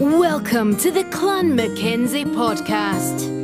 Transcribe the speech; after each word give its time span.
Welcome 0.00 0.76
to 0.78 0.90
the 0.90 1.04
Clan 1.10 1.54
Mackenzie 1.54 2.24
podcast. 2.24 3.43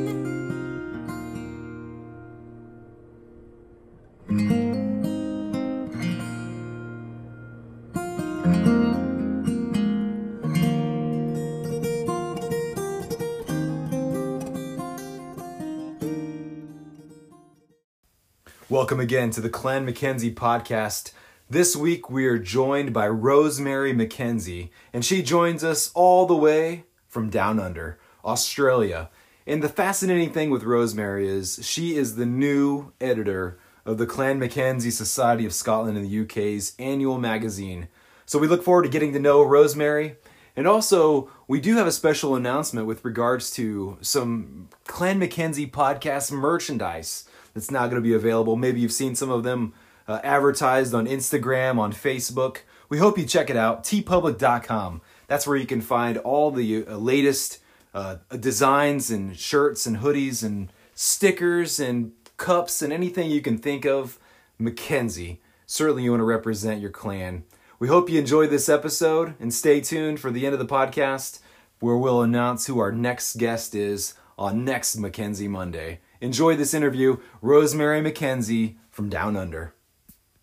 Welcome 18.80 18.98
again 19.01 19.29
to 19.33 19.43
the 19.43 19.51
Clan 19.51 19.84
Mackenzie 19.84 20.34
podcast. 20.34 21.12
This 21.51 21.77
week 21.77 22.09
we 22.09 22.25
are 22.25 22.39
joined 22.39 22.95
by 22.95 23.09
Rosemary 23.09 23.93
Mackenzie, 23.93 24.73
and 24.91 25.05
she 25.05 25.23
joins 25.23 25.62
us 25.62 25.91
all 25.93 26.25
the 26.25 26.34
way 26.34 26.84
from 27.06 27.29
down 27.29 27.61
under, 27.61 27.98
Australia. 28.25 29.11
And 29.47 29.62
the 29.62 29.69
fascinating 29.69 30.33
thing 30.33 30.48
with 30.48 30.62
Rosemary 30.62 31.29
is 31.29 31.61
she 31.62 31.95
is 31.95 32.16
the 32.16 32.25
new 32.25 32.95
editor 33.03 33.59
of 33.84 33.98
the 33.98 34.06
Clan 34.06 34.39
Mackenzie 34.39 34.91
Society 34.91 35.45
of 35.45 35.53
Scotland 35.53 35.98
in 35.98 36.09
the 36.09 36.20
UK's 36.23 36.75
annual 36.78 37.19
magazine. 37.19 37.89
So 38.25 38.39
we 38.39 38.48
look 38.48 38.65
forward 38.65 38.84
to 38.84 38.89
getting 38.89 39.12
to 39.12 39.19
know 39.19 39.42
Rosemary. 39.42 40.17
And 40.56 40.67
also, 40.67 41.31
we 41.47 41.61
do 41.61 41.77
have 41.77 41.87
a 41.87 41.92
special 41.92 42.34
announcement 42.34 42.87
with 42.87 43.05
regards 43.05 43.51
to 43.53 43.98
some 44.01 44.70
Clan 44.87 45.19
Mackenzie 45.19 45.67
podcast 45.67 46.33
merchandise 46.33 47.28
that's 47.55 47.70
now 47.70 47.84
going 47.87 47.97
to 47.97 48.01
be 48.01 48.15
available. 48.15 48.56
Maybe 48.56 48.81
you've 48.81 48.93
seen 48.93 49.15
some 49.15 49.31
of 49.31 49.43
them 49.43 49.73
uh, 50.09 50.20
advertised 50.25 50.95
on 50.95 51.06
Instagram, 51.06 51.79
on 51.79 51.93
Facebook. 51.93 52.59
We 52.89 52.98
hope 52.98 53.19
you 53.19 53.25
check 53.25 53.51
it 53.51 53.56
out, 53.56 53.84
teepublic.com. 53.84 55.01
That's 55.29 55.47
where 55.47 55.56
you 55.56 55.67
can 55.67 55.81
find 55.81 56.19
all 56.19 56.51
the 56.51 56.87
uh, 56.87 56.97
latest 56.97 57.61
uh, 57.95 58.17
designs 58.39 59.11
and 59.11 59.37
shirts 59.39 59.87
and 59.87 59.98
hoodies 59.98 60.43
and 60.43 60.73
stickers 60.95 61.78
and 61.78 62.12
cups 62.37 62.83
and 62.83 62.93
anything 62.93 63.31
you 63.31 63.41
can 63.41 63.59
think 63.59 63.84
of. 63.84 64.19
Mackenzie, 64.59 65.41
certainly 65.67 66.03
you 66.03 66.11
want 66.11 66.21
to 66.21 66.25
represent 66.25 66.81
your 66.81 66.91
clan. 66.91 67.45
We 67.78 67.89
hope 67.89 68.11
you 68.11 68.19
enjoy 68.19 68.47
this 68.47 68.69
episode 68.69 69.34
and 69.41 69.55
stay 69.55 69.81
tuned 69.81 70.21
for 70.21 70.31
the 70.31 70.45
end 70.45 70.53
of 70.53 70.59
the 70.59 70.67
podcast 70.67 71.41
where 71.78 71.97
we'll 71.97 72.23
announce 72.23 72.67
who 72.67 72.78
our 72.78 72.93
next 72.93 73.37
guest 73.37 73.75
is 73.75 74.15
on 74.39 74.65
next 74.65 74.97
Mackenzie 74.97 75.48
Monday. 75.48 76.01
Enjoy 76.22 76.54
this 76.54 76.74
interview, 76.74 77.16
Rosemary 77.40 78.02
McKenzie 78.02 78.76
from 78.90 79.08
Down 79.08 79.38
Under. 79.38 79.74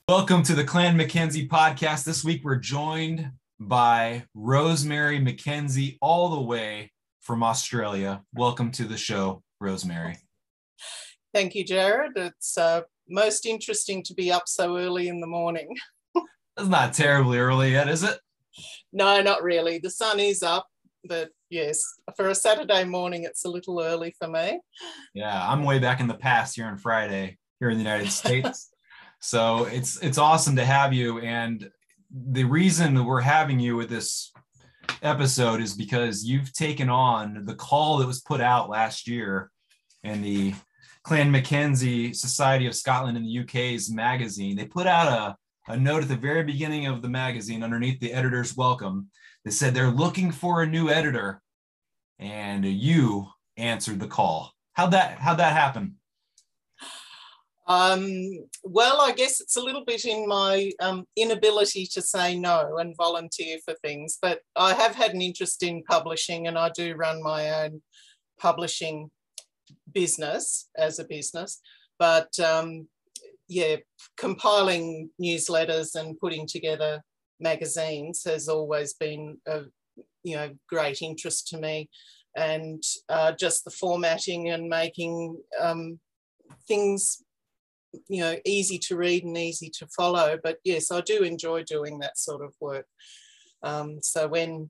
Welcome 0.10 0.42
to 0.44 0.56
the 0.56 0.64
Clan 0.64 0.98
McKenzie 0.98 1.48
podcast. 1.48 2.04
This 2.04 2.24
week 2.24 2.44
we're 2.44 2.56
joined 2.56 3.30
by 3.60 4.26
Rosemary 4.34 5.20
McKenzie, 5.20 6.00
all 6.02 6.30
the 6.30 6.42
way 6.42 6.92
from 7.22 7.44
Australia. 7.44 8.24
Welcome 8.34 8.72
to 8.72 8.86
the 8.86 8.98
show, 8.98 9.44
Rosemary. 9.60 10.18
Thank 11.32 11.54
you, 11.54 11.64
Jared. 11.64 12.14
It's 12.16 12.58
uh, 12.58 12.82
most 13.08 13.46
interesting 13.46 14.02
to 14.06 14.16
be 14.16 14.32
up 14.32 14.48
so 14.48 14.78
early 14.78 15.08
in 15.08 15.20
the 15.20 15.28
morning. 15.28 15.76
it's 16.58 16.68
not 16.68 16.96
terribly 16.96 17.38
early 17.38 17.74
yet, 17.74 17.88
is 17.88 18.02
it? 18.02 18.20
No, 18.92 19.22
not 19.22 19.44
really. 19.44 19.78
The 19.78 19.92
sun 19.92 20.20
is 20.20 20.42
up, 20.42 20.66
but 21.04 21.30
yes, 21.50 21.84
for 22.16 22.30
a 22.30 22.36
Saturday 22.36 22.84
morning, 22.84 23.24
it's 23.24 23.46
a 23.46 23.50
little 23.50 23.82
early 23.82 24.16
for 24.18 24.28
me. 24.28 24.60
Yeah, 25.14 25.48
I'm 25.50 25.64
way 25.64 25.80
back 25.80 26.00
in 26.00 26.08
the 26.08 26.14
past 26.14 26.56
here 26.56 26.66
on 26.66 26.78
Friday 26.78 27.38
here 27.60 27.70
in 27.70 27.78
the 27.78 27.84
United 27.84 28.12
States. 28.22 28.70
so 29.20 29.66
it's 29.66 30.02
it's 30.02 30.18
awesome 30.18 30.56
to 30.58 30.66
have 30.66 30.94
you. 30.94 31.20
And 31.20 31.70
the 32.12 32.44
reason 32.44 33.04
we're 33.06 33.22
having 33.22 33.60
you 33.60 33.76
with 33.76 33.90
this 33.90 34.32
episode 35.02 35.62
is 35.62 35.74
because 35.74 36.24
you've 36.24 36.54
taken 36.54 36.90
on 36.90 37.46
the 37.46 37.56
call 37.56 37.98
that 37.98 38.08
was 38.08 38.22
put 38.22 38.42
out 38.42 38.70
last 38.70 39.08
year 39.08 39.52
in 40.04 40.22
the 40.22 40.54
Clan 41.04 41.32
Mackenzie 41.32 42.14
Society 42.14 42.68
of 42.68 42.76
Scotland 42.76 43.18
in 43.18 43.24
the 43.24 43.40
UK's 43.40 43.90
magazine. 43.92 44.56
They 44.56 44.66
put 44.66 44.88
out 44.88 45.08
a, 45.68 45.72
a 45.72 45.78
note 45.78 46.04
at 46.04 46.10
the 46.10 46.16
very 46.16 46.44
beginning 46.44 46.86
of 46.86 47.02
the 47.02 47.10
magazine 47.10 47.64
underneath 47.64 48.00
the 48.00 48.14
editor's 48.14 48.56
welcome 48.56 49.10
they 49.48 49.52
said 49.52 49.74
they're 49.74 49.90
looking 49.90 50.32
for 50.34 50.62
a 50.62 50.68
new 50.68 50.90
editor, 50.90 51.42
and 52.20 52.66
you 52.66 53.28
answered 53.56 54.00
the 54.00 54.08
call. 54.08 54.52
How'd 54.74 54.92
that 54.92 55.20
how'd 55.20 55.40
that 55.40 55.54
happen? 55.54 55.96
Um, 57.66 58.12
well, 58.64 59.00
I 59.00 59.14
guess 59.14 59.40
it's 59.40 59.56
a 59.56 59.62
little 59.62 59.86
bit 59.86 60.04
in 60.04 60.28
my 60.28 60.72
um, 60.82 61.06
inability 61.16 61.86
to 61.94 62.02
say 62.02 62.38
no 62.38 62.78
and 62.78 62.96
volunteer 62.98 63.58
for 63.64 63.74
things, 63.82 64.18
but 64.22 64.42
I 64.58 64.74
have 64.74 64.96
had 64.96 65.14
an 65.14 65.22
interest 65.22 65.64
in 65.64 65.84
publishing 65.84 66.48
and 66.48 66.58
I 66.58 66.70
do 66.70 66.96
run 66.96 67.24
my 67.24 67.64
own 67.64 67.82
publishing 68.40 69.12
business 69.94 70.70
as 70.78 71.00
a 71.00 71.06
business. 71.06 71.60
But 72.00 72.38
um, 72.40 72.88
yeah, 73.48 73.78
compiling 74.18 75.10
newsletters 75.22 75.96
and 75.96 76.20
putting 76.20 76.48
together 76.48 77.02
magazines 77.40 78.24
has 78.26 78.48
always 78.48 78.94
been 78.94 79.38
a 79.48 79.64
you 80.24 80.36
know 80.36 80.52
great 80.70 81.02
interest 81.02 81.48
to 81.50 81.58
me. 81.58 81.90
And 82.36 82.84
uh, 83.10 83.32
just 83.32 83.64
the 83.64 83.72
formatting 83.72 84.50
and 84.50 84.70
making 84.70 85.38
um, 85.60 86.00
things 86.68 87.24
you 88.08 88.22
know 88.22 88.36
easy 88.46 88.78
to 88.80 88.96
read 88.96 89.24
and 89.24 89.38
easy 89.38 89.72
to 89.80 89.88
follow. 89.88 90.38
But 90.42 90.58
yes 90.64 90.92
i 90.92 91.02
do 91.02 91.24
enjoy 91.24 91.64
doing 91.64 92.00
that 92.00 92.18
sort 92.18 92.44
of 92.44 92.54
work. 92.60 92.86
Um, 93.64 94.00
so 94.02 94.28
when 94.28 94.70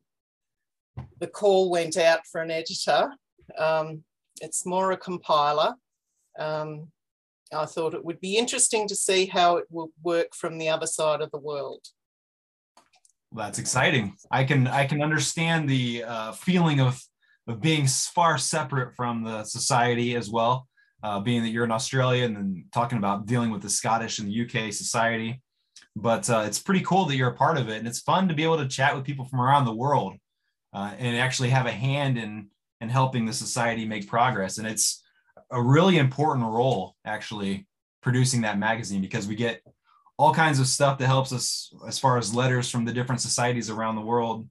the 1.19 1.27
call 1.27 1.69
went 1.69 1.97
out 1.97 2.21
for 2.31 2.41
an 2.41 2.51
editor 2.51 3.11
um, 3.57 4.03
it's 4.41 4.65
more 4.65 4.91
a 4.91 4.97
compiler. 4.97 5.73
Um, 6.37 6.91
i 7.53 7.65
thought 7.65 7.93
it 7.93 8.03
would 8.03 8.19
be 8.19 8.37
interesting 8.37 8.87
to 8.87 8.95
see 8.95 9.25
how 9.25 9.55
it 9.55 9.65
will 9.71 9.89
work 10.03 10.35
from 10.35 10.57
the 10.57 10.69
other 10.69 10.85
side 10.85 11.21
of 11.21 11.31
the 11.31 11.39
world 11.39 11.81
that's 13.37 13.59
exciting. 13.59 14.15
I 14.31 14.43
can 14.43 14.67
I 14.67 14.85
can 14.85 15.01
understand 15.01 15.69
the 15.69 16.03
uh, 16.03 16.31
feeling 16.33 16.81
of 16.81 17.01
of 17.47 17.61
being 17.61 17.87
far 17.87 18.37
separate 18.37 18.95
from 18.95 19.23
the 19.23 19.43
society 19.43 20.15
as 20.15 20.29
well. 20.29 20.67
Uh, 21.03 21.19
being 21.19 21.43
that 21.43 21.49
you're 21.49 21.63
in 21.63 21.71
Australia 21.71 22.25
and 22.25 22.35
then 22.35 22.65
talking 22.73 22.97
about 22.97 23.27
dealing 23.27 23.51
with 23.51 23.61
the 23.61 23.69
Scottish 23.69 24.17
and 24.17 24.27
the 24.27 24.41
UK 24.41 24.73
society, 24.73 25.39
but 25.95 26.27
uh, 26.27 26.43
it's 26.47 26.59
pretty 26.59 26.81
cool 26.81 27.05
that 27.05 27.15
you're 27.15 27.29
a 27.29 27.35
part 27.35 27.57
of 27.57 27.69
it, 27.69 27.77
and 27.77 27.87
it's 27.87 27.99
fun 27.99 28.27
to 28.27 28.33
be 28.33 28.43
able 28.43 28.57
to 28.57 28.67
chat 28.67 28.95
with 28.95 29.05
people 29.05 29.23
from 29.25 29.39
around 29.39 29.65
the 29.65 29.75
world 29.75 30.15
uh, 30.73 30.91
and 30.97 31.15
actually 31.15 31.49
have 31.49 31.67
a 31.67 31.71
hand 31.71 32.17
in 32.17 32.49
in 32.81 32.89
helping 32.89 33.25
the 33.25 33.33
society 33.33 33.85
make 33.85 34.07
progress. 34.07 34.57
And 34.57 34.67
it's 34.67 35.03
a 35.51 35.61
really 35.61 35.97
important 35.97 36.45
role 36.45 36.95
actually 37.05 37.67
producing 38.01 38.41
that 38.41 38.59
magazine 38.59 39.01
because 39.01 39.27
we 39.27 39.35
get 39.35 39.61
all 40.17 40.33
kinds 40.33 40.59
of 40.59 40.67
stuff 40.67 40.97
that 40.97 41.07
helps 41.07 41.31
us 41.31 41.73
as 41.87 41.99
far 41.99 42.17
as 42.17 42.33
letters 42.33 42.69
from 42.69 42.85
the 42.85 42.93
different 42.93 43.21
societies 43.21 43.69
around 43.69 43.95
the 43.95 44.01
world. 44.01 44.47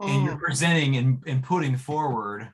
And 0.00 0.24
you're 0.24 0.36
mm. 0.36 0.40
presenting 0.40 0.96
and, 0.96 1.22
and 1.26 1.42
putting 1.42 1.76
forward 1.76 2.52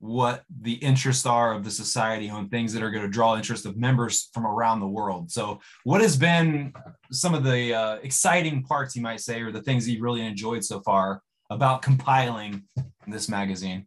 what 0.00 0.44
the 0.62 0.72
interests 0.74 1.26
are 1.26 1.52
of 1.52 1.62
the 1.62 1.70
society 1.70 2.28
on 2.28 2.48
things 2.48 2.72
that 2.72 2.82
are 2.82 2.90
going 2.90 3.04
to 3.04 3.10
draw 3.10 3.36
interest 3.36 3.66
of 3.66 3.76
members 3.76 4.30
from 4.32 4.46
around 4.46 4.80
the 4.80 4.86
world. 4.86 5.30
So, 5.30 5.60
what 5.84 6.00
has 6.00 6.16
been 6.16 6.72
some 7.12 7.34
of 7.34 7.44
the 7.44 7.74
uh, 7.74 7.94
exciting 8.02 8.62
parts, 8.62 8.96
you 8.96 9.02
might 9.02 9.20
say, 9.20 9.40
or 9.42 9.52
the 9.52 9.62
things 9.62 9.84
that 9.84 9.92
you 9.92 10.02
really 10.02 10.22
enjoyed 10.22 10.64
so 10.64 10.80
far 10.80 11.22
about 11.50 11.82
compiling 11.82 12.62
this 13.06 13.28
magazine? 13.28 13.86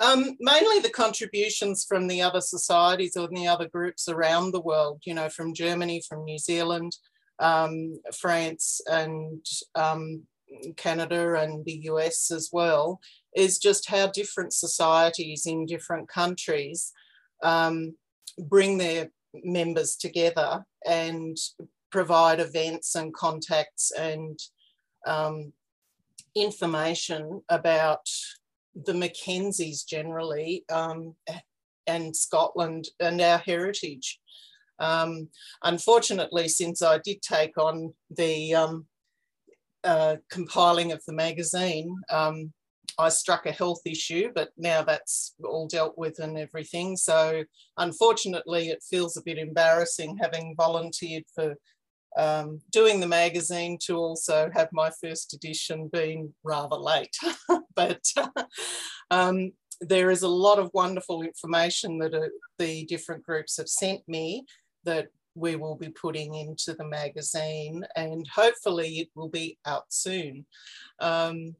Um, 0.00 0.36
mainly 0.40 0.78
the 0.78 0.90
contributions 0.90 1.84
from 1.84 2.06
the 2.06 2.22
other 2.22 2.40
societies 2.40 3.16
or 3.16 3.28
the 3.28 3.46
other 3.46 3.68
groups 3.68 4.08
around 4.08 4.52
the 4.52 4.60
world, 4.60 5.02
you 5.04 5.12
know, 5.12 5.28
from 5.28 5.52
Germany, 5.52 6.02
from 6.08 6.24
New 6.24 6.38
Zealand, 6.38 6.96
um, 7.38 8.00
France, 8.18 8.80
and 8.90 9.44
um, 9.74 10.22
Canada, 10.76 11.34
and 11.34 11.64
the 11.66 11.80
US 11.84 12.30
as 12.30 12.48
well, 12.50 12.98
is 13.36 13.58
just 13.58 13.90
how 13.90 14.06
different 14.06 14.54
societies 14.54 15.44
in 15.44 15.66
different 15.66 16.08
countries 16.08 16.92
um, 17.42 17.94
bring 18.38 18.78
their 18.78 19.10
members 19.34 19.96
together 19.96 20.64
and 20.86 21.36
provide 21.90 22.40
events 22.40 22.94
and 22.94 23.12
contacts 23.12 23.92
and 23.92 24.38
um, 25.06 25.52
information 26.34 27.42
about 27.48 28.08
the 28.74 28.92
Mackenzies 28.92 29.84
generally 29.84 30.64
um, 30.70 31.14
and 31.86 32.14
Scotland 32.14 32.88
and 33.00 33.20
our 33.20 33.38
heritage. 33.38 34.20
Um, 34.78 35.28
unfortunately, 35.62 36.48
since 36.48 36.82
I 36.82 36.98
did 36.98 37.20
take 37.22 37.58
on 37.58 37.92
the 38.10 38.54
um, 38.54 38.86
uh, 39.84 40.16
compiling 40.30 40.92
of 40.92 41.02
the 41.06 41.12
magazine, 41.12 41.94
um, 42.10 42.52
I 42.98 43.08
struck 43.08 43.46
a 43.46 43.52
health 43.52 43.80
issue, 43.86 44.30
but 44.34 44.50
now 44.56 44.82
that's 44.82 45.34
all 45.44 45.66
dealt 45.66 45.96
with 45.96 46.18
and 46.18 46.36
everything. 46.36 46.96
So 46.96 47.44
unfortunately, 47.76 48.68
it 48.68 48.82
feels 48.88 49.16
a 49.16 49.22
bit 49.22 49.38
embarrassing 49.38 50.18
having 50.20 50.54
volunteered 50.56 51.24
for 51.34 51.54
um, 52.16 52.60
doing 52.70 53.00
the 53.00 53.06
magazine 53.06 53.78
to 53.82 53.96
also 53.96 54.50
have 54.54 54.68
my 54.72 54.90
first 55.00 55.32
edition 55.32 55.88
being 55.92 56.34
rather 56.42 56.76
late. 56.76 57.16
but 57.74 58.02
um, 59.10 59.52
there 59.80 60.10
is 60.10 60.22
a 60.22 60.28
lot 60.28 60.58
of 60.58 60.70
wonderful 60.74 61.22
information 61.22 61.98
that 61.98 62.14
are, 62.14 62.30
the 62.58 62.84
different 62.86 63.24
groups 63.24 63.56
have 63.56 63.68
sent 63.68 64.00
me 64.08 64.44
that 64.84 65.08
we 65.34 65.56
will 65.56 65.76
be 65.76 65.88
putting 65.88 66.34
into 66.34 66.74
the 66.74 66.84
magazine 66.84 67.84
and 67.96 68.26
hopefully 68.34 68.98
it 68.98 69.08
will 69.14 69.28
be 69.28 69.58
out 69.64 69.84
soon. 69.88 70.44
Um, 70.98 71.54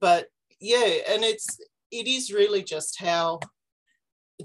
but 0.00 0.28
yeah, 0.60 0.98
and 1.08 1.22
it's 1.22 1.58
it 1.90 2.06
is 2.06 2.32
really 2.32 2.62
just 2.62 2.98
how 2.98 3.40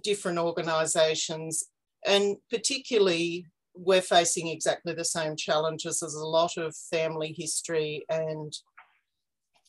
different 0.03 0.37
organisations 0.37 1.63
and 2.05 2.37
particularly 2.49 3.45
we're 3.77 4.01
facing 4.01 4.47
exactly 4.47 4.93
the 4.93 5.05
same 5.05 5.35
challenges. 5.35 6.01
as 6.03 6.13
a 6.13 6.25
lot 6.25 6.57
of 6.57 6.75
family 6.91 7.33
history 7.37 8.05
and 8.09 8.53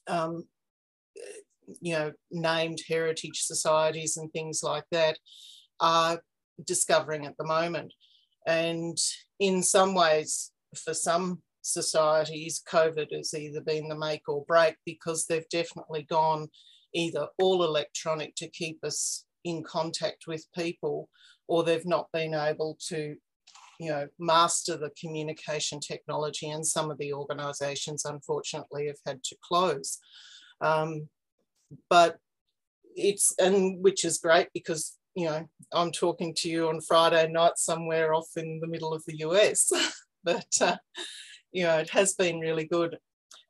um, 0.08 0.44
you 1.80 1.92
know 1.92 2.12
named 2.30 2.80
heritage 2.88 3.42
societies 3.42 4.16
and 4.16 4.32
things 4.32 4.62
like 4.62 4.84
that 4.90 5.18
are 5.80 6.20
discovering 6.64 7.26
at 7.26 7.36
the 7.38 7.46
moment. 7.46 7.92
And 8.46 8.98
in 9.38 9.62
some 9.62 9.94
ways, 9.94 10.52
for 10.74 10.94
some 10.94 11.42
societies, 11.62 12.62
COVID 12.70 13.14
has 13.14 13.34
either 13.34 13.60
been 13.60 13.88
the 13.88 13.98
make 13.98 14.28
or 14.28 14.44
break 14.46 14.76
because 14.84 15.26
they've 15.26 15.48
definitely 15.50 16.06
gone 16.08 16.48
either 16.94 17.28
all 17.38 17.64
electronic 17.64 18.34
to 18.36 18.48
keep 18.48 18.82
us 18.82 19.24
in 19.44 19.62
contact 19.62 20.24
with 20.26 20.46
people, 20.56 21.08
or 21.46 21.62
they've 21.62 21.86
not 21.86 22.08
been 22.12 22.34
able 22.34 22.76
to, 22.88 23.16
you 23.78 23.90
know, 23.90 24.08
master 24.18 24.76
the 24.76 24.90
communication 25.00 25.80
technology. 25.80 26.48
And 26.50 26.66
some 26.66 26.90
of 26.90 26.98
the 26.98 27.12
organisations, 27.12 28.04
unfortunately, 28.04 28.86
have 28.86 29.00
had 29.06 29.22
to 29.24 29.36
close. 29.42 29.98
Um, 30.60 31.08
but 31.88 32.18
it's 32.96 33.32
and 33.38 33.82
which 33.82 34.04
is 34.04 34.18
great 34.18 34.48
because 34.52 34.98
you 35.18 35.24
know, 35.24 35.48
I'm 35.72 35.90
talking 35.90 36.32
to 36.36 36.48
you 36.48 36.68
on 36.68 36.80
Friday 36.80 37.28
night 37.28 37.56
somewhere 37.56 38.14
off 38.14 38.28
in 38.36 38.60
the 38.60 38.68
middle 38.68 38.94
of 38.94 39.02
the 39.04 39.16
US. 39.26 39.68
but, 40.24 40.46
uh, 40.60 40.76
you 41.50 41.64
know, 41.64 41.78
it 41.78 41.90
has 41.90 42.14
been 42.14 42.38
really 42.38 42.66
good. 42.66 42.98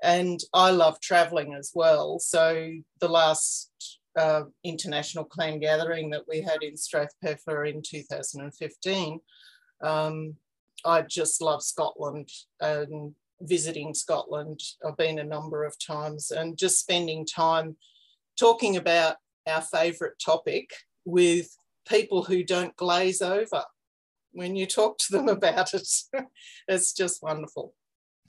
And 0.03 0.41
I 0.55 0.71
love 0.71 0.99
traveling 1.01 1.55
as 1.55 1.73
well. 1.75 2.21
So 2.21 2.71
the 3.01 3.09
last 3.09 3.71
uh, 4.17 4.45
international 4.65 5.27
clan 5.27 5.61
gathering 5.61 6.09
that 6.11 6.25
we 6.27 6.41
had 6.41 6.63
in 6.63 6.73
Strathpeffer 6.73 7.69
in 7.69 7.83
2015, 7.83 9.21
um, 9.81 10.35
I 10.85 11.03
just 11.03 11.41
love 11.41 11.63
Scotland 11.63 12.31
and 12.61 13.15
visiting 13.41 13.95
Scotland. 13.95 14.61
I've 14.87 14.97
been 14.97 15.19
a 15.19 15.25
number 15.25 15.65
of 15.65 15.77
times 15.79 16.31
and 16.31 16.59
just 16.59 16.81
spending 16.81 17.27
time 17.27 17.77
talking 18.39 18.77
about 18.77 19.17
our 19.47 19.63
favourite 19.63 20.15
topic 20.25 20.71
with 21.05 21.49
people 21.89 22.23
who 22.23 22.45
don't 22.45 22.77
glaze 22.77 23.23
over 23.23 23.65
when 24.33 24.55
you 24.57 24.67
talk 24.67 24.99
to 24.99 25.13
them 25.13 25.29
about 25.29 25.75
it. 25.75 25.89
it's 26.69 26.93
just 26.93 27.23
wonderful. 27.23 27.75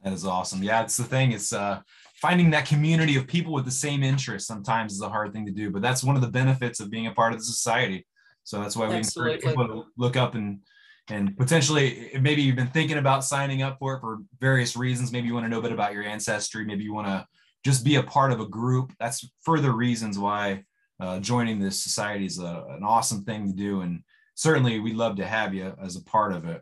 That 0.03 0.13
is 0.13 0.25
awesome. 0.25 0.63
Yeah, 0.63 0.81
it's 0.81 0.95
the 0.95 1.03
thing. 1.03 1.33
It's 1.33 1.51
uh, 1.51 1.81
finding 2.15 2.49
that 2.51 2.65
community 2.65 3.17
of 3.17 3.27
people 3.27 3.53
with 3.53 3.65
the 3.65 3.71
same 3.71 4.01
interests 4.01 4.47
sometimes 4.47 4.93
is 4.93 5.01
a 5.01 5.09
hard 5.09 5.33
thing 5.33 5.45
to 5.45 5.51
do, 5.51 5.69
but 5.69 5.81
that's 5.81 6.03
one 6.03 6.15
of 6.15 6.21
the 6.21 6.29
benefits 6.29 6.79
of 6.79 6.89
being 6.89 7.07
a 7.07 7.11
part 7.13 7.33
of 7.33 7.39
the 7.39 7.45
society. 7.45 8.05
So 8.45 8.61
that's 8.61 8.77
why 8.77 8.87
we 8.87 8.95
Absolutely. 8.95 9.35
encourage 9.35 9.55
people 9.55 9.67
to 9.67 9.89
look 9.97 10.15
up 10.15 10.35
and 10.35 10.61
and 11.09 11.35
potentially 11.37 12.11
maybe 12.21 12.41
you've 12.41 12.55
been 12.55 12.67
thinking 12.67 12.97
about 12.97 13.23
signing 13.23 13.61
up 13.61 13.77
for 13.79 13.95
it 13.95 14.01
for 14.01 14.19
various 14.39 14.75
reasons. 14.75 15.11
Maybe 15.11 15.27
you 15.27 15.33
want 15.33 15.45
to 15.45 15.49
know 15.49 15.59
a 15.59 15.61
bit 15.61 15.71
about 15.71 15.93
your 15.93 16.03
ancestry. 16.03 16.65
Maybe 16.65 16.83
you 16.83 16.93
want 16.93 17.07
to 17.07 17.25
just 17.63 17.83
be 17.83 17.95
a 17.95 18.03
part 18.03 18.31
of 18.31 18.39
a 18.39 18.47
group. 18.47 18.93
That's 18.99 19.27
further 19.41 19.71
reasons 19.71 20.19
why 20.19 20.63
uh, 20.99 21.19
joining 21.19 21.59
this 21.59 21.81
society 21.81 22.25
is 22.25 22.39
a, 22.39 22.65
an 22.69 22.83
awesome 22.83 23.23
thing 23.23 23.47
to 23.47 23.53
do. 23.53 23.81
And 23.81 24.03
certainly 24.35 24.79
we'd 24.79 24.95
love 24.95 25.15
to 25.17 25.25
have 25.25 25.53
you 25.53 25.73
as 25.81 25.95
a 25.95 26.03
part 26.03 26.33
of 26.33 26.45
it. 26.45 26.61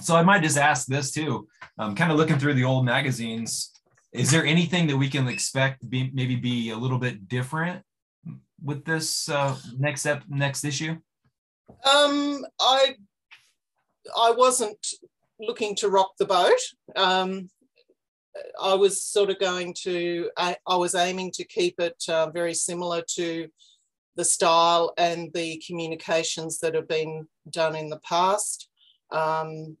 So 0.00 0.16
I 0.16 0.22
might 0.22 0.42
just 0.42 0.58
ask 0.58 0.86
this 0.86 1.12
too, 1.12 1.46
um, 1.78 1.94
kind 1.94 2.10
of 2.10 2.18
looking 2.18 2.38
through 2.38 2.54
the 2.54 2.64
old 2.64 2.84
magazines, 2.84 3.70
is 4.12 4.30
there 4.30 4.44
anything 4.44 4.86
that 4.88 4.96
we 4.96 5.08
can 5.08 5.28
expect 5.28 5.88
be, 5.88 6.10
maybe 6.12 6.36
be 6.36 6.70
a 6.70 6.76
little 6.76 6.98
bit 6.98 7.28
different 7.28 7.82
with 8.62 8.84
this 8.84 9.28
uh, 9.28 9.56
next 9.78 10.06
ep- 10.06 10.24
next 10.28 10.64
issue? 10.64 10.96
Um, 11.84 12.44
I 12.60 12.94
I 14.18 14.30
wasn't 14.30 14.86
looking 15.40 15.74
to 15.76 15.88
rock 15.88 16.12
the 16.18 16.26
boat. 16.26 16.60
Um, 16.96 17.50
I 18.60 18.74
was 18.74 19.02
sort 19.02 19.30
of 19.30 19.38
going 19.38 19.74
to, 19.82 20.30
I, 20.36 20.56
I 20.66 20.76
was 20.76 20.94
aiming 20.94 21.32
to 21.32 21.44
keep 21.44 21.78
it 21.78 22.02
uh, 22.08 22.30
very 22.30 22.54
similar 22.54 23.02
to 23.14 23.48
the 24.16 24.24
style 24.24 24.92
and 24.96 25.32
the 25.32 25.62
communications 25.66 26.58
that 26.60 26.74
have 26.74 26.88
been 26.88 27.26
done 27.50 27.76
in 27.76 27.88
the 27.88 28.00
past. 28.00 28.68
Um, 29.10 29.76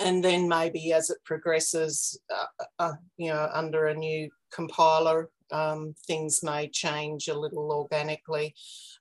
and 0.00 0.24
then 0.24 0.48
maybe 0.48 0.92
as 0.92 1.10
it 1.10 1.18
progresses, 1.24 2.18
uh, 2.34 2.64
uh, 2.78 2.92
you 3.16 3.28
know, 3.28 3.48
under 3.52 3.86
a 3.86 3.94
new 3.94 4.30
compiler, 4.50 5.30
um, 5.50 5.94
things 6.06 6.42
may 6.42 6.68
change 6.68 7.28
a 7.28 7.38
little 7.38 7.70
organically. 7.70 8.54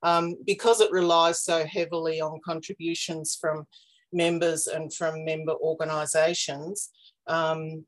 Um, 0.03 0.35
because 0.45 0.81
it 0.81 0.91
relies 0.91 1.41
so 1.41 1.65
heavily 1.65 2.19
on 2.19 2.41
contributions 2.43 3.37
from 3.39 3.67
members 4.13 4.67
and 4.67 4.93
from 4.93 5.25
member 5.25 5.53
organisations, 5.53 6.89
um, 7.27 7.85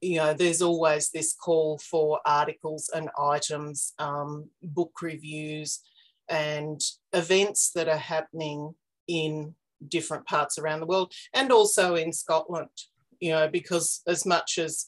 you 0.00 0.18
know, 0.18 0.34
there's 0.34 0.62
always 0.62 1.10
this 1.10 1.34
call 1.34 1.78
for 1.78 2.20
articles 2.26 2.90
and 2.94 3.08
items, 3.18 3.94
um, 3.98 4.48
book 4.62 4.92
reviews, 5.02 5.80
and 6.28 6.80
events 7.12 7.70
that 7.74 7.88
are 7.88 7.96
happening 7.96 8.74
in 9.08 9.54
different 9.88 10.26
parts 10.26 10.58
around 10.58 10.80
the 10.80 10.86
world 10.86 11.12
and 11.34 11.52
also 11.52 11.94
in 11.94 12.12
Scotland, 12.12 12.68
you 13.20 13.30
know, 13.30 13.48
because 13.48 14.02
as 14.06 14.26
much 14.26 14.58
as 14.58 14.86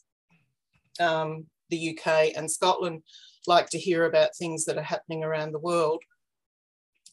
um, 1.00 1.46
the 1.70 1.96
UK 1.96 2.32
and 2.36 2.50
Scotland 2.50 3.02
like 3.46 3.68
to 3.70 3.78
hear 3.78 4.04
about 4.04 4.36
things 4.36 4.64
that 4.64 4.76
are 4.76 4.82
happening 4.82 5.22
around 5.24 5.52
the 5.52 5.58
world, 5.58 6.02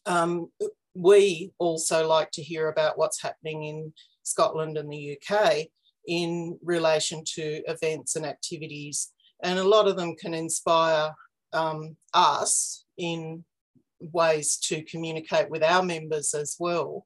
um, 0.06 0.50
we 0.96 1.52
also 1.60 2.08
like 2.08 2.32
to 2.32 2.42
hear 2.42 2.70
about 2.70 2.98
what's 2.98 3.22
happening 3.22 3.66
in 3.66 3.94
Scotland 4.24 4.78
and 4.78 4.92
the 4.92 5.20
UK 5.20 5.68
in 6.08 6.58
relation 6.64 7.24
to 7.36 7.62
events 7.68 8.16
and 8.16 8.26
activities. 8.26 9.12
And 9.44 9.60
a 9.60 9.64
lot 9.64 9.88
of 9.88 9.98
them 9.98 10.16
can 10.16 10.34
inspire 10.34 11.12
um, 11.54 11.98
us 12.14 12.86
in 12.98 13.44
ways 14.00 14.58
to 14.58 14.84
communicate 14.84 15.50
with 15.50 15.64
our 15.64 15.84
members 15.84 16.34
as 16.34 16.56
well 16.60 17.06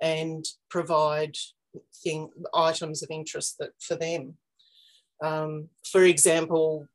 and 0.00 0.44
provide 0.70 1.36
thing, 2.02 2.30
items 2.54 3.02
of 3.02 3.10
interest 3.10 3.56
that, 3.58 3.70
for 3.80 3.96
them. 3.96 4.34
Um, 5.22 5.68
for 5.90 6.04
example, 6.04 6.86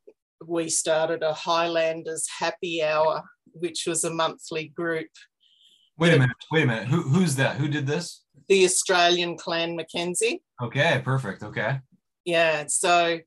we 0.46 0.68
started 0.68 1.22
a 1.22 1.32
Highlanders 1.32 2.26
happy 2.38 2.82
hour, 2.82 3.22
which 3.52 3.84
was 3.86 4.04
a 4.04 4.12
monthly 4.12 4.68
group. 4.68 5.08
Wait 5.98 6.14
a 6.14 6.18
minute, 6.18 6.36
wait 6.50 6.64
a 6.64 6.66
minute. 6.66 6.88
Who, 6.88 7.02
who's 7.02 7.36
that? 7.36 7.56
Who 7.56 7.68
did 7.68 7.86
this? 7.86 8.24
the 8.48 8.64
Australian 8.64 9.36
Clan 9.36 9.76
Mackenzie. 9.76 10.42
Okay, 10.62 11.00
perfect. 11.04 11.42
Okay. 11.42 11.80
Yeah, 12.24 12.64
so 12.68 13.18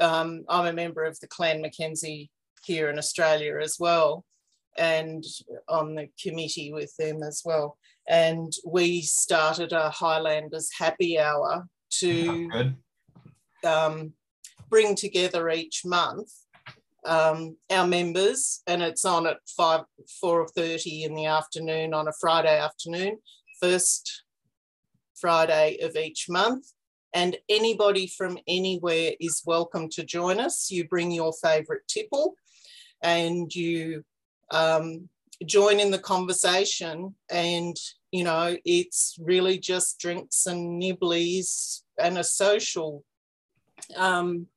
um, 0.00 0.44
I'm 0.48 0.66
a 0.66 0.72
member 0.72 1.04
of 1.04 1.18
the 1.20 1.28
Clan 1.28 1.60
Mackenzie 1.62 2.30
here 2.64 2.90
in 2.90 2.98
Australia 2.98 3.58
as 3.62 3.76
well, 3.78 4.24
and 4.76 5.24
on 5.68 5.94
the 5.94 6.08
committee 6.22 6.72
with 6.72 6.94
them 6.98 7.22
as 7.22 7.42
well. 7.44 7.78
And 8.08 8.52
we 8.66 9.02
started 9.02 9.72
a 9.72 9.90
Highlanders 9.90 10.70
happy 10.78 11.18
hour 11.18 11.66
to 11.98 12.74
um, 13.64 14.12
bring 14.68 14.94
together 14.94 15.48
each 15.50 15.82
month 15.84 16.30
um, 17.06 17.56
our 17.70 17.86
members, 17.86 18.62
and 18.66 18.82
it's 18.82 19.04
on 19.04 19.26
at 19.26 19.38
five 19.56 19.82
four 20.20 20.46
thirty 20.48 21.04
in 21.04 21.14
the 21.14 21.26
afternoon 21.26 21.94
on 21.94 22.08
a 22.08 22.12
Friday 22.20 22.58
afternoon. 22.58 23.18
First 23.60 24.24
Friday 25.18 25.78
of 25.82 25.96
each 25.96 26.28
month. 26.28 26.66
And 27.14 27.38
anybody 27.48 28.06
from 28.06 28.36
anywhere 28.46 29.12
is 29.18 29.42
welcome 29.46 29.88
to 29.90 30.04
join 30.04 30.38
us. 30.38 30.70
You 30.70 30.86
bring 30.86 31.10
your 31.10 31.32
favourite 31.42 31.80
tipple 31.88 32.34
and 33.02 33.54
you 33.54 34.04
um, 34.50 35.08
join 35.46 35.80
in 35.80 35.90
the 35.90 35.98
conversation. 35.98 37.14
And, 37.30 37.74
you 38.10 38.24
know, 38.24 38.58
it's 38.66 39.16
really 39.18 39.58
just 39.58 39.98
drinks 39.98 40.44
and 40.44 40.78
nibblies 40.82 41.84
and 41.98 42.18
a 42.18 42.24
social. 42.24 43.02
Um, 43.96 44.48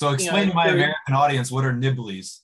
So 0.00 0.08
explain 0.12 0.40
you 0.40 0.46
know, 0.46 0.52
to 0.52 0.56
my 0.56 0.68
American 0.68 1.14
audience 1.14 1.50
what 1.50 1.62
are 1.62 1.74
nibblies. 1.74 2.38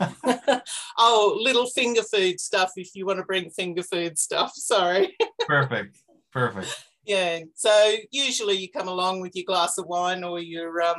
oh, 0.98 1.38
little 1.40 1.66
finger 1.66 2.02
food 2.02 2.40
stuff 2.40 2.72
if 2.74 2.96
you 2.96 3.06
want 3.06 3.20
to 3.20 3.24
bring 3.24 3.48
finger 3.50 3.84
food 3.84 4.18
stuff. 4.18 4.50
Sorry. 4.56 5.16
Perfect. 5.46 5.98
Perfect. 6.32 6.84
Yeah. 7.04 7.42
So 7.54 7.94
usually 8.10 8.54
you 8.54 8.68
come 8.68 8.88
along 8.88 9.20
with 9.20 9.36
your 9.36 9.44
glass 9.44 9.78
of 9.78 9.86
wine 9.86 10.24
or 10.24 10.40
your 10.40 10.82
um, 10.82 10.96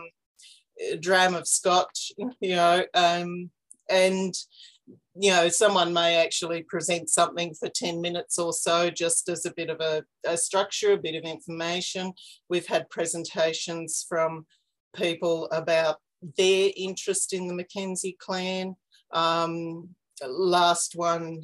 dram 1.02 1.36
of 1.36 1.46
scotch, 1.46 2.14
you 2.40 2.56
know, 2.56 2.86
um, 2.94 3.52
and 3.90 4.34
you 5.20 5.32
know, 5.32 5.50
someone 5.50 5.92
may 5.92 6.16
actually 6.16 6.64
present 6.64 7.10
something 7.10 7.54
for 7.54 7.68
10 7.68 8.00
minutes 8.00 8.40
or 8.40 8.54
so 8.54 8.90
just 8.90 9.28
as 9.28 9.46
a 9.46 9.54
bit 9.58 9.70
of 9.70 9.82
a, 9.82 10.06
a, 10.26 10.38
structure, 10.38 10.94
a 10.94 10.98
bit 10.98 11.16
of 11.16 11.30
information. 11.30 12.14
We've 12.48 12.68
had 12.68 12.90
presentations 12.90 14.06
from 14.08 14.46
people 14.98 15.48
about 15.51 15.98
their 16.38 16.72
interest 16.75 17.34
in 17.34 17.48
the 17.48 17.54
Mackenzie 17.54 18.18
clan. 18.20 18.75
Um, 19.12 19.89
last 20.27 20.94
one 20.96 21.44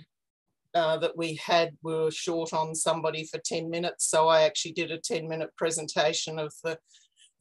uh, 0.74 0.98
that 0.98 1.16
we 1.16 1.36
had, 1.36 1.78
we 1.84 1.94
were 1.94 2.12
short 2.12 2.54
on 2.54 2.76
somebody 2.76 3.26
for 3.26 3.40
10 3.40 3.70
minutes. 3.70 4.10
So 4.10 4.28
I 4.28 4.42
actually 4.42 4.74
did 4.74 4.92
a 4.92 4.98
10 4.98 5.28
minute 5.28 5.52
presentation 5.56 6.40
of 6.40 6.54
the, 6.64 6.78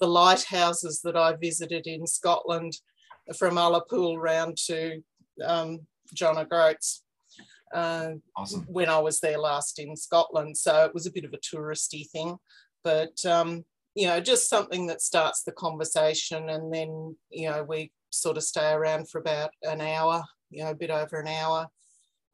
the 0.00 0.06
lighthouses 0.06 1.00
that 1.02 1.16
I 1.16 1.34
visited 1.36 1.86
in 1.86 2.06
Scotland 2.06 2.74
from 3.36 3.54
Ullapool 3.54 4.18
round 4.18 4.56
to 4.66 5.02
um, 5.44 5.80
John 6.12 6.36
O'Groats 6.36 7.02
uh, 7.72 8.10
awesome. 8.36 8.66
when 8.68 8.88
I 8.88 8.98
was 8.98 9.20
there 9.20 9.38
last 9.38 9.78
in 9.78 9.96
Scotland. 9.96 10.56
So 10.56 10.84
it 10.84 10.94
was 10.94 11.06
a 11.06 11.12
bit 11.12 11.24
of 11.24 11.32
a 11.32 11.38
touristy 11.38 12.08
thing, 12.10 12.36
but 12.84 13.24
um, 13.24 13.64
you 13.94 14.06
know, 14.06 14.20
just 14.20 14.48
something 14.48 14.86
that 14.86 15.02
starts 15.02 15.42
the 15.42 15.52
conversation, 15.52 16.48
and 16.48 16.72
then 16.72 17.16
you 17.30 17.50
know 17.50 17.64
we 17.64 17.92
sort 18.10 18.36
of 18.36 18.42
stay 18.42 18.72
around 18.72 19.08
for 19.08 19.18
about 19.18 19.50
an 19.62 19.80
hour, 19.80 20.22
you 20.50 20.64
know, 20.64 20.70
a 20.70 20.74
bit 20.74 20.90
over 20.90 21.20
an 21.20 21.28
hour. 21.28 21.66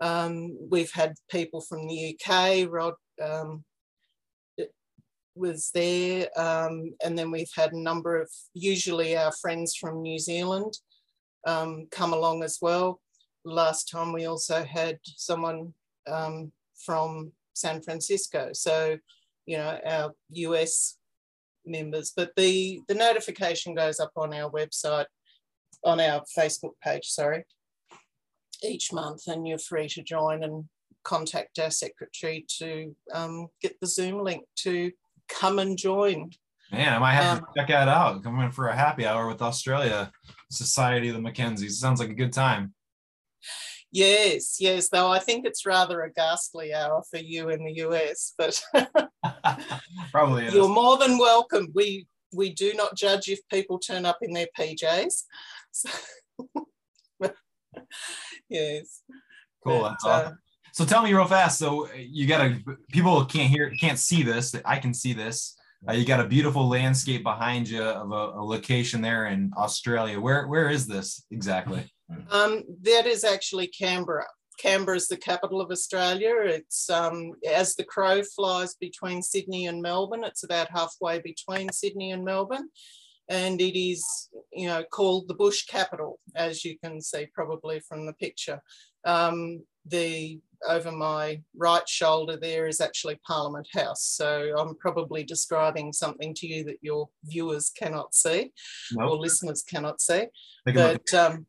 Um, 0.00 0.56
we've 0.70 0.92
had 0.92 1.14
people 1.30 1.60
from 1.60 1.86
the 1.86 2.16
UK, 2.16 2.68
Rod 2.70 2.94
um, 3.22 3.64
was 5.34 5.70
there, 5.72 6.28
um, 6.38 6.94
and 7.04 7.18
then 7.18 7.30
we've 7.30 7.50
had 7.54 7.72
a 7.72 7.80
number 7.80 8.20
of 8.20 8.30
usually 8.54 9.16
our 9.16 9.32
friends 9.32 9.74
from 9.74 10.02
New 10.02 10.18
Zealand 10.18 10.74
um, 11.46 11.86
come 11.90 12.12
along 12.12 12.42
as 12.42 12.58
well 12.60 13.00
last 13.48 13.88
time 13.88 14.12
we 14.12 14.26
also 14.26 14.64
had 14.64 14.98
someone 15.04 15.72
um, 16.06 16.52
from 16.84 17.32
San 17.54 17.82
Francisco. 17.82 18.50
So, 18.52 18.98
you 19.46 19.56
know, 19.56 19.78
our 19.84 20.14
US 20.30 20.97
members, 21.68 22.12
but 22.16 22.30
the, 22.36 22.80
the 22.88 22.94
notification 22.94 23.74
goes 23.74 24.00
up 24.00 24.12
on 24.16 24.32
our 24.34 24.50
website, 24.50 25.06
on 25.84 26.00
our 26.00 26.22
Facebook 26.36 26.72
page, 26.82 27.06
sorry, 27.06 27.44
each 28.62 28.92
month 28.92 29.26
and 29.28 29.46
you're 29.46 29.58
free 29.58 29.88
to 29.88 30.02
join 30.02 30.42
and 30.42 30.64
contact 31.04 31.58
our 31.58 31.70
secretary 31.70 32.44
to 32.58 32.94
um, 33.14 33.48
get 33.62 33.78
the 33.80 33.86
Zoom 33.86 34.22
link 34.22 34.44
to 34.56 34.90
come 35.28 35.58
and 35.58 35.78
join. 35.78 36.30
Man, 36.70 36.92
I 36.92 36.98
might 36.98 37.14
have 37.14 37.38
um, 37.38 37.44
to 37.44 37.60
check 37.60 37.68
that 37.68 37.88
out. 37.88 38.22
Come 38.22 38.40
in 38.40 38.50
for 38.50 38.68
a 38.68 38.76
happy 38.76 39.06
hour 39.06 39.26
with 39.26 39.40
Australia 39.40 40.12
Society 40.50 41.08
of 41.08 41.14
the 41.14 41.20
Mackenzies. 41.20 41.72
Sounds 41.72 42.00
like 42.00 42.10
a 42.10 42.14
good 42.14 42.32
time. 42.32 42.74
Yes, 43.90 44.58
yes, 44.60 44.90
though 44.90 45.10
I 45.10 45.18
think 45.18 45.46
it's 45.46 45.64
rather 45.64 46.02
a 46.02 46.12
ghastly 46.12 46.74
hour 46.74 47.02
for 47.10 47.18
you 47.18 47.48
in 47.48 47.64
the 47.64 47.72
US, 47.86 48.34
but 48.36 48.62
probably 50.12 50.46
is. 50.46 50.54
you're 50.54 50.68
more 50.68 50.98
than 50.98 51.16
welcome. 51.16 51.68
We 51.74 52.06
we 52.32 52.52
do 52.52 52.74
not 52.74 52.96
judge 52.96 53.28
if 53.28 53.40
people 53.50 53.78
turn 53.78 54.04
up 54.04 54.18
in 54.20 54.34
their 54.34 54.48
PJs. 54.58 55.22
So, 55.70 55.88
yes. 58.50 59.02
Cool. 59.64 59.80
But, 60.02 60.08
uh, 60.08 60.32
so 60.72 60.84
tell 60.84 61.02
me 61.02 61.14
real 61.14 61.24
fast. 61.24 61.58
So 61.58 61.88
you 61.94 62.26
got 62.26 62.42
a 62.42 62.60
people 62.92 63.24
can't 63.24 63.50
hear 63.50 63.70
can't 63.80 63.98
see 63.98 64.22
this. 64.22 64.54
I 64.64 64.78
can 64.78 64.92
see 64.92 65.14
this. 65.14 65.56
Uh, 65.88 65.92
you 65.92 66.04
got 66.04 66.20
a 66.20 66.24
beautiful 66.24 66.68
landscape 66.68 67.22
behind 67.22 67.68
you 67.68 67.82
of 67.82 68.10
a, 68.10 68.38
a 68.38 68.44
location 68.44 69.00
there 69.00 69.26
in 69.26 69.50
Australia. 69.56 70.20
Where 70.20 70.46
where 70.46 70.68
is 70.68 70.86
this 70.86 71.24
exactly? 71.30 71.90
Um, 72.30 72.64
that 72.82 73.06
is 73.06 73.24
actually 73.24 73.68
Canberra. 73.68 74.26
Canberra 74.58 74.96
is 74.96 75.08
the 75.08 75.16
capital 75.16 75.60
of 75.60 75.70
Australia. 75.70 76.34
It's 76.42 76.90
um, 76.90 77.32
as 77.48 77.74
the 77.74 77.84
crow 77.84 78.22
flies 78.22 78.74
between 78.74 79.22
Sydney 79.22 79.66
and 79.66 79.80
Melbourne. 79.80 80.24
It's 80.24 80.42
about 80.42 80.70
halfway 80.70 81.20
between 81.20 81.70
Sydney 81.70 82.10
and 82.10 82.24
Melbourne, 82.24 82.68
and 83.28 83.60
it 83.60 83.78
is, 83.78 84.04
you 84.52 84.66
know, 84.66 84.82
called 84.90 85.28
the 85.28 85.34
bush 85.34 85.66
capital, 85.66 86.18
as 86.34 86.64
you 86.64 86.76
can 86.78 87.00
see 87.00 87.26
probably 87.32 87.80
from 87.80 88.04
the 88.06 88.14
picture. 88.14 88.60
Um, 89.04 89.62
the 89.86 90.40
over 90.68 90.90
my 90.90 91.40
right 91.56 91.88
shoulder 91.88 92.36
there 92.36 92.66
is 92.66 92.80
actually 92.80 93.20
Parliament 93.26 93.68
House. 93.72 94.04
So 94.04 94.54
I'm 94.58 94.74
probably 94.76 95.22
describing 95.22 95.92
something 95.92 96.34
to 96.34 96.46
you 96.46 96.64
that 96.64 96.78
your 96.82 97.08
viewers 97.24 97.70
cannot 97.70 98.14
see 98.14 98.52
or 98.98 99.16
listeners 99.16 99.62
cannot 99.62 100.00
see. 100.00 100.26
But 100.74 101.14
um, 101.14 101.46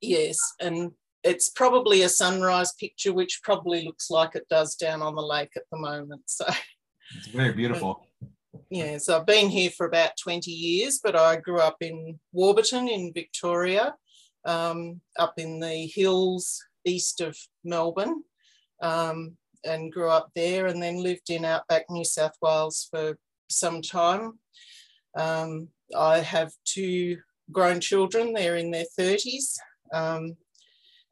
Yes, 0.00 0.38
and 0.60 0.92
it's 1.24 1.48
probably 1.48 2.02
a 2.02 2.08
sunrise 2.08 2.72
picture, 2.74 3.12
which 3.12 3.40
probably 3.42 3.84
looks 3.84 4.10
like 4.10 4.34
it 4.34 4.46
does 4.48 4.74
down 4.76 5.02
on 5.02 5.14
the 5.14 5.22
lake 5.22 5.52
at 5.56 5.64
the 5.70 5.78
moment. 5.78 6.22
So 6.26 6.46
it's 7.16 7.28
very 7.28 7.52
beautiful. 7.52 8.06
Yeah, 8.70 8.98
so 8.98 9.16
I've 9.16 9.26
been 9.26 9.48
here 9.48 9.70
for 9.70 9.86
about 9.86 10.12
20 10.22 10.50
years, 10.50 11.00
but 11.02 11.16
I 11.16 11.36
grew 11.36 11.58
up 11.58 11.76
in 11.80 12.18
Warburton 12.32 12.88
in 12.88 13.12
Victoria, 13.14 13.94
um, 14.44 15.00
up 15.18 15.34
in 15.38 15.58
the 15.58 15.86
hills 15.86 16.62
east 16.84 17.20
of 17.20 17.36
Melbourne, 17.64 18.22
um, 18.82 19.36
and 19.64 19.92
grew 19.92 20.08
up 20.08 20.30
there 20.34 20.66
and 20.66 20.82
then 20.82 21.02
lived 21.02 21.30
in 21.30 21.44
outback 21.44 21.84
New 21.90 22.04
South 22.04 22.34
Wales 22.42 22.88
for 22.90 23.18
some 23.50 23.82
time. 23.82 24.38
Um, 25.16 25.68
I 25.96 26.18
have 26.18 26.52
two 26.64 27.18
grown 27.50 27.80
children, 27.80 28.32
they're 28.32 28.56
in 28.56 28.70
their 28.70 28.86
30s, 28.98 29.56
um, 29.92 30.36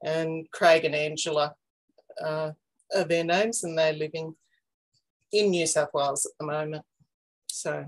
and 0.04 0.50
Craig 0.52 0.84
and 0.84 0.94
Angela 0.94 1.54
uh, 2.22 2.52
are 2.94 3.04
their 3.04 3.24
names, 3.24 3.64
and 3.64 3.76
they're 3.76 3.92
living 3.92 4.34
in 5.32 5.50
New 5.50 5.66
South 5.66 5.90
Wales 5.92 6.26
at 6.26 6.32
the 6.38 6.46
moment. 6.46 6.84
So 7.48 7.86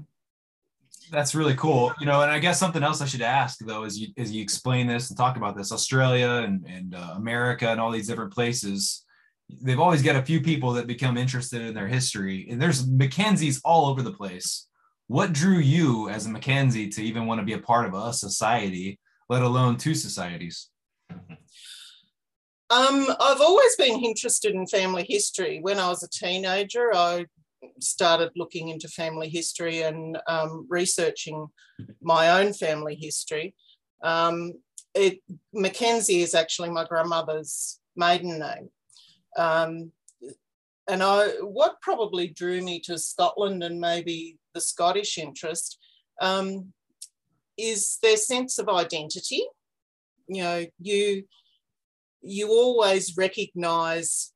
that's 1.11 1.35
really 1.35 1.55
cool. 1.55 1.93
You 2.01 2.07
know, 2.07 2.23
and 2.23 2.31
I 2.31 2.39
guess 2.39 2.59
something 2.59 2.83
else 2.83 3.01
I 3.01 3.07
should 3.07 3.23
ask 3.23 3.59
though 3.61 3.85
is 3.85 3.99
you 3.99 4.09
as 4.17 4.33
you 4.33 4.43
explain 4.43 4.87
this 4.87 5.09
and 5.09 5.17
talk 5.17 5.37
about 5.37 5.57
this, 5.57 5.73
Australia 5.73 6.43
and, 6.45 6.65
and 6.67 6.95
uh, 6.95 7.15
America 7.17 7.69
and 7.69 7.81
all 7.81 7.91
these 7.91 8.07
different 8.07 8.33
places, 8.33 9.05
they've 9.63 9.81
always 9.81 10.03
got 10.03 10.17
a 10.17 10.25
few 10.25 10.41
people 10.41 10.73
that 10.73 10.87
become 10.87 11.17
interested 11.17 11.63
in 11.63 11.75
their 11.75 11.89
history, 11.89 12.49
and 12.51 12.61
there's 12.61 12.87
Mackenzies 12.87 13.61
all 13.65 13.87
over 13.87 14.03
the 14.03 14.13
place. 14.13 14.67
What 15.07 15.33
drew 15.33 15.59
you 15.59 16.11
as 16.11 16.27
a 16.27 16.31
Mackenzie 16.31 16.89
to 16.91 17.03
even 17.03 17.27
want 17.27 17.41
to 17.41 17.47
be 17.47 17.55
a 17.55 17.59
part 17.59 17.87
of 17.87 17.95
a 17.95 18.13
society, 18.13 18.99
let 19.31 19.43
alone 19.43 19.77
two 19.77 19.95
societies? 19.95 20.69
Um, 22.71 23.07
I've 23.19 23.41
always 23.41 23.77
been 23.77 24.05
interested 24.05 24.55
in 24.55 24.67
family 24.67 25.07
history. 25.09 25.59
When 25.61 25.79
I 25.79 25.89
was 25.89 26.03
a 26.03 26.09
teenager, 26.09 26.95
I 26.95 27.27
started 27.81 28.31
looking 28.37 28.69
into 28.69 28.89
family 28.89 29.29
history 29.29 29.83
and 29.83 30.19
um, 30.27 30.67
researching 30.69 31.49
my 32.03 32.41
own 32.41 32.53
family 32.53 32.95
history. 32.95 33.55
Um, 34.03 34.53
it, 34.95 35.21
Mackenzie 35.55 36.21
is 36.21 36.35
actually 36.35 36.71
my 36.71 36.85
grandmother's 36.85 37.81
maiden 37.97 38.39
name. 38.39 38.69
Um, 39.37 39.93
and 40.89 41.03
I, 41.03 41.29
what 41.41 41.81
probably 41.81 42.29
drew 42.29 42.63
me 42.63 42.81
to 42.81 42.99
Scotland 42.99 43.63
and 43.63 43.81
maybe 43.81 44.39
the 44.55 44.61
Scottish 44.61 45.19
interest 45.19 45.79
um, 46.21 46.73
is 47.57 47.99
their 48.03 48.17
sense 48.17 48.59
of 48.59 48.69
identity. 48.69 49.45
You 50.29 50.43
know, 50.43 50.67
you 50.79 51.25
you 52.21 52.49
always 52.49 53.17
recognize 53.17 54.33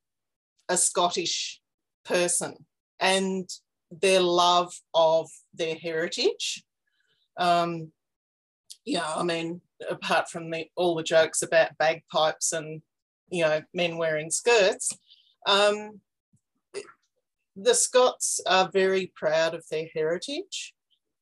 a 0.69 0.77
Scottish 0.77 1.61
person 2.05 2.57
and 3.01 3.49
their 3.91 4.21
love 4.21 4.73
of 4.95 5.29
their 5.53 5.75
heritage. 5.75 6.65
Um, 7.37 7.93
you 8.85 8.99
know, 8.99 9.13
I 9.17 9.23
mean, 9.23 9.61
apart 9.91 10.31
from 10.31 10.51
the, 10.51 10.67
all 10.77 10.95
the 10.95 11.03
jokes 11.03 11.43
about 11.43 11.77
bagpipes 11.79 12.53
and, 12.53 12.83
you 13.31 13.43
know, 13.43 13.63
men 13.75 13.97
wearing 13.99 14.31
skirts, 14.31 14.97
um, 15.47 16.01
the 17.57 17.75
Scots 17.75 18.41
are 18.47 18.71
very 18.73 19.13
proud 19.15 19.55
of 19.55 19.65
their 19.71 19.87
heritage. 19.95 20.75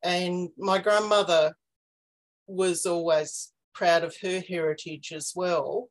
And 0.03 0.51
my 0.57 0.79
grandmother 0.79 1.55
was 2.47 2.87
always 2.87 3.53
proud 3.75 4.05
of 4.05 4.17
her 4.23 4.41
heritage 4.41 5.13
as 5.13 5.33
well. 5.35 5.89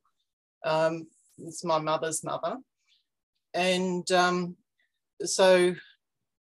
Um, 0.66 1.08
it's 1.38 1.64
my 1.64 1.80
mother's 1.80 2.24
mother. 2.24 2.58
And 3.54 4.10
um, 4.12 4.56
so, 5.24 5.76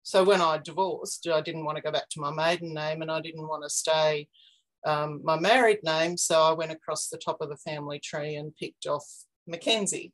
so 0.03 0.25
when 0.25 0.41
I 0.41 0.59
divorced, 0.59 1.29
I 1.29 1.41
didn't 1.41 1.65
want 1.65 1.77
to 1.77 1.83
go 1.83 1.93
back 1.93 2.09
to 2.11 2.21
my 2.21 2.31
maiden 2.31 2.75
name 2.75 3.03
and 3.03 3.11
I 3.11 3.21
didn't 3.21 3.47
want 3.47 3.63
to 3.65 3.71
stay 3.71 4.29
um, 4.87 5.21
my 5.25 5.39
married 5.39 5.83
name. 5.83 6.17
So 6.17 6.41
I 6.41 6.53
went 6.53 6.73
across 6.73 7.09
the 7.09 7.19
top 7.19 7.39
of 7.41 7.51
the 7.51 7.57
family 7.57 7.99
tree 7.99 8.37
and 8.37 8.57
picked 8.57 8.87
off 8.87 9.05
Mackenzie. 9.47 10.13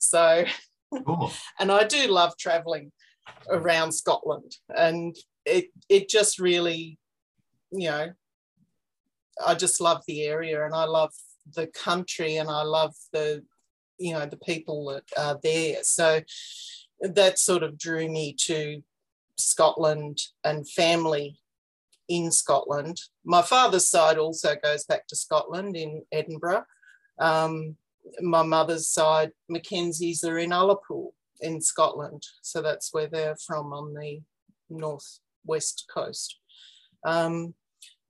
So, 0.00 0.44
cool. 1.06 1.32
and 1.58 1.70
I 1.70 1.84
do 1.84 2.08
love 2.08 2.36
traveling 2.38 2.90
around 3.48 3.92
Scotland, 3.92 4.56
and 4.74 5.14
it 5.44 5.66
it 5.88 6.08
just 6.08 6.38
really, 6.38 6.98
you 7.70 7.90
know, 7.90 8.12
I 9.44 9.54
just 9.54 9.80
love 9.80 10.02
the 10.06 10.22
area, 10.22 10.64
and 10.64 10.74
I 10.74 10.84
love 10.84 11.12
the 11.54 11.66
country, 11.68 12.36
and 12.36 12.50
I 12.50 12.62
love 12.62 12.94
the, 13.12 13.42
you 13.98 14.12
know, 14.12 14.26
the 14.26 14.36
people 14.38 14.86
that 14.86 15.04
are 15.16 15.38
there. 15.42 15.78
So 15.82 16.20
that 17.00 17.38
sort 17.38 17.62
of 17.62 17.78
drew 17.78 18.08
me 18.08 18.34
to 18.40 18.82
Scotland 19.36 20.20
and 20.44 20.68
family 20.68 21.38
in 22.08 22.30
Scotland. 22.30 23.00
My 23.24 23.42
father's 23.42 23.88
side 23.88 24.18
also 24.18 24.54
goes 24.62 24.84
back 24.84 25.06
to 25.08 25.16
Scotland 25.16 25.76
in 25.76 26.02
Edinburgh. 26.12 26.64
Um, 27.18 27.76
my 28.20 28.42
mother's 28.42 28.88
side, 28.88 29.32
Mackenzies, 29.50 30.24
are 30.24 30.38
in 30.38 30.50
Ullapool 30.50 31.12
in 31.40 31.60
Scotland. 31.60 32.22
So 32.42 32.62
that's 32.62 32.92
where 32.92 33.06
they're 33.06 33.36
from 33.36 33.72
on 33.72 33.94
the 33.94 34.20
northwest 34.70 35.90
coast. 35.92 36.38
Um, 37.04 37.54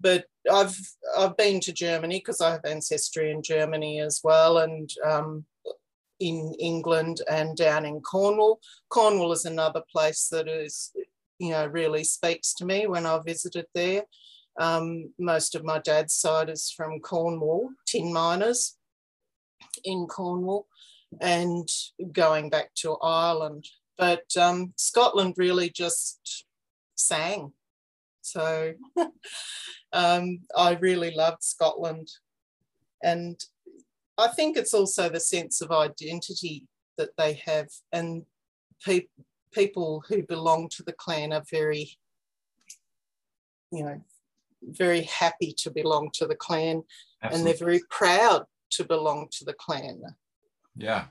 but 0.05 0.27
I've 0.51 0.79
I've 1.19 1.37
been 1.37 1.59
to 1.61 1.73
Germany 1.73 2.19
because 2.19 2.41
I 2.41 2.53
have 2.53 2.65
ancestry 2.65 3.33
in 3.33 3.43
Germany 3.43 3.99
as 4.01 4.21
well, 4.23 4.59
and 4.59 4.89
um, 5.05 5.45
in 6.21 6.55
England 6.61 7.23
and 7.29 7.57
down 7.57 7.85
in 7.85 8.01
Cornwall. 8.01 8.61
Cornwall 8.89 9.33
is 9.33 9.45
another 9.45 9.83
place 9.91 10.29
that 10.31 10.47
is 10.47 10.93
you 11.39 11.51
know, 11.51 11.67
really 11.67 12.05
speaks 12.05 12.55
to 12.55 12.65
me 12.65 12.87
when 12.87 13.07
I 13.07 13.19
visited 13.19 13.67
there. 13.75 14.05
Um, 14.59 15.13
most 15.19 15.55
of 15.55 15.65
my 15.65 15.79
dad's 15.81 16.15
side 16.15 16.49
is 16.49 16.73
from 16.75 17.01
Cornwall, 17.01 17.71
tin 17.87 18.13
miners 18.13 18.77
in 19.85 20.07
Cornwall, 20.07 20.67
and 21.21 21.69
going 22.13 22.51
back 22.51 22.75
to 22.77 22.97
Ireland. 23.03 23.67
But 23.99 24.25
um, 24.39 24.75
Scotland 24.77 25.35
really 25.37 25.71
just 25.71 26.47
sang. 26.95 27.53
So 28.23 28.75
um, 29.95 30.41
I 30.57 30.75
really 30.75 31.15
loved 31.15 31.43
Scotland. 31.43 32.11
And 33.03 33.43
I 34.19 34.29
think 34.29 34.57
it's 34.57 34.75
also 34.75 35.09
the 35.09 35.21
sense 35.21 35.63
of 35.63 35.71
identity 35.71 36.67
that 36.99 37.11
they 37.17 37.35
have 37.47 37.69
and 37.93 38.25
people 38.85 39.09
people 39.53 40.03
who 40.09 40.21
belong 40.25 40.69
to 40.69 40.83
the 40.83 40.93
clan 40.93 41.33
are 41.33 41.45
very, 41.49 41.97
you 43.71 43.85
know, 43.85 44.01
very 44.63 45.03
happy 45.03 45.55
to 45.57 45.71
belong 45.71 46.11
to 46.13 46.27
the 46.27 46.35
clan 46.35 46.83
Absolutely. 47.23 47.39
and 47.39 47.47
they're 47.47 47.67
very 47.67 47.81
proud 47.89 48.47
to 48.71 48.85
belong 48.85 49.29
to 49.31 49.45
the 49.45 49.53
clan. 49.53 50.03
Yeah, 50.77 51.05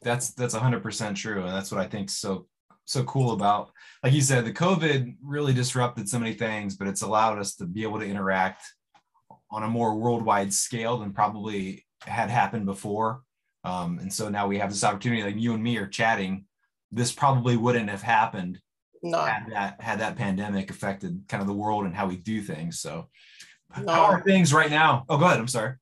that's 0.00 0.30
that's 0.30 0.54
100% 0.54 1.14
true. 1.14 1.44
And 1.44 1.52
that's 1.52 1.70
what 1.70 1.80
I 1.80 1.86
think 1.86 2.08
so 2.08 2.46
so 2.90 3.04
cool 3.04 3.32
about 3.32 3.70
like 4.02 4.12
you 4.12 4.20
said 4.20 4.44
the 4.44 4.52
covid 4.52 5.14
really 5.22 5.52
disrupted 5.52 6.08
so 6.08 6.18
many 6.18 6.32
things 6.32 6.76
but 6.76 6.88
it's 6.88 7.02
allowed 7.02 7.38
us 7.38 7.54
to 7.54 7.66
be 7.66 7.82
able 7.82 7.98
to 7.98 8.06
interact 8.06 8.62
on 9.50 9.62
a 9.62 9.68
more 9.68 9.94
worldwide 9.96 10.52
scale 10.52 10.98
than 10.98 11.12
probably 11.12 11.84
had 12.02 12.30
happened 12.30 12.66
before 12.66 13.22
um, 13.62 13.98
and 13.98 14.12
so 14.12 14.28
now 14.28 14.46
we 14.46 14.58
have 14.58 14.70
this 14.70 14.84
opportunity 14.84 15.22
like 15.22 15.36
you 15.36 15.52
and 15.54 15.62
me 15.62 15.76
are 15.76 15.86
chatting 15.86 16.44
this 16.90 17.12
probably 17.12 17.56
wouldn't 17.56 17.90
have 17.90 18.02
happened 18.02 18.60
no. 19.02 19.22
had 19.22 19.50
that 19.50 19.80
had 19.80 20.00
that 20.00 20.16
pandemic 20.16 20.70
affected 20.70 21.22
kind 21.28 21.40
of 21.40 21.46
the 21.46 21.54
world 21.54 21.84
and 21.84 21.94
how 21.94 22.06
we 22.06 22.16
do 22.16 22.40
things. 22.42 22.80
So 22.80 23.08
no. 23.80 23.92
how 23.92 24.04
are 24.04 24.22
things 24.22 24.52
right 24.52 24.70
now? 24.70 25.04
Oh, 25.08 25.18
go 25.18 25.26
ahead. 25.26 25.38
I'm 25.38 25.48
sorry. 25.48 25.74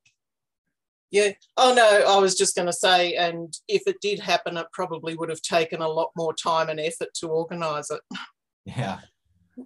Yeah. 1.10 1.32
Oh 1.56 1.72
no, 1.74 2.04
I 2.06 2.18
was 2.20 2.36
just 2.36 2.54
going 2.54 2.66
to 2.66 2.72
say, 2.72 3.14
and 3.14 3.52
if 3.66 3.82
it 3.86 3.96
did 4.00 4.20
happen, 4.20 4.56
it 4.56 4.66
probably 4.72 5.16
would 5.16 5.30
have 5.30 5.42
taken 5.42 5.80
a 5.80 5.88
lot 5.88 6.10
more 6.16 6.34
time 6.34 6.68
and 6.68 6.78
effort 6.78 7.08
to 7.14 7.28
organise 7.28 7.90
it. 7.90 8.00
Yeah, 8.64 8.98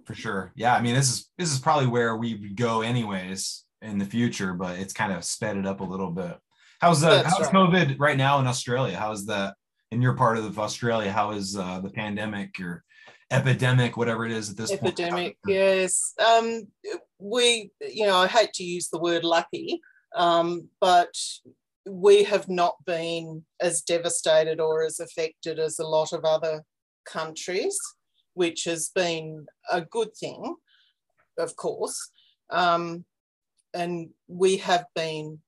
for 0.05 0.15
sure. 0.15 0.53
Yeah, 0.55 0.75
I 0.75 0.81
mean, 0.81 0.95
this 0.95 1.09
is 1.09 1.29
this 1.37 1.51
is 1.51 1.59
probably 1.59 1.87
where 1.87 2.15
we 2.15 2.35
would 2.35 2.55
go 2.55 2.81
anyways 2.81 3.65
in 3.81 3.97
the 3.97 4.05
future, 4.05 4.53
but 4.53 4.79
it's 4.79 4.93
kind 4.93 5.11
of 5.11 5.25
sped 5.25 5.57
it 5.57 5.65
up 5.65 5.81
a 5.81 5.85
little 5.85 6.11
bit. 6.11 6.37
How's 6.79 7.01
the 7.01 7.23
how's 7.23 7.41
right. 7.41 7.53
COVID 7.53 7.99
right 7.99 8.17
now 8.17 8.39
in 8.39 8.47
Australia? 8.47 8.97
How's 8.97 9.25
that 9.25 9.55
in 9.93 10.01
your 10.01 10.13
part 10.13 10.37
of 10.37 10.59
Australia, 10.59 11.11
how 11.11 11.31
is 11.31 11.55
uh, 11.55 11.79
the 11.79 11.89
pandemic 11.89 12.59
or 12.59 12.83
epidemic, 13.31 13.95
whatever 13.95 14.25
it 14.25 14.31
is 14.31 14.49
at 14.49 14.57
this 14.57 14.71
epidemic, 14.71 15.11
point? 15.11 15.37
Epidemic, 15.45 15.81
yes. 15.81 16.13
Um, 16.19 16.67
we, 17.19 17.71
you 17.79 18.05
know, 18.05 18.17
I 18.17 18.27
hate 18.27 18.53
to 18.53 18.63
use 18.63 18.89
the 18.89 18.99
word 18.99 19.23
lucky, 19.23 19.79
um, 20.15 20.69
but 20.79 21.15
we 21.85 22.23
have 22.23 22.47
not 22.47 22.75
been 22.85 23.43
as 23.59 23.81
devastated 23.81 24.59
or 24.59 24.83
as 24.83 24.99
affected 24.99 25.59
as 25.59 25.79
a 25.79 25.87
lot 25.87 26.13
of 26.13 26.23
other 26.23 26.63
countries, 27.05 27.77
which 28.33 28.63
has 28.63 28.89
been 28.89 29.45
a 29.71 29.81
good 29.81 30.15
thing, 30.15 30.55
of 31.37 31.55
course. 31.55 32.11
Um, 32.49 33.05
and 33.73 34.09
we 34.27 34.57
have 34.57 34.85
been, 34.95 35.39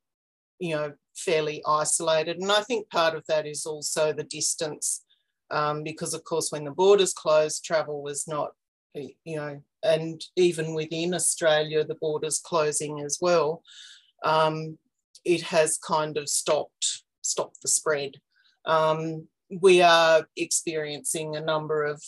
you 0.59 0.75
know, 0.75 0.93
fairly 1.15 1.61
isolated. 1.67 2.37
And 2.37 2.51
I 2.51 2.61
think 2.61 2.89
part 2.89 3.15
of 3.15 3.23
that 3.27 3.45
is 3.45 3.65
also 3.65 4.11
the 4.11 4.23
distance, 4.23 5.03
um, 5.51 5.83
because 5.83 6.13
of 6.13 6.23
course, 6.23 6.51
when 6.51 6.65
the 6.65 6.71
borders 6.71 7.13
closed, 7.13 7.63
travel 7.63 8.01
was 8.01 8.27
not, 8.27 8.51
you 8.93 9.35
know, 9.37 9.61
and 9.83 10.23
even 10.35 10.73
within 10.73 11.13
Australia, 11.13 11.85
the 11.85 11.95
borders 11.95 12.39
closing 12.39 13.01
as 13.01 13.19
well, 13.21 13.61
um, 14.25 14.77
it 15.23 15.41
has 15.43 15.77
kind 15.77 16.17
of 16.17 16.27
stopped 16.27 17.03
stopped 17.21 17.61
the 17.61 17.67
spread. 17.67 18.15
Um, 18.65 19.27
we 19.61 19.81
are 19.81 20.27
experiencing 20.35 21.35
a 21.35 21.41
number 21.41 21.85
of 21.85 22.03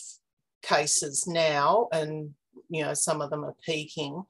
cases 0.62 1.26
now, 1.26 1.88
and 1.92 2.34
you 2.68 2.82
know 2.82 2.94
some 2.94 3.22
of 3.22 3.30
them 3.30 3.44
are 3.44 3.56
peaking 3.64 4.24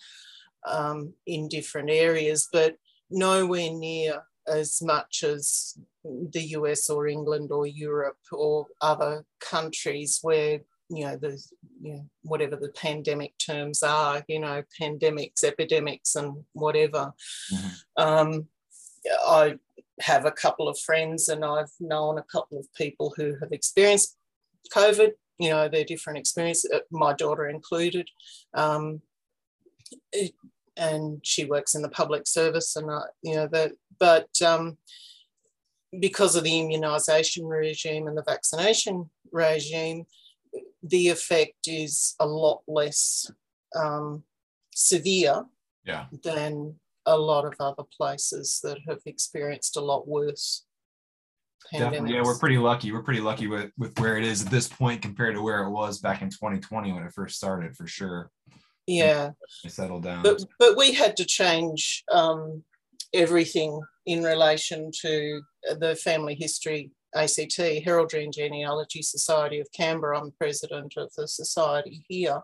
um, 0.66 1.14
in 1.26 1.48
different 1.48 1.90
areas, 1.90 2.48
but 2.52 2.76
nowhere 3.10 3.72
near 3.72 4.22
as 4.46 4.80
much 4.82 5.24
as 5.24 5.78
the 6.04 6.42
US 6.58 6.88
or 6.88 7.06
England 7.06 7.50
or 7.50 7.66
Europe 7.66 8.18
or 8.32 8.66
other 8.80 9.24
countries 9.40 10.20
where 10.22 10.60
you 10.90 11.04
know 11.04 11.16
the 11.16 11.42
you 11.80 11.94
know, 11.94 12.04
whatever 12.22 12.56
the 12.56 12.70
pandemic 12.70 13.32
terms 13.38 13.82
are 13.82 14.24
you 14.28 14.40
know 14.40 14.62
pandemics 14.80 15.44
epidemics 15.44 16.14
and 16.16 16.44
whatever 16.52 17.12
mm-hmm. 17.52 18.02
um, 18.02 18.46
i 19.26 19.54
have 20.00 20.24
a 20.24 20.32
couple 20.32 20.68
of 20.68 20.78
friends 20.78 21.28
and 21.28 21.44
i've 21.44 21.72
known 21.80 22.18
a 22.18 22.24
couple 22.32 22.58
of 22.58 22.72
people 22.74 23.12
who 23.16 23.34
have 23.40 23.52
experienced 23.52 24.16
covid 24.72 25.12
you 25.38 25.50
know 25.50 25.68
their 25.68 25.84
different 25.84 26.18
experiences 26.18 26.70
uh, 26.74 26.80
my 26.90 27.12
daughter 27.12 27.48
included 27.48 28.08
um, 28.54 29.00
it, 30.12 30.32
and 30.76 31.20
she 31.24 31.44
works 31.44 31.74
in 31.74 31.82
the 31.82 31.88
public 31.88 32.26
service 32.26 32.76
and 32.76 32.90
uh, 32.90 33.02
you 33.22 33.34
know 33.34 33.48
that 33.48 33.72
but 33.98 34.28
um, 34.42 34.78
because 36.00 36.36
of 36.36 36.44
the 36.44 36.50
immunisation 36.50 37.48
regime 37.48 38.06
and 38.06 38.16
the 38.16 38.22
vaccination 38.22 39.08
regime 39.32 40.04
the 40.88 41.08
effect 41.08 41.66
is 41.66 42.14
a 42.20 42.26
lot 42.26 42.62
less 42.66 43.30
um, 43.76 44.22
severe 44.74 45.44
yeah. 45.84 46.06
than 46.22 46.74
a 47.06 47.16
lot 47.16 47.44
of 47.44 47.54
other 47.60 47.84
places 47.96 48.60
that 48.62 48.78
have 48.88 49.00
experienced 49.06 49.76
a 49.76 49.80
lot 49.80 50.06
worse 50.06 50.64
Definitely, 51.72 52.14
yeah, 52.14 52.22
we're 52.22 52.38
pretty 52.38 52.56
lucky. 52.56 52.92
We're 52.92 53.02
pretty 53.02 53.20
lucky 53.20 53.46
with, 53.46 53.70
with 53.76 53.98
where 53.98 54.16
it 54.16 54.24
is 54.24 54.44
at 54.44 54.50
this 54.50 54.68
point 54.68 55.02
compared 55.02 55.34
to 55.34 55.42
where 55.42 55.64
it 55.64 55.70
was 55.70 55.98
back 55.98 56.22
in 56.22 56.30
2020 56.30 56.92
when 56.92 57.02
it 57.02 57.12
first 57.12 57.36
started, 57.36 57.76
for 57.76 57.86
sure. 57.86 58.30
Yeah. 58.86 59.32
Settle 59.66 60.00
down. 60.00 60.22
But 60.22 60.44
but 60.58 60.76
we 60.78 60.94
had 60.94 61.16
to 61.18 61.26
change 61.26 62.04
um, 62.10 62.62
everything 63.12 63.80
in 64.06 64.22
relation 64.22 64.90
to 65.02 65.42
the 65.78 65.94
family 65.96 66.34
history 66.34 66.90
ACT, 67.14 67.56
Heraldry 67.84 68.24
and 68.24 68.32
Genealogy 68.32 69.02
Society 69.02 69.60
of 69.60 69.72
Canberra. 69.72 70.20
I'm 70.20 70.32
president 70.32 70.94
of 70.96 71.12
the 71.16 71.26
society 71.28 72.04
here. 72.08 72.40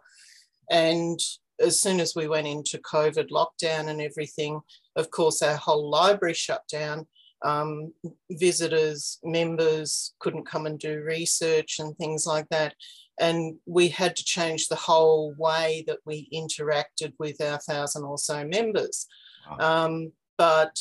And 0.70 1.18
as 1.60 1.80
soon 1.80 2.00
as 2.00 2.14
we 2.16 2.28
went 2.28 2.46
into 2.46 2.78
COVID 2.78 3.28
lockdown 3.30 3.88
and 3.88 4.00
everything, 4.00 4.60
of 4.96 5.10
course, 5.10 5.42
our 5.42 5.56
whole 5.56 5.90
library 5.90 6.34
shut 6.34 6.62
down. 6.70 7.06
Um, 7.44 7.92
visitors, 8.30 9.18
members 9.22 10.14
couldn't 10.18 10.46
come 10.46 10.64
and 10.64 10.78
do 10.78 11.02
research 11.02 11.78
and 11.78 11.94
things 11.98 12.26
like 12.26 12.48
that 12.48 12.74
and 13.18 13.56
we 13.66 13.88
had 13.88 14.16
to 14.16 14.24
change 14.24 14.68
the 14.68 14.74
whole 14.74 15.34
way 15.38 15.84
that 15.86 15.98
we 16.04 16.28
interacted 16.32 17.12
with 17.18 17.40
our 17.40 17.58
thousand 17.58 18.04
or 18.04 18.18
so 18.18 18.44
members. 18.44 19.06
Wow. 19.48 19.84
Um, 19.84 20.12
but 20.36 20.80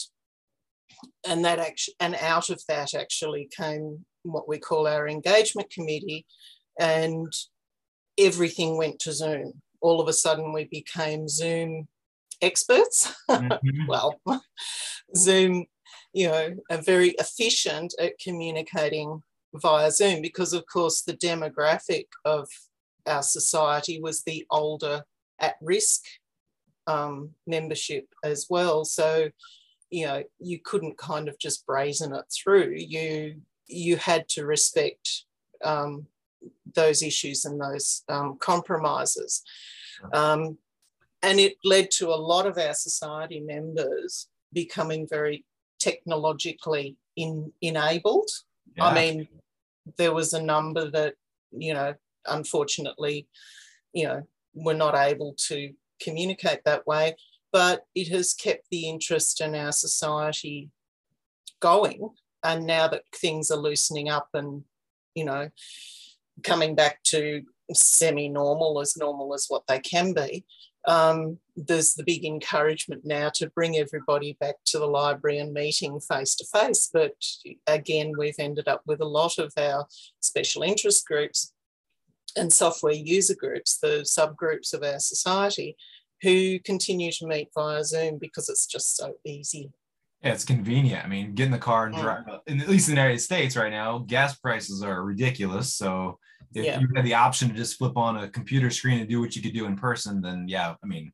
and 1.28 1.44
that 1.46 1.60
actually 1.60 1.96
and 2.00 2.16
out 2.16 2.50
of 2.50 2.62
that 2.68 2.94
actually 2.94 3.50
came 3.56 4.06
what 4.24 4.48
we 4.48 4.58
call 4.58 4.88
our 4.88 5.08
engagement 5.08 5.70
committee, 5.70 6.26
and 6.80 7.32
everything 8.18 8.78
went 8.78 9.00
to 9.00 9.12
Zoom. 9.12 9.62
All 9.82 10.00
of 10.00 10.08
a 10.08 10.14
sudden, 10.14 10.54
we 10.54 10.66
became 10.66 11.28
Zoom 11.28 11.88
experts. 12.42 13.14
Mhm. 13.30 13.60
well, 13.88 14.20
Zoom, 15.16 15.66
you 16.14 16.28
know, 16.28 16.56
are 16.70 16.82
very 16.82 17.10
efficient 17.20 17.94
at 18.00 18.20
communicating 18.20 19.24
via 19.56 19.92
Zoom 19.92 20.22
because, 20.22 20.54
of 20.54 20.66
course, 20.72 21.02
the 21.02 21.18
demographic 21.18 22.06
of 22.26 22.48
our 23.06 23.24
society 23.24 24.00
was 24.02 24.24
the 24.24 24.46
older 24.50 25.04
at 25.40 25.56
risk 25.62 26.02
um, 26.88 27.32
membership 27.48 28.06
as 28.24 28.48
well. 28.50 28.86
So, 28.86 29.30
you 29.94 30.08
know, 30.08 30.24
you 30.40 30.58
couldn't 30.60 30.98
kind 30.98 31.30
of 31.30 31.38
just 31.38 31.68
brazen 31.68 32.16
it 32.16 32.26
through. 32.36 32.74
You 32.76 33.36
you 33.68 33.96
had 33.96 34.28
to 34.30 34.44
respect 34.44 35.26
um, 35.64 36.08
those 36.74 37.04
issues 37.04 37.46
and 37.46 37.62
those 37.62 38.04
um, 38.10 38.38
compromises. 38.40 39.44
Um, 40.12 40.58
and 41.22 41.40
it 41.40 41.58
led 41.64 41.92
to 41.92 42.08
a 42.10 42.24
lot 42.32 42.48
of 42.48 42.58
our 42.58 42.74
society 42.74 43.40
members 43.40 44.28
becoming 44.52 45.08
very 45.08 45.46
technologically 45.80 46.98
in, 47.16 47.54
enabled. 47.62 48.30
I 48.80 48.96
mean, 48.96 49.28
there 49.98 50.14
was 50.14 50.34
a 50.34 50.42
number 50.42 50.90
that, 50.90 51.14
you 51.52 51.76
know, 51.76 51.94
unfortunately, 52.26 53.28
you 53.94 54.08
know, 54.08 54.28
were 54.56 54.74
not 54.74 54.96
able 54.96 55.36
to 55.50 55.72
communicate 56.02 56.64
that 56.66 56.86
way, 56.88 57.16
but 57.54 57.86
it 57.94 58.10
has 58.10 58.34
kept 58.34 58.66
the 58.72 58.90
interest 58.90 59.40
in 59.40 59.56
our 59.56 59.72
society 59.72 60.72
going. 61.62 62.10
And 62.44 62.66
now 62.66 62.90
that 62.90 63.04
things 63.16 63.52
are 63.52 63.58
loosening 63.58 64.10
up 64.10 64.28
and, 64.34 64.64
you 65.16 65.24
know, 65.24 65.50
coming 66.44 66.76
back 66.76 67.02
to 67.04 67.44
semi 67.72 68.28
normal, 68.28 68.82
as 68.82 68.98
normal 68.98 69.34
as 69.34 69.46
what 69.48 69.64
they 69.68 69.80
can 69.80 70.14
be, 70.14 70.44
um, 70.86 71.38
there's 71.56 71.94
the 71.94 72.04
big 72.04 72.26
encouragement 72.26 73.06
now 73.06 73.30
to 73.36 73.50
bring 73.52 73.78
everybody 73.78 74.36
back 74.42 74.56
to 74.66 74.80
the 74.80 74.88
library 74.88 75.38
and 75.38 75.54
meeting 75.54 76.00
face 76.00 76.36
to 76.36 76.46
face. 76.46 76.90
But 76.92 77.14
again, 77.68 78.14
we've 78.18 78.40
ended 78.40 78.68
up 78.68 78.82
with 78.86 79.00
a 79.00 79.06
lot 79.06 79.38
of 79.38 79.54
our 79.58 79.88
special 80.20 80.64
interest 80.64 81.08
groups 81.08 81.54
and 82.36 82.52
software 82.52 82.94
user 82.94 83.36
groups, 83.36 83.78
the 83.78 84.04
subgroups 84.06 84.74
of 84.74 84.84
our 84.84 85.00
society, 85.00 85.78
who 86.22 86.60
continue 86.60 87.12
to 87.12 87.28
meet 87.28 87.50
via 87.54 87.84
Zoom 87.84 88.18
because 88.20 88.50
it's 88.50 88.66
just 88.66 88.96
so 88.96 89.16
easy. 89.26 89.72
Yeah, 90.22 90.34
it's 90.34 90.46
convenient. 90.46 91.04
I 91.04 91.08
mean, 91.10 91.34
get 91.36 91.48
in 91.48 91.52
the 91.52 91.58
car 91.58 91.88
and 91.88 91.96
Mm. 91.96 92.02
drive. 92.02 92.40
In, 92.48 92.62
at 92.62 92.70
least 92.70 92.88
in 92.88 92.96
the 92.96 93.02
United 93.02 93.20
States 93.20 93.58
right 93.58 93.72
now, 93.72 94.00
gas 94.00 94.38
prices 94.38 94.82
are 94.82 95.04
ridiculous. 95.04 95.76
So 95.76 96.18
if 96.56 96.66
Yeah. 96.66 96.80
you 96.80 96.88
had 96.96 97.04
the 97.06 97.16
option 97.16 97.50
to 97.50 97.56
just 97.56 97.78
flip 97.78 97.98
on 97.98 98.18
a 98.18 98.30
computer 98.30 98.70
screen 98.70 99.00
and 99.00 99.10
do 99.10 99.20
what 99.20 99.36
you 99.36 99.42
could 99.42 99.54
do 99.54 99.66
in 99.66 99.76
person, 99.76 100.22
then 100.22 100.48
yeah, 100.48 100.76
I 100.82 100.88
mean, 100.88 101.12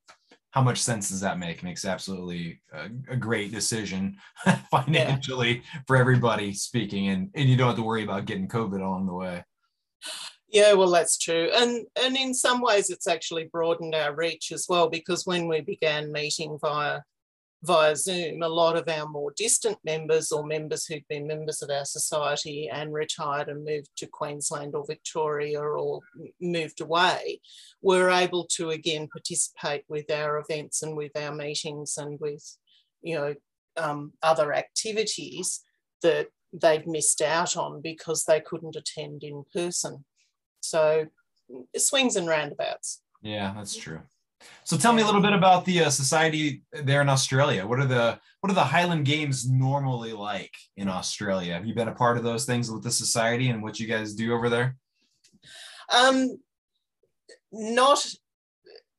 how 0.51 0.61
much 0.61 0.79
sense 0.79 1.09
does 1.09 1.21
that 1.21 1.37
make? 1.39 1.63
Makes 1.63 1.85
absolutely 1.85 2.61
a, 2.73 2.89
a 3.09 3.15
great 3.15 3.51
decision 3.51 4.17
financially 4.71 5.63
for 5.87 5.95
everybody 5.95 6.53
speaking, 6.53 7.09
and 7.09 7.29
and 7.35 7.47
you 7.49 7.55
don't 7.55 7.67
have 7.67 7.75
to 7.77 7.83
worry 7.83 8.03
about 8.03 8.25
getting 8.25 8.47
COVID 8.47 8.79
along 8.81 9.05
the 9.07 9.13
way. 9.13 9.43
Yeah, 10.51 10.73
well, 10.73 10.89
that's 10.89 11.17
true. 11.17 11.49
And 11.55 11.85
and 11.95 12.17
in 12.17 12.33
some 12.33 12.61
ways 12.61 12.89
it's 12.89 13.07
actually 13.07 13.45
broadened 13.45 13.93
our 13.93 14.15
reach 14.15 14.51
as 14.51 14.65
well, 14.67 14.89
because 14.89 15.25
when 15.25 15.47
we 15.47 15.61
began 15.61 16.11
meeting 16.11 16.57
via 16.59 17.01
via 17.63 17.95
Zoom, 17.95 18.41
a 18.41 18.47
lot 18.47 18.77
of 18.77 18.87
our 18.87 19.07
more 19.07 19.33
distant 19.35 19.77
members 19.83 20.31
or 20.31 20.45
members 20.45 20.85
who'd 20.85 21.07
been 21.09 21.27
members 21.27 21.61
of 21.61 21.69
our 21.69 21.85
society 21.85 22.69
and 22.69 22.93
retired 22.93 23.49
and 23.49 23.65
moved 23.65 23.89
to 23.97 24.07
Queensland 24.07 24.73
or 24.75 24.85
Victoria 24.87 25.59
or 25.61 25.99
moved 26.41 26.81
away 26.81 27.41
were 27.81 28.09
able 28.09 28.45
to 28.55 28.69
again 28.71 29.07
participate 29.11 29.83
with 29.89 30.09
our 30.09 30.39
events 30.39 30.81
and 30.81 30.95
with 30.97 31.15
our 31.17 31.35
meetings 31.35 31.97
and 31.97 32.19
with, 32.19 32.57
you 33.01 33.15
know, 33.15 33.35
um, 33.77 34.13
other 34.23 34.53
activities 34.53 35.61
that 36.01 36.29
they'd 36.53 36.87
missed 36.87 37.21
out 37.21 37.55
on 37.57 37.81
because 37.81 38.23
they 38.23 38.39
couldn't 38.39 38.75
attend 38.75 39.23
in 39.23 39.43
person. 39.53 40.05
So 40.61 41.07
swings 41.75 42.15
and 42.15 42.27
roundabouts. 42.27 43.01
Yeah, 43.21 43.53
that's 43.55 43.75
true. 43.75 44.01
So 44.63 44.77
tell 44.77 44.93
me 44.93 45.01
a 45.01 45.05
little 45.05 45.21
bit 45.21 45.33
about 45.33 45.65
the 45.65 45.83
uh, 45.83 45.89
society 45.89 46.63
there 46.71 47.01
in 47.01 47.09
Australia. 47.09 47.67
What 47.67 47.79
are 47.79 47.85
the 47.85 48.19
what 48.39 48.51
are 48.51 48.55
the 48.55 48.63
Highland 48.63 49.05
Games 49.05 49.49
normally 49.49 50.13
like 50.13 50.55
in 50.77 50.87
Australia? 50.87 51.53
Have 51.53 51.65
you 51.65 51.73
been 51.73 51.89
a 51.89 51.95
part 51.95 52.17
of 52.17 52.23
those 52.23 52.45
things 52.45 52.71
with 52.71 52.83
the 52.83 52.91
society 52.91 53.49
and 53.49 53.61
what 53.61 53.79
you 53.79 53.87
guys 53.87 54.13
do 54.13 54.33
over 54.33 54.49
there? 54.49 54.77
Um, 55.93 56.37
not 57.51 58.05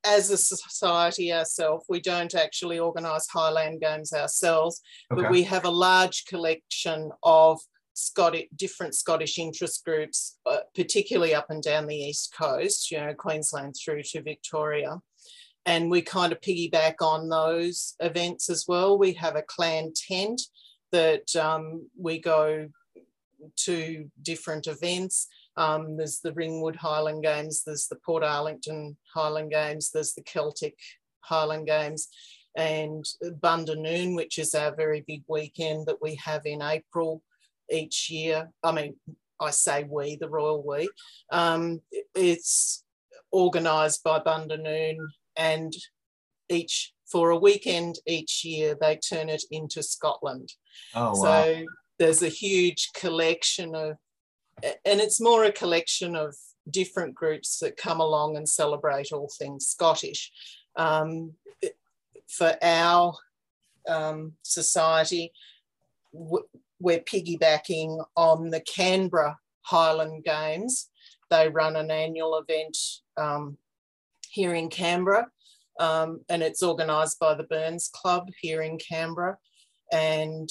as 0.04 0.30
a 0.30 0.36
society 0.36 1.32
ourselves, 1.32 1.84
we 1.88 2.00
don't 2.00 2.34
actually 2.34 2.78
organise 2.78 3.28
Highland 3.28 3.80
Games 3.80 4.12
ourselves, 4.12 4.80
but 5.08 5.30
we 5.30 5.42
have 5.44 5.64
a 5.64 5.70
large 5.70 6.24
collection 6.24 7.10
of 7.22 7.60
Scottish, 7.94 8.46
different 8.56 8.94
Scottish 8.94 9.38
interest 9.38 9.84
groups, 9.84 10.38
uh, 10.46 10.58
particularly 10.74 11.34
up 11.34 11.50
and 11.50 11.62
down 11.62 11.86
the 11.86 11.96
east 11.96 12.34
coast, 12.36 12.90
you 12.90 12.98
know, 12.98 13.14
Queensland 13.14 13.74
through 13.76 14.02
to 14.04 14.22
Victoria. 14.22 15.00
And 15.66 15.90
we 15.90 16.02
kind 16.02 16.32
of 16.32 16.40
piggyback 16.40 16.96
on 17.02 17.28
those 17.28 17.94
events 18.00 18.48
as 18.48 18.64
well. 18.66 18.98
We 18.98 19.12
have 19.14 19.36
a 19.36 19.42
clan 19.42 19.92
tent 19.94 20.40
that 20.92 21.36
um, 21.36 21.88
we 21.98 22.18
go 22.18 22.68
to 23.56 24.10
different 24.22 24.66
events. 24.66 25.28
Um, 25.56 25.96
there's 25.96 26.20
the 26.20 26.32
Ringwood 26.32 26.76
Highland 26.76 27.22
Games, 27.22 27.62
there's 27.64 27.88
the 27.88 27.96
Portarlington 27.96 28.96
Highland 29.14 29.50
Games, 29.50 29.90
there's 29.92 30.14
the 30.14 30.22
Celtic 30.22 30.78
Highland 31.20 31.66
Games, 31.66 32.08
and 32.56 33.04
Bundanoon, 33.22 34.16
which 34.16 34.38
is 34.38 34.54
our 34.54 34.74
very 34.74 35.04
big 35.06 35.22
weekend 35.28 35.86
that 35.86 36.00
we 36.00 36.14
have 36.16 36.46
in 36.46 36.62
April 36.62 37.22
each 37.70 38.10
year. 38.10 38.50
I 38.62 38.72
mean, 38.72 38.96
I 39.40 39.50
say 39.50 39.84
we, 39.88 40.16
the 40.16 40.28
royal 40.28 40.62
we. 40.66 40.88
Um, 41.30 41.80
it's 42.14 42.84
organised 43.32 44.02
by 44.04 44.20
Bundanoon, 44.20 44.96
and 45.36 45.72
each 46.48 46.92
for 47.10 47.30
a 47.30 47.38
weekend 47.38 47.96
each 48.06 48.44
year 48.44 48.76
they 48.80 48.96
turn 48.96 49.28
it 49.28 49.42
into 49.50 49.82
Scotland. 49.82 50.52
Oh 50.94 51.10
wow. 51.10 51.14
So 51.14 51.64
there's 51.98 52.22
a 52.22 52.28
huge 52.28 52.90
collection 52.94 53.74
of, 53.74 53.96
and 54.62 55.00
it's 55.00 55.20
more 55.20 55.44
a 55.44 55.52
collection 55.52 56.16
of 56.16 56.34
different 56.70 57.14
groups 57.14 57.58
that 57.58 57.76
come 57.76 58.00
along 58.00 58.36
and 58.36 58.48
celebrate 58.48 59.12
all 59.12 59.30
things 59.38 59.66
Scottish. 59.66 60.30
Um, 60.76 61.32
for 62.28 62.56
our 62.62 63.14
um, 63.88 64.34
society, 64.42 65.32
we're 66.80 67.00
piggybacking 67.00 68.02
on 68.16 68.50
the 68.50 68.60
Canberra 68.60 69.38
Highland 69.62 70.24
Games. 70.24 70.88
They 71.30 71.48
run 71.48 71.76
an 71.76 71.90
annual 71.90 72.38
event 72.38 72.76
um, 73.16 73.58
here 74.30 74.54
in 74.54 74.68
Canberra, 74.68 75.28
um, 75.78 76.22
and 76.28 76.42
it's 76.42 76.62
organised 76.62 77.20
by 77.20 77.34
the 77.34 77.44
Burns 77.44 77.88
Club 77.92 78.28
here 78.40 78.62
in 78.62 78.78
Canberra. 78.78 79.38
And 79.92 80.48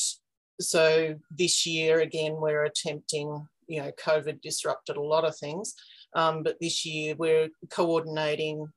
so 0.62 1.16
this 1.36 1.66
year, 1.66 2.00
again, 2.00 2.36
we're 2.38 2.64
attempting, 2.64 3.48
you 3.68 3.82
know, 3.82 3.92
COVID 4.04 4.42
disrupted 4.42 4.98
a 4.98 5.02
lot 5.02 5.26
of 5.26 5.36
things, 5.38 5.74
um, 6.16 6.44
but 6.44 6.58
this 6.62 6.86
year 6.86 7.16
we're 7.18 7.50
coordinating 7.70 8.68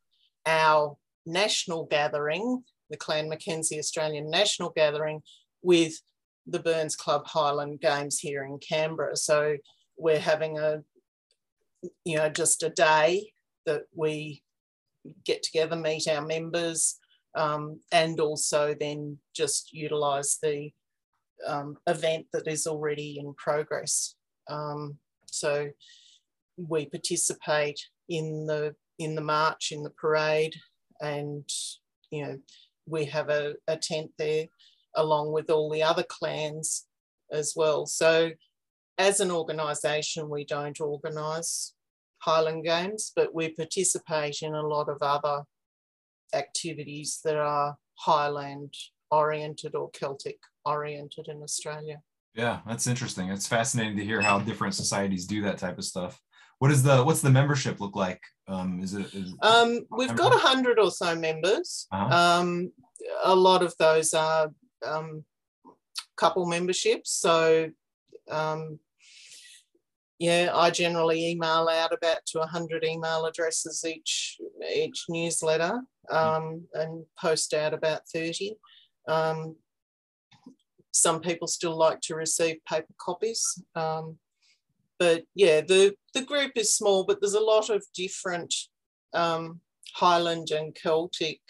our 0.46 0.96
national 1.26 1.84
gathering, 1.84 2.64
the 2.90 2.96
Clan 2.96 3.28
Mackenzie 3.28 3.78
Australian 3.78 4.30
National 4.30 4.70
Gathering, 4.70 5.22
with 5.62 6.00
the 6.46 6.58
Burns 6.58 6.96
Club 6.96 7.26
Highland 7.26 7.80
Games 7.80 8.18
here 8.18 8.44
in 8.44 8.58
Canberra. 8.58 9.16
So 9.16 9.56
we're 9.96 10.18
having 10.18 10.58
a, 10.58 10.82
you 12.04 12.16
know, 12.16 12.28
just 12.28 12.62
a 12.62 12.70
day 12.70 13.32
that 13.66 13.82
we 13.94 14.42
get 15.24 15.42
together, 15.42 15.76
meet 15.76 16.08
our 16.08 16.24
members, 16.24 16.98
um, 17.34 17.80
and 17.92 18.20
also 18.20 18.74
then 18.78 19.18
just 19.34 19.72
utilise 19.72 20.38
the 20.42 20.70
um, 21.46 21.76
event 21.86 22.26
that 22.32 22.46
is 22.46 22.66
already 22.66 23.18
in 23.18 23.34
progress. 23.34 24.14
Um, 24.48 24.98
so 25.26 25.68
we 26.56 26.86
participate 26.86 27.80
in 28.08 28.46
the 28.46 28.74
in 28.98 29.14
the 29.14 29.22
march, 29.22 29.72
in 29.72 29.82
the 29.82 29.90
parade, 29.90 30.54
and 31.00 31.48
you 32.10 32.24
know 32.24 32.38
we 32.86 33.04
have 33.06 33.30
a, 33.30 33.54
a 33.68 33.76
tent 33.76 34.10
there 34.18 34.46
along 34.94 35.32
with 35.32 35.50
all 35.50 35.70
the 35.70 35.82
other 35.82 36.04
clans 36.08 36.86
as 37.30 37.54
well. 37.56 37.86
So 37.86 38.32
as 38.98 39.20
an 39.20 39.30
organisation, 39.30 40.28
we 40.28 40.44
don't 40.44 40.80
organise 40.80 41.74
Highland 42.18 42.64
Games, 42.64 43.12
but 43.14 43.34
we 43.34 43.48
participate 43.48 44.42
in 44.42 44.54
a 44.54 44.66
lot 44.66 44.88
of 44.88 44.98
other 45.00 45.42
activities 46.34 47.20
that 47.24 47.36
are 47.36 47.76
Highland 47.94 48.74
oriented 49.10 49.74
or 49.74 49.90
Celtic 49.90 50.38
oriented 50.64 51.28
in 51.28 51.42
Australia. 51.42 52.00
Yeah, 52.34 52.60
that's 52.66 52.86
interesting. 52.86 53.28
It's 53.28 53.46
fascinating 53.46 53.96
to 53.98 54.04
hear 54.04 54.22
how 54.22 54.38
different 54.38 54.74
societies 54.74 55.26
do 55.26 55.42
that 55.42 55.58
type 55.58 55.78
of 55.78 55.84
stuff. 55.84 56.20
What 56.60 56.70
is 56.70 56.82
the 56.82 57.02
what's 57.02 57.20
the 57.20 57.30
membership 57.30 57.80
look 57.80 57.96
like? 57.96 58.20
Um, 58.48 58.80
is 58.82 58.94
it? 58.94 59.12
Is, 59.12 59.34
Um, 59.42 59.80
we've 59.90 60.14
got 60.14 60.34
a 60.34 60.38
hundred 60.38 60.78
or 60.78 60.90
so 60.90 61.14
members. 61.14 61.88
Uh-huh. 61.92 62.40
Um, 62.40 62.72
a 63.24 63.34
lot 63.34 63.62
of 63.62 63.74
those 63.78 64.14
are 64.14 64.50
um, 64.84 65.24
couple 66.16 66.46
memberships. 66.46 67.10
So, 67.10 67.70
um, 68.30 68.78
yeah, 70.18 70.50
I 70.54 70.70
generally 70.70 71.30
email 71.30 71.68
out 71.68 71.92
about 71.92 72.24
to 72.26 72.38
100 72.38 72.84
email 72.84 73.24
addresses 73.24 73.84
each 73.84 74.38
each 74.72 75.04
newsletter 75.08 75.80
um, 76.10 76.64
and 76.74 77.04
post 77.18 77.54
out 77.54 77.74
about 77.74 78.02
30. 78.12 78.56
Um, 79.08 79.56
some 80.92 81.20
people 81.20 81.48
still 81.48 81.76
like 81.76 82.00
to 82.02 82.14
receive 82.14 82.64
paper 82.68 82.92
copies. 82.98 83.60
Um, 83.74 84.18
but 84.98 85.24
yeah, 85.34 85.62
the, 85.62 85.94
the 86.14 86.22
group 86.22 86.52
is 86.54 86.76
small, 86.76 87.04
but 87.04 87.20
there's 87.20 87.34
a 87.34 87.40
lot 87.40 87.70
of 87.70 87.84
different 87.94 88.54
um, 89.14 89.60
Highland 89.94 90.50
and 90.50 90.74
Celtic 90.74 91.40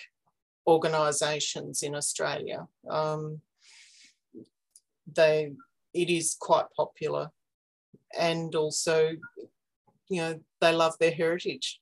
organisations 0.66 1.82
in 1.82 1.94
Australia. 1.94 2.66
Um, 2.88 3.40
they 5.12 5.52
it 5.94 6.08
is 6.08 6.36
quite 6.38 6.66
popular, 6.76 7.30
and 8.18 8.54
also, 8.54 9.10
you 10.08 10.22
know, 10.22 10.40
they 10.60 10.72
love 10.72 10.94
their 10.98 11.10
heritage. 11.10 11.80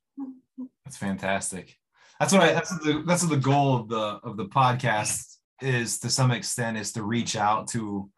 That's 0.85 0.97
fantastic. 0.97 1.77
That's 2.19 2.33
what 2.33 2.43
I. 2.43 2.53
That's 2.53 2.71
the 2.81 3.03
that's 3.07 3.27
the 3.27 3.37
goal 3.37 3.77
of 3.77 3.89
the 3.89 4.21
of 4.25 4.37
the 4.37 4.47
podcast 4.47 5.37
is 5.63 5.99
to 6.01 6.11
some 6.11 6.31
extent 6.31 6.77
is 6.77 6.93
to 6.93 7.03
reach 7.03 7.37
out 7.37 7.69
to 7.69 8.11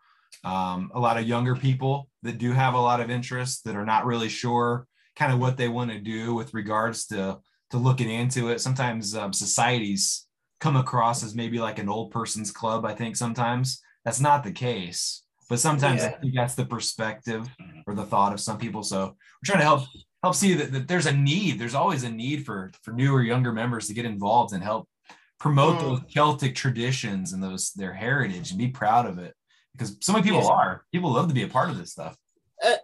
um, 0.45 0.91
a 0.95 1.01
lot 1.01 1.19
of 1.19 1.27
younger 1.27 1.55
people 1.55 2.09
that 2.23 2.39
do 2.39 2.53
have 2.53 2.75
a 2.75 2.81
lot 2.81 3.01
of 3.01 3.11
interest 3.11 3.65
that 3.65 3.77
are 3.77 3.85
not 3.85 4.07
really 4.07 4.29
sure 4.29 4.87
kind 5.17 5.33
of 5.33 5.39
what 5.39 5.57
they 5.57 5.69
want 5.69 5.91
to 5.91 5.99
do 5.99 6.35
with 6.35 6.55
regards 6.55 7.07
to 7.07 7.39
to 7.71 7.77
looking 7.77 8.11
into 8.11 8.49
it. 8.49 8.61
Sometimes 8.61 9.15
um, 9.15 9.33
societies 9.33 10.27
come 10.63 10.77
across 10.77 11.25
as 11.25 11.35
maybe 11.35 11.59
like 11.59 11.81
an 11.81 11.89
old 11.89 12.13
person's 12.13 12.53
club. 12.53 12.85
I 12.85 12.95
think 12.95 13.17
sometimes 13.17 13.83
that's 14.05 14.21
not 14.21 14.45
the 14.45 14.53
case, 14.53 15.25
but 15.49 15.59
sometimes 15.59 16.03
yeah. 16.03 16.11
I 16.11 16.13
think 16.13 16.35
that's 16.37 16.55
the 16.55 16.65
perspective 16.65 17.49
or 17.85 17.97
the 17.97 18.05
thought 18.05 18.33
of 18.33 18.39
some 18.39 18.59
people. 18.59 18.85
So 18.85 19.07
we're 19.07 19.45
trying 19.45 19.59
to 19.59 19.65
help 19.65 19.83
help 20.23 20.37
see 20.37 20.55
that, 20.55 20.71
that 20.71 20.87
there's 20.87 21.07
a 21.07 21.13
need. 21.13 21.59
There's 21.59 21.75
always 21.75 22.05
a 22.05 22.11
need 22.11 22.47
for 22.47 22.71
for 22.85 22.93
newer, 22.93 23.23
younger 23.23 23.53
members 23.53 23.89
to 23.89 23.93
get 23.93 24.05
involved 24.05 24.55
and 24.55 24.63
help 24.63 24.89
promote 25.41 25.79
mm. 25.79 25.81
those 25.81 26.01
Celtic 26.15 26.55
traditions 26.55 27.33
and 27.33 27.43
those 27.43 27.73
their 27.73 27.93
heritage 27.93 28.51
and 28.51 28.59
be 28.59 28.69
proud 28.69 29.07
of 29.07 29.19
it 29.19 29.35
because 29.73 29.97
so 30.01 30.13
many 30.13 30.23
people 30.23 30.43
yes. 30.43 30.49
are. 30.49 30.85
People 30.93 31.11
love 31.11 31.27
to 31.27 31.35
be 31.35 31.43
a 31.43 31.49
part 31.49 31.71
of 31.71 31.77
this 31.77 31.91
stuff. 31.91 32.17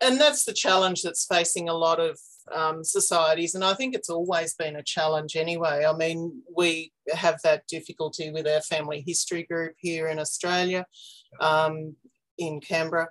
And 0.03 0.21
that's 0.21 0.45
the 0.45 0.53
challenge 0.53 1.03
that's 1.03 1.27
facing 1.27 1.69
a 1.69 1.75
lot 1.75 2.01
of 2.01 2.19
um, 2.55 2.85
societies. 2.85 3.55
And 3.55 3.65
I 3.65 3.75
think 3.75 3.95
it's 3.95 4.11
always 4.11 4.55
been 4.55 4.77
a 4.77 4.83
challenge 4.83 5.37
anyway. 5.37 5.85
I 5.89 5.97
mean, 5.97 6.43
we 6.55 6.93
have 7.13 7.41
that 7.43 7.67
difficulty 7.67 8.31
with 8.31 8.47
our 8.47 8.61
family 8.61 9.03
history 9.07 9.45
group 9.45 9.75
here 9.79 10.09
in 10.09 10.19
Australia, 10.19 10.87
um, 11.41 11.97
in 12.39 12.61
Canberra. 12.61 13.09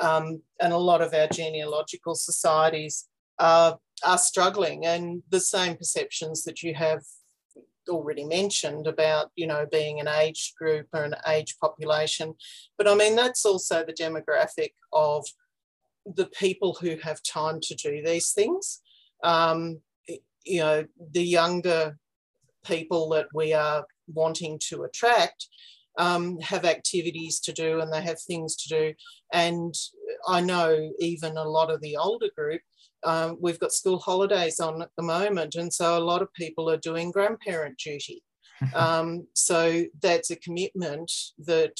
Um, 0.00 0.42
and 0.60 0.72
a 0.72 0.78
lot 0.78 1.02
of 1.02 1.12
our 1.14 1.26
genealogical 1.26 2.14
societies 2.14 3.08
are, 3.38 3.78
are 4.04 4.18
struggling. 4.18 4.86
And 4.86 5.22
the 5.30 5.40
same 5.40 5.76
perceptions 5.76 6.44
that 6.44 6.62
you 6.62 6.74
have 6.74 7.02
already 7.88 8.24
mentioned 8.24 8.86
about 8.86 9.30
you 9.34 9.46
know 9.46 9.66
being 9.70 10.00
an 10.00 10.06
age 10.06 10.54
group 10.58 10.86
or 10.92 11.02
an 11.02 11.14
age 11.26 11.56
population 11.60 12.34
but 12.78 12.86
i 12.86 12.94
mean 12.94 13.16
that's 13.16 13.44
also 13.44 13.84
the 13.84 13.92
demographic 13.92 14.72
of 14.92 15.26
the 16.06 16.26
people 16.26 16.76
who 16.80 16.96
have 17.02 17.22
time 17.22 17.60
to 17.62 17.74
do 17.74 18.02
these 18.02 18.32
things. 18.32 18.80
Um, 19.22 19.80
you 20.44 20.60
know, 20.60 20.84
the 21.12 21.22
younger 21.22 21.98
people 22.64 23.08
that 23.10 23.26
we 23.34 23.52
are 23.52 23.84
wanting 24.08 24.58
to 24.68 24.84
attract 24.84 25.48
um, 25.98 26.38
have 26.40 26.64
activities 26.64 27.40
to 27.40 27.52
do 27.52 27.80
and 27.80 27.92
they 27.92 28.00
have 28.02 28.20
things 28.20 28.56
to 28.56 28.68
do. 28.68 28.94
And 29.32 29.74
I 30.26 30.40
know 30.40 30.92
even 30.98 31.36
a 31.36 31.44
lot 31.44 31.70
of 31.70 31.80
the 31.80 31.96
older 31.96 32.28
group, 32.36 32.62
um, 33.02 33.38
we've 33.40 33.58
got 33.58 33.72
school 33.72 33.98
holidays 33.98 34.60
on 34.60 34.82
at 34.82 34.90
the 34.96 35.02
moment. 35.02 35.54
And 35.54 35.72
so 35.72 35.98
a 35.98 36.04
lot 36.04 36.22
of 36.22 36.32
people 36.34 36.70
are 36.70 36.76
doing 36.76 37.10
grandparent 37.10 37.78
duty. 37.78 38.22
um, 38.74 39.26
so 39.34 39.84
that's 40.02 40.30
a 40.30 40.36
commitment 40.36 41.10
that 41.38 41.78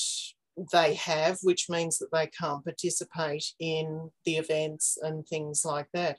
they 0.72 0.94
have, 0.94 1.38
which 1.42 1.68
means 1.68 1.98
that 1.98 2.12
they 2.12 2.26
can't 2.28 2.64
participate 2.64 3.44
in 3.58 4.10
the 4.24 4.36
events 4.36 4.98
and 5.00 5.26
things 5.26 5.64
like 5.64 5.88
that. 5.94 6.18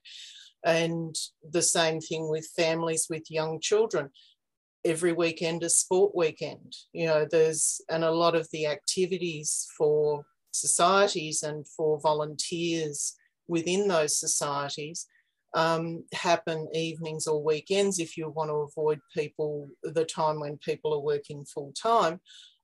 And 0.63 1.15
the 1.49 1.61
same 1.61 1.99
thing 1.99 2.29
with 2.29 2.47
families 2.55 3.07
with 3.09 3.31
young 3.31 3.59
children. 3.59 4.09
Every 4.83 5.13
weekend 5.13 5.63
is 5.63 5.77
sport 5.77 6.15
weekend. 6.15 6.75
You 6.93 7.07
know, 7.07 7.27
there's, 7.29 7.81
and 7.89 8.03
a 8.03 8.11
lot 8.11 8.35
of 8.35 8.47
the 8.51 8.67
activities 8.67 9.67
for 9.77 10.25
societies 10.51 11.43
and 11.43 11.67
for 11.67 11.99
volunteers 11.99 13.13
within 13.47 13.87
those 13.87 14.19
societies 14.19 15.07
um, 15.53 16.03
happen 16.13 16.67
evenings 16.73 17.27
or 17.27 17.43
weekends 17.43 17.99
if 17.99 18.17
you 18.17 18.29
want 18.29 18.49
to 18.49 18.55
avoid 18.55 18.99
people, 19.13 19.69
the 19.83 20.05
time 20.05 20.39
when 20.39 20.57
people 20.57 20.93
are 20.93 20.99
working 20.99 21.45
full 21.45 21.73
time, 21.73 22.21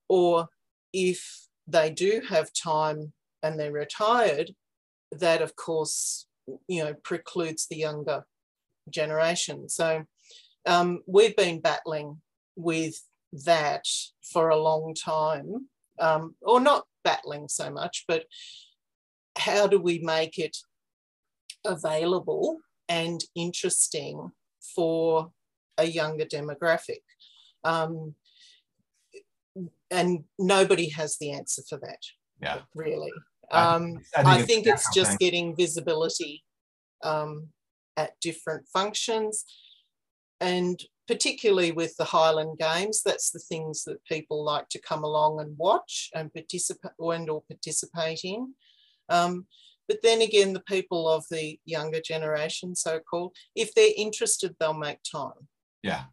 or 0.08 0.48
if 0.94 1.46
they 1.67 1.89
do 1.89 2.21
have 2.30 2.51
time 2.53 3.13
and 3.43 3.60
they're 3.60 3.71
retired, 3.71 4.51
that 5.12 5.41
of 5.41 5.56
course, 5.56 6.27
you 6.67 6.84
know, 6.84 6.93
precludes 7.03 7.67
the 7.67 7.77
younger 7.77 8.25
generation. 8.89 9.69
So 9.69 10.03
um, 10.65 11.01
we've 11.06 11.36
been 11.36 11.60
battling 11.60 12.21
with 12.56 12.95
that 13.45 13.86
for 14.32 14.49
a 14.49 14.62
long 14.62 14.95
time, 14.95 15.67
um, 15.99 16.36
or 16.41 16.60
not 16.60 16.86
battling 17.03 17.47
so 17.47 17.69
much, 17.69 18.06
but 18.08 18.25
how 19.38 19.67
do 19.67 19.80
we 19.80 19.99
make 19.99 20.38
it 20.38 20.58
available 21.65 22.58
and 22.89 23.21
interesting 23.36 24.32
for 24.75 25.32
a 25.77 25.86
younger 25.86 26.25
demographic? 26.25 27.01
Um, 27.63 28.15
and 29.91 30.23
nobody 30.38 30.89
has 30.89 31.17
the 31.17 31.32
answer 31.32 31.62
for 31.69 31.78
that. 31.80 32.00
Yeah, 32.41 32.60
really. 32.76 33.12
Um, 33.52 34.00
I, 34.15 34.23
think, 34.23 34.28
I 34.28 34.41
think 34.43 34.67
it's, 34.67 34.86
it's 34.88 34.95
just 34.95 35.12
thing. 35.12 35.17
getting 35.19 35.56
visibility 35.56 36.43
um, 37.04 37.47
at 37.95 38.12
different 38.21 38.67
functions, 38.71 39.45
and 40.39 40.80
particularly 41.08 41.71
with 41.71 41.95
the 41.97 42.04
Highland 42.04 42.60
Games, 42.60 43.02
that's 43.04 43.32
the 43.32 43.39
things 43.39 43.84
that 43.86 44.04
people 44.06 44.43
like 44.43 44.67
to 44.69 44.82
come 44.82 45.04
along 45.04 45.39
and 45.39 45.58
watch 45.58 46.10
and 46.13 46.34
participate 46.34 46.91
and 47.00 47.30
or 47.30 47.41
participate 47.50 48.21
in. 48.23 48.54
Um, 49.10 49.47
but 49.88 50.00
then 50.04 50.21
again, 50.21 50.52
the 50.52 50.60
people 50.62 51.08
of 51.08 51.23
the 51.32 51.58
younger 51.65 52.02
generation, 52.02 52.76
so 52.76 53.00
called, 53.00 53.34
if 53.56 53.73
they're 53.73 53.93
interested, 53.95 54.56
they'll 54.60 54.73
make 54.73 55.00
time. 55.10 55.47
Yeah. 55.82 56.04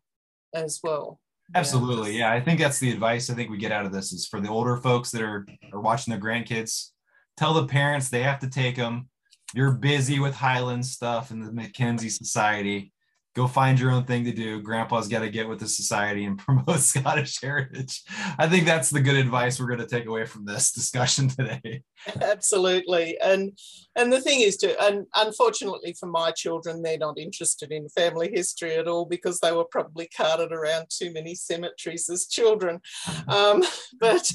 As 0.55 0.79
well. 0.85 1.21
Absolutely. 1.55 2.19
Yeah. 2.19 2.33
I 2.33 2.41
think 2.41 2.59
that's 2.59 2.79
the 2.79 2.91
advice 2.91 3.29
I 3.29 3.35
think 3.35 3.51
we 3.51 3.59
get 3.59 3.73
out 3.73 3.87
of 3.87 3.93
this 3.93 4.13
is 4.13 4.27
for 4.27 4.41
the 4.41 4.49
older 4.49 4.77
folks 4.79 5.11
that 5.11 5.23
are, 5.23 5.47
are 5.73 5.81
watching 5.81 6.11
their 6.13 6.21
grandkids, 6.21 6.91
tell 7.37 7.55
the 7.55 7.67
parents 7.67 8.09
they 8.09 8.23
have 8.23 8.39
to 8.41 8.49
take 8.49 8.77
them. 8.77 9.09
You're 9.55 9.73
busy 9.73 10.19
with 10.19 10.35
Highland 10.35 10.87
stuff 10.87 11.31
and 11.31 11.45
the 11.45 11.53
Mackenzie 11.53 12.09
Society 12.09 12.93
go 13.35 13.49
find 13.49 13.81
your 13.81 13.91
own 13.91 14.05
thing 14.05 14.25
to 14.25 14.33
do. 14.33 14.63
Grandpa's 14.63 15.09
got 15.09 15.21
to 15.21 15.29
get 15.29 15.49
with 15.49 15.59
the 15.59 15.69
society 15.69 16.25
and 16.25 16.39
promote 16.47 16.81
Scottish 16.81 17.41
heritage. 17.41 18.03
I 18.39 18.49
think 18.49 18.65
that's 18.65 18.91
the 18.91 19.01
good 19.01 19.17
advice 19.17 19.59
we're 19.59 19.67
going 19.67 19.81
to 19.81 19.87
take 19.87 20.07
away 20.07 20.25
from 20.25 20.45
this 20.45 20.73
discussion 20.73 21.29
today. 21.29 21.83
Absolutely. 22.23 23.19
And 23.21 23.59
and 23.97 24.13
the 24.13 24.21
thing 24.21 24.41
is 24.41 24.57
to 24.59 24.81
and 24.83 25.07
unfortunately 25.15 25.95
for 25.99 26.07
my 26.07 26.31
children, 26.31 26.83
they're 26.83 26.99
not 26.99 27.19
interested 27.19 27.73
in 27.73 27.89
family 27.89 28.31
history 28.33 28.77
at 28.77 28.89
all 28.89 29.05
because 29.05 29.41
they 29.41 29.53
were 29.53 29.65
probably 29.65 30.09
carted 30.17 30.53
around 30.53 30.87
too 30.89 31.13
many 31.13 31.35
cemeteries 31.35 32.09
as 32.09 32.27
children. 32.27 32.81
Um, 33.27 33.65
but 34.01 34.31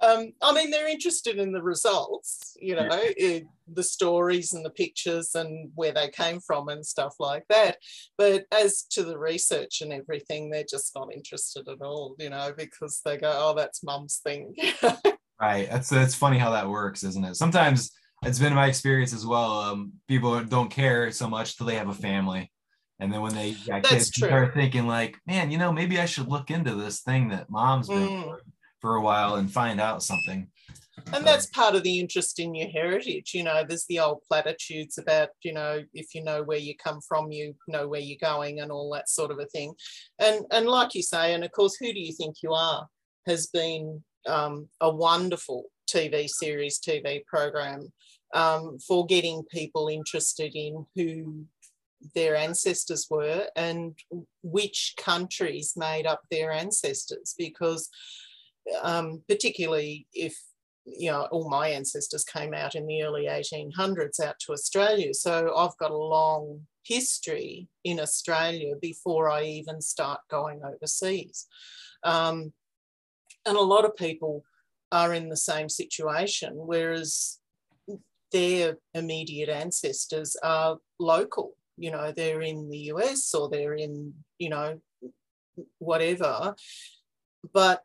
um, 0.00 0.32
I 0.42 0.52
mean, 0.52 0.70
they're 0.70 0.88
interested 0.88 1.38
in 1.38 1.52
the 1.52 1.62
results, 1.62 2.56
you 2.60 2.76
know, 2.76 2.88
yeah. 3.16 3.40
the 3.72 3.82
stories 3.82 4.52
and 4.52 4.64
the 4.64 4.70
pictures 4.70 5.34
and 5.34 5.72
where 5.74 5.92
they 5.92 6.08
came 6.08 6.40
from 6.40 6.68
and 6.68 6.86
stuff 6.86 7.14
like 7.18 7.44
that. 7.48 7.78
But 8.16 8.46
as 8.52 8.84
to 8.90 9.02
the 9.02 9.18
research 9.18 9.80
and 9.80 9.92
everything, 9.92 10.50
they're 10.50 10.64
just 10.68 10.92
not 10.94 11.12
interested 11.12 11.68
at 11.68 11.82
all, 11.82 12.14
you 12.18 12.30
know, 12.30 12.52
because 12.56 13.00
they 13.04 13.16
go, 13.16 13.32
oh, 13.34 13.54
that's 13.56 13.82
mum's 13.82 14.20
thing. 14.22 14.54
right. 15.40 15.68
That's, 15.68 15.88
that's 15.88 16.14
funny 16.14 16.38
how 16.38 16.52
that 16.52 16.68
works, 16.68 17.02
isn't 17.02 17.24
it? 17.24 17.34
Sometimes 17.34 17.90
it's 18.24 18.38
been 18.38 18.54
my 18.54 18.66
experience 18.66 19.12
as 19.12 19.26
well. 19.26 19.60
Um, 19.60 19.94
people 20.06 20.40
don't 20.44 20.70
care 20.70 21.10
so 21.10 21.28
much 21.28 21.56
till 21.56 21.66
they 21.66 21.76
have 21.76 21.88
a 21.88 21.94
family. 21.94 22.52
And 23.00 23.12
then 23.12 23.20
when 23.20 23.34
they 23.34 23.52
got 23.66 23.84
kids, 23.84 24.08
start 24.08 24.54
thinking 24.54 24.86
like, 24.86 25.16
man, 25.26 25.50
you 25.50 25.58
know, 25.58 25.72
maybe 25.72 26.00
I 26.00 26.04
should 26.04 26.28
look 26.28 26.50
into 26.50 26.74
this 26.74 27.00
thing 27.00 27.28
that 27.30 27.50
mom's 27.50 27.88
been 27.88 28.08
mm 28.08 28.38
for 28.80 28.96
a 28.96 29.00
while 29.02 29.36
and 29.36 29.50
find 29.50 29.80
out 29.80 30.02
something. 30.02 30.48
and 31.12 31.26
that's 31.26 31.46
part 31.46 31.74
of 31.74 31.82
the 31.82 31.98
interest 31.98 32.38
in 32.38 32.54
your 32.54 32.68
heritage 32.68 33.32
you 33.34 33.42
know 33.42 33.64
there's 33.66 33.86
the 33.86 33.98
old 33.98 34.20
platitudes 34.28 34.98
about 34.98 35.28
you 35.42 35.52
know 35.52 35.82
if 35.94 36.14
you 36.14 36.22
know 36.22 36.42
where 36.42 36.58
you 36.58 36.74
come 36.76 37.00
from 37.00 37.30
you 37.30 37.54
know 37.68 37.86
where 37.86 38.00
you're 38.00 38.18
going 38.20 38.60
and 38.60 38.70
all 38.70 38.92
that 38.92 39.08
sort 39.08 39.30
of 39.30 39.38
a 39.38 39.46
thing 39.46 39.72
and 40.18 40.44
and 40.50 40.66
like 40.66 40.94
you 40.94 41.02
say 41.02 41.34
and 41.34 41.44
of 41.44 41.52
course 41.52 41.76
who 41.78 41.92
do 41.92 42.00
you 42.00 42.12
think 42.12 42.36
you 42.42 42.52
are 42.52 42.86
has 43.26 43.46
been 43.48 44.02
um, 44.26 44.68
a 44.80 44.90
wonderful 44.90 45.64
tv 45.88 46.28
series 46.28 46.80
tv 46.80 47.24
program 47.26 47.92
um, 48.34 48.78
for 48.78 49.06
getting 49.06 49.42
people 49.50 49.88
interested 49.88 50.54
in 50.54 50.84
who 50.94 51.44
their 52.14 52.36
ancestors 52.36 53.06
were 53.10 53.46
and 53.56 53.98
which 54.42 54.94
countries 54.98 55.74
made 55.76 56.06
up 56.06 56.22
their 56.30 56.52
ancestors 56.52 57.34
because 57.36 57.88
um, 58.82 59.22
particularly 59.28 60.06
if 60.12 60.36
you 60.96 61.10
know, 61.10 61.28
all 61.30 61.48
my 61.48 61.68
ancestors 61.68 62.24
came 62.24 62.54
out 62.54 62.74
in 62.74 62.86
the 62.86 63.02
early 63.02 63.26
1800s 63.26 64.20
out 64.20 64.36
to 64.40 64.52
Australia. 64.52 65.12
So 65.12 65.54
I've 65.54 65.76
got 65.78 65.90
a 65.90 65.96
long 65.96 66.66
history 66.84 67.68
in 67.84 68.00
Australia 68.00 68.74
before 68.80 69.30
I 69.30 69.44
even 69.44 69.80
start 69.80 70.20
going 70.30 70.60
overseas. 70.64 71.46
Um, 72.04 72.52
and 73.44 73.56
a 73.56 73.60
lot 73.60 73.84
of 73.84 73.96
people 73.96 74.44
are 74.90 75.12
in 75.12 75.28
the 75.28 75.36
same 75.36 75.68
situation, 75.68 76.52
whereas 76.54 77.38
their 78.32 78.78
immediate 78.94 79.48
ancestors 79.48 80.36
are 80.42 80.78
local. 80.98 81.54
You 81.76 81.90
know, 81.90 82.12
they're 82.12 82.42
in 82.42 82.68
the 82.70 82.92
US 82.92 83.34
or 83.34 83.48
they're 83.48 83.74
in, 83.74 84.14
you 84.38 84.48
know, 84.48 84.80
whatever. 85.78 86.54
But 87.52 87.82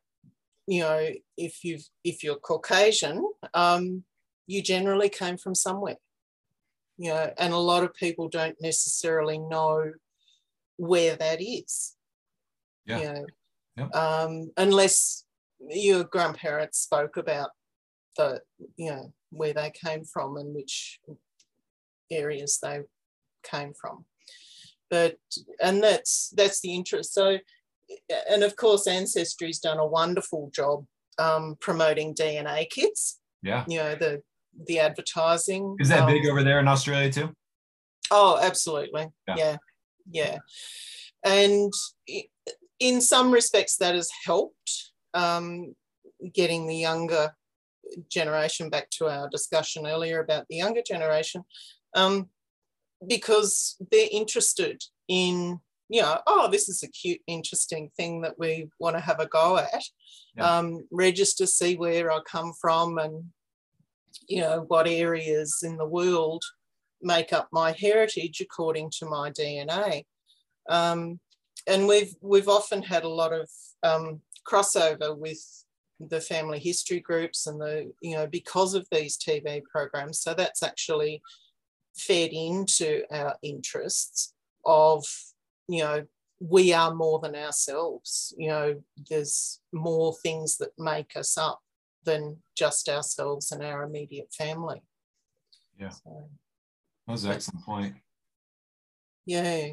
you 0.68 0.82
know, 0.82 1.10
if 1.38 1.64
you 1.64 1.80
if 2.04 2.24
you're 2.24 2.36
Caucasian, 2.36 3.28
um, 3.54 4.04
you 4.48 4.62
generally 4.62 5.10
came 5.10 5.38
from 5.38 5.56
somewhere. 5.56 5.98
You 6.98 7.10
know, 7.10 7.34
and 7.38 7.54
a 7.54 7.58
lot 7.58 7.84
of 7.84 7.94
people 7.94 8.30
don't 8.30 8.56
necessarily 8.62 9.38
know 9.38 9.94
where 10.78 11.16
that 11.16 11.42
is. 11.42 11.96
Yeah. 12.86 13.00
You 13.00 13.06
know, 13.06 13.26
yep. 13.78 13.96
um, 13.96 14.52
unless 14.58 15.26
your 15.70 16.04
grandparents 16.04 16.80
spoke 16.80 17.18
about 17.18 17.50
the, 18.18 18.42
you 18.76 18.92
know, 18.92 19.14
where 19.32 19.54
they 19.54 19.72
came 19.72 20.04
from 20.04 20.38
and 20.38 20.54
which 20.54 21.00
areas 22.12 22.60
they 22.62 22.82
came 23.44 23.74
from. 23.74 24.06
But 24.90 25.18
and 25.62 25.82
that's 25.82 26.32
that's 26.36 26.62
the 26.62 26.76
interest. 26.76 27.14
So 27.14 27.38
and 28.30 28.44
of 28.44 28.56
course, 28.56 28.88
Ancestry's 28.88 29.60
done 29.60 29.80
a 29.80 29.86
wonderful 29.86 30.52
job 30.54 30.86
um, 31.20 31.58
promoting 31.60 32.14
DNA 32.14 32.70
kits. 32.70 33.20
Yeah. 33.42 33.66
You 33.68 33.80
know, 33.80 33.96
the 33.96 34.22
the 34.68 34.80
advertising. 34.80 35.76
Is 35.80 35.90
that 35.90 36.02
um, 36.02 36.08
big 36.08 36.28
over 36.28 36.44
there 36.44 36.60
in 36.60 36.68
Australia 36.68 37.12
too? 37.12 37.34
Oh, 38.12 38.40
absolutely. 38.42 39.08
Yeah. 39.28 39.36
Yeah. 39.36 39.58
Yeah. 40.12 40.38
And 41.24 41.74
in 42.80 43.02
some 43.02 43.32
respects, 43.32 43.78
that 43.78 43.96
has 43.96 44.10
helped 44.26 44.92
um, 45.14 45.76
getting 46.34 46.68
the 46.68 46.76
younger 46.76 47.34
generation 48.10 48.70
back 48.70 48.90
to 48.90 49.08
our 49.08 49.30
discussion 49.30 49.88
earlier 49.88 50.20
about 50.20 50.46
the 50.50 50.56
younger 50.56 50.82
generation 50.86 51.44
um, 51.96 52.30
because 53.08 53.78
they're 53.92 54.08
interested 54.12 54.82
in 55.08 55.60
you 55.90 56.02
know, 56.02 56.20
oh, 56.28 56.50
this 56.50 56.70
is 56.70 56.84
a 56.84 56.88
cute, 56.88 57.22
interesting 57.28 57.90
thing 57.96 58.22
that 58.22 58.40
we 58.40 58.70
want 58.80 58.96
to 58.96 59.02
have 59.02 59.20
a 59.20 59.28
go 59.28 59.58
at. 59.58 59.84
Yeah. 60.36 60.58
Um, 60.58 60.88
register, 60.92 61.46
see 61.46 61.76
where 61.76 62.12
I 62.12 62.20
come 62.26 62.54
from, 62.60 62.98
and 62.98 63.26
you 64.28 64.42
know 64.42 64.66
what 64.68 64.88
areas 64.88 65.60
in 65.64 65.78
the 65.78 65.86
world 65.86 66.44
make 67.02 67.34
up 67.34 67.50
my 67.52 67.74
heritage 67.74 68.42
according 68.42 68.92
to 68.98 69.06
my 69.06 69.30
DNA. 69.32 70.06
Um, 70.70 71.20
and 71.68 71.88
we've 71.88 72.16
we've 72.22 72.50
often 72.50 72.82
had 72.82 73.04
a 73.04 73.10
lot 73.10 73.34
of 73.34 73.50
um, 73.84 74.22
crossover 74.48 75.18
with 75.18 75.42
the 76.00 76.20
family 76.20 76.60
history 76.60 77.00
groups 77.00 77.48
and 77.48 77.62
the 77.62 77.92
you 78.02 78.16
know 78.16 78.28
because 78.28 78.74
of 78.74 78.88
these 78.92 79.18
TV 79.18 79.62
programs. 79.64 80.20
So 80.20 80.34
that's 80.34 80.64
actually 80.64 81.22
fed 81.96 82.32
into 82.32 83.04
our 83.12 83.36
interests 83.44 84.34
of 84.66 85.06
you 85.68 85.84
know, 85.84 86.06
we 86.40 86.74
are 86.74 86.94
more 86.94 87.20
than 87.20 87.36
ourselves. 87.36 88.34
You 88.38 88.50
know, 88.50 88.84
there's 89.10 89.60
more 89.72 90.16
things 90.22 90.58
that 90.58 90.72
make 90.78 91.16
us 91.16 91.38
up 91.38 91.62
than 92.04 92.38
just 92.56 92.90
ourselves 92.90 93.52
and 93.52 93.64
our 93.64 93.84
immediate 93.84 94.34
family. 94.34 94.84
Yeah. 95.80 95.90
So, 95.90 96.30
that 97.08 97.12
was 97.12 97.26
an 97.26 97.32
excellent 97.32 97.66
point. 97.66 97.96
Yeah. 99.26 99.70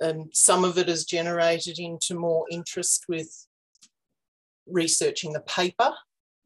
And 0.00 0.34
some 0.34 0.64
of 0.64 0.76
it 0.76 0.88
has 0.88 1.04
generated 1.04 1.78
into 1.78 2.14
more 2.14 2.46
interest 2.50 3.04
with 3.08 3.46
researching 4.66 5.32
the 5.32 5.40
paper, 5.40 5.92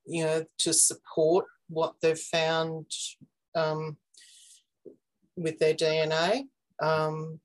you 0.05 0.25
know, 0.25 0.45
to 0.59 0.73
support 0.73 1.47
what 1.69 1.95
they've 2.01 2.19
found 2.19 2.87
um, 3.55 3.97
with 5.37 5.59
their 5.59 5.75
DNA. 5.75 6.45
Um, 6.81 7.41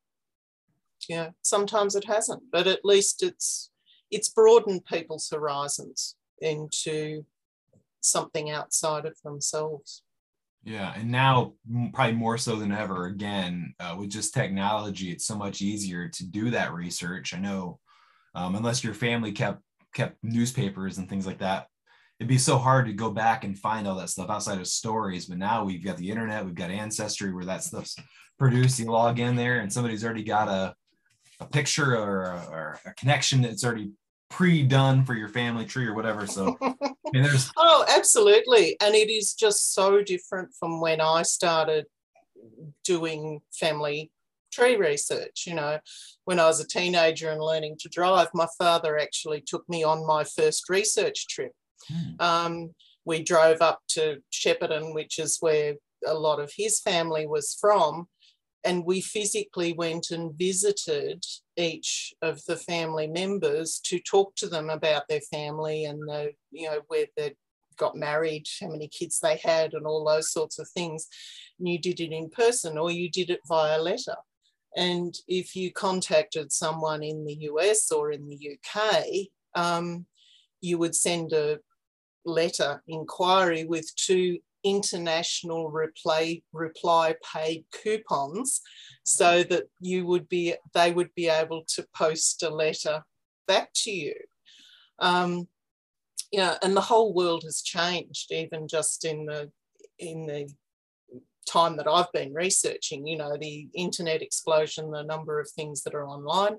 yeah, 1.09 1.29
sometimes 1.41 1.95
it 1.95 2.05
hasn't, 2.05 2.43
but 2.51 2.67
at 2.67 2.85
least 2.85 3.23
it's 3.23 3.71
it's 4.11 4.29
broadened 4.29 4.85
people's 4.85 5.29
horizons 5.31 6.15
into 6.39 7.25
something 8.01 8.51
outside 8.51 9.05
of 9.05 9.15
themselves. 9.23 10.03
Yeah, 10.63 10.93
and 10.95 11.11
now 11.11 11.53
probably 11.93 12.15
more 12.15 12.37
so 12.37 12.55
than 12.55 12.71
ever 12.71 13.07
again 13.07 13.73
uh, 13.79 13.95
with 13.99 14.09
just 14.09 14.33
technology, 14.33 15.11
it's 15.11 15.25
so 15.25 15.35
much 15.35 15.61
easier 15.61 16.07
to 16.07 16.25
do 16.25 16.51
that 16.51 16.73
research. 16.73 17.33
I 17.33 17.39
know, 17.39 17.79
um, 18.33 18.55
unless 18.55 18.83
your 18.83 18.93
family 18.93 19.31
kept 19.31 19.61
kept 19.93 20.17
newspapers 20.23 20.97
and 20.97 21.09
things 21.09 21.27
like 21.27 21.39
that, 21.39 21.67
it'd 22.19 22.29
be 22.29 22.37
so 22.37 22.57
hard 22.57 22.85
to 22.85 22.93
go 22.93 23.11
back 23.11 23.43
and 23.43 23.59
find 23.59 23.87
all 23.87 23.95
that 23.97 24.09
stuff 24.09 24.29
outside 24.29 24.59
of 24.59 24.67
stories. 24.67 25.25
But 25.25 25.37
now 25.37 25.65
we've 25.65 25.83
got 25.83 25.97
the 25.97 26.09
internet, 26.09 26.45
we've 26.45 26.55
got 26.55 26.71
Ancestry, 26.71 27.33
where 27.33 27.45
that 27.45 27.63
stuff's 27.63 27.97
produced. 28.39 28.79
You 28.79 28.85
log 28.85 29.19
in 29.19 29.35
there, 29.35 29.59
and 29.59 29.71
somebody's 29.71 30.05
already 30.05 30.23
got 30.23 30.47
a 30.47 30.75
a 31.43 31.49
picture 31.49 31.95
or 31.97 32.23
a, 32.23 32.47
or 32.51 32.79
a 32.86 32.93
connection 32.93 33.41
that's 33.41 33.63
already 33.63 33.91
pre-done 34.29 35.06
for 35.06 35.13
your 35.13 35.29
family 35.29 35.65
tree 35.65 35.86
or 35.86 35.93
whatever. 35.93 36.25
So 36.25 36.58
there's 37.13 37.51
oh, 37.58 37.86
absolutely, 37.88 38.77
and 38.82 38.95
it 38.95 39.10
is 39.12 39.34
just 39.34 39.73
so 39.73 40.01
different 40.01 40.53
from 40.60 40.82
when 40.82 41.01
I 41.01 41.21
started 41.23 41.86
doing 42.84 43.41
family 43.51 44.12
tree 44.51 44.75
research. 44.75 45.43
You 45.45 45.56
know, 45.56 45.79
when 46.25 46.39
I 46.39 46.45
was 46.45 46.60
a 46.60 46.67
teenager 46.67 47.29
and 47.29 47.41
learning 47.41 47.77
to 47.82 47.89
drive, 47.89 48.29
my 48.34 48.47
father 48.58 48.97
actually 48.97 49.41
took 49.41 49.67
me 49.69 49.84
on 49.84 50.08
my 50.08 50.23
first 50.23 50.69
research 50.69 51.27
trip. 51.27 51.51
Hmm. 51.88 52.21
Um, 52.21 52.69
we 53.06 53.21
drove 53.21 53.62
up 53.62 53.82
to 53.89 54.17
Shepparton, 54.32 54.93
which 54.93 55.19
is 55.19 55.38
where 55.41 55.75
a 56.06 56.13
lot 56.13 56.39
of 56.39 56.51
his 56.56 56.79
family 56.79 57.27
was 57.27 57.58
from, 57.60 58.08
and 58.65 58.86
we 58.86 59.02
physically 59.02 59.73
went 59.73 60.12
and 60.12 60.34
visited 60.38 61.23
each 61.58 62.13
of 62.21 62.43
the 62.45 62.56
family 62.56 63.08
members 63.08 63.80
to 63.86 63.99
talk 63.99 64.36
to 64.36 64.47
them 64.47 64.69
about 64.69 65.08
their 65.08 65.21
family 65.21 65.86
and 65.86 65.99
the, 66.08 66.32
you 66.52 66.67
know 66.69 66.80
where 66.88 67.06
they 67.17 67.34
got 67.78 67.95
married 67.95 68.45
how 68.62 68.67
many 68.67 68.88
kids 68.88 69.19
they 69.19 69.38
had 69.43 69.73
and 69.73 69.86
all 69.86 70.06
those 70.06 70.32
sorts 70.32 70.60
of 70.60 70.69
things. 70.69 71.08
And 71.60 71.67
you 71.67 71.80
did 71.80 71.99
it 71.99 72.12
in 72.12 72.30
person 72.30 72.78
or 72.78 72.91
you 72.91 73.10
did 73.10 73.30
it 73.30 73.41
via 73.47 73.82
letter. 73.82 74.15
And 74.76 75.13
if 75.28 75.56
you 75.56 75.71
contacted 75.71 76.52
someone 76.52 77.04
in 77.04 77.26
the 77.26 77.36
us 77.36 77.91
or 77.91 78.12
in 78.12 78.28
the 78.28 78.58
uk 78.58 78.93
um, 79.56 80.06
you 80.62 80.78
would 80.78 80.95
send 80.95 81.34
a 81.34 81.60
letter 82.26 82.82
inquiry 82.88 83.65
with 83.65 83.93
two 83.95 84.39
international 84.63 85.69
reply 85.69 86.41
reply 86.54 87.15
paid 87.34 87.65
coupons 87.71 88.62
so 89.04 89.43
that 89.43 89.63
you 89.80 90.06
would 90.06 90.30
be 90.30 90.56
they 90.73 90.91
would 90.91 91.13
be 91.15 91.27
able 91.27 91.63
to 91.67 91.85
post 91.96 92.44
a 92.44 92.50
letter 92.50 93.04
back 93.48 93.69
to 93.75 93.92
you. 93.92 94.15
Um, 95.00 95.48
yeah 96.31 96.58
and 96.63 96.75
the 96.75 96.81
whole 96.81 97.13
world 97.13 97.44
has 97.44 97.62
changed 97.62 98.31
even 98.31 98.67
just 98.67 99.06
in 99.06 99.25
the 99.25 99.52
in 100.00 100.25
the 100.25 100.50
time 101.48 101.75
that 101.77 101.87
I've 101.87 102.12
been 102.13 102.33
researching 102.33 103.06
you 103.06 103.17
know 103.17 103.37
the 103.37 103.67
internet 103.75 104.21
explosion 104.21 104.92
the 104.92 105.04
number 105.04 105.40
of 105.40 105.50
things 105.50 105.83
that 105.83 105.94
are 105.94 106.08
online. 106.08 106.58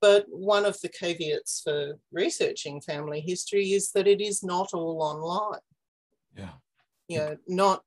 But 0.00 0.26
one 0.28 0.66
of 0.66 0.78
the 0.82 0.90
caveats 0.90 1.62
for 1.64 1.98
researching 2.12 2.82
family 2.82 3.20
history 3.20 3.72
is 3.72 3.90
that 3.92 4.06
it 4.06 4.20
is 4.20 4.42
not 4.42 4.74
all 4.74 5.02
online. 5.02 5.60
Yeah 6.36 6.50
you 7.08 7.18
know 7.18 7.36
not 7.46 7.82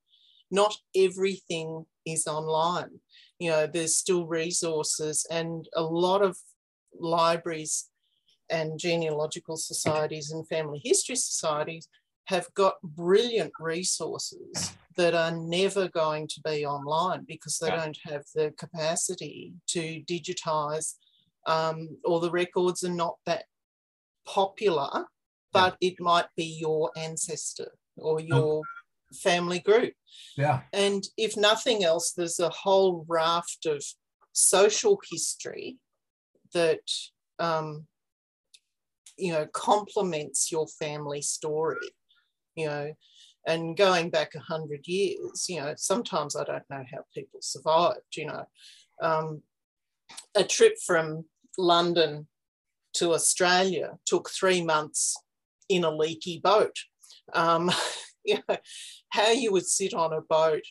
not 0.50 0.76
everything 0.94 1.86
is 2.06 2.26
online. 2.26 3.00
You 3.38 3.50
know 3.50 3.66
there's 3.66 3.96
still 3.96 4.26
resources 4.26 5.26
and 5.30 5.68
a 5.74 5.82
lot 5.82 6.22
of 6.22 6.38
libraries 6.98 7.90
and 8.50 8.78
genealogical 8.78 9.56
societies 9.56 10.30
and 10.30 10.48
family 10.48 10.80
history 10.82 11.16
societies 11.16 11.88
have 12.24 12.52
got 12.54 12.74
brilliant 12.82 13.52
resources 13.58 14.72
that 14.96 15.14
are 15.14 15.32
never 15.32 15.88
going 15.88 16.26
to 16.26 16.40
be 16.44 16.66
online 16.66 17.24
because 17.26 17.58
they 17.58 17.68
Yeah. 17.68 17.76
don't 17.76 17.98
have 18.04 18.24
the 18.34 18.50
capacity 18.52 19.54
to 19.68 20.02
digitize 20.02 20.96
um, 21.46 21.98
or 22.04 22.20
the 22.20 22.30
records 22.30 22.84
are 22.84 22.92
not 22.92 23.16
that 23.24 23.46
popular, 24.26 25.06
but 25.52 25.76
it 25.80 25.98
might 26.00 26.28
be 26.36 26.44
your 26.44 26.90
ancestor 26.96 27.78
or 27.96 28.20
your 28.20 28.62
family 29.14 29.60
group. 29.60 29.94
Yeah. 30.36 30.60
And 30.72 31.04
if 31.16 31.36
nothing 31.36 31.84
else, 31.84 32.12
there's 32.12 32.40
a 32.40 32.50
whole 32.50 33.04
raft 33.08 33.66
of 33.66 33.82
social 34.32 35.00
history 35.10 35.78
that, 36.54 36.80
um, 37.38 37.86
you 39.16 39.32
know, 39.32 39.46
complements 39.52 40.52
your 40.52 40.66
family 40.66 41.22
story, 41.22 41.88
you 42.54 42.66
know. 42.66 42.92
And 43.46 43.76
going 43.76 44.10
back 44.10 44.34
a 44.34 44.40
hundred 44.40 44.86
years, 44.86 45.46
you 45.48 45.60
know, 45.60 45.72
sometimes 45.76 46.36
I 46.36 46.44
don't 46.44 46.68
know 46.68 46.84
how 46.92 47.04
people 47.14 47.40
survived, 47.40 48.16
you 48.16 48.26
know. 48.26 48.44
Um, 49.00 49.42
a 50.34 50.44
trip 50.44 50.74
from 50.84 51.24
London 51.56 52.28
to 52.94 53.12
Australia 53.12 53.98
took 54.06 54.30
three 54.30 54.62
months 54.62 55.16
in 55.68 55.84
a 55.84 55.90
leaky 55.90 56.40
boat. 56.42 56.76
Um, 57.32 57.70
you 58.28 58.38
know, 58.48 58.56
how 59.10 59.30
you 59.30 59.52
would 59.52 59.66
sit 59.66 59.94
on 59.94 60.12
a 60.12 60.20
boat, 60.20 60.62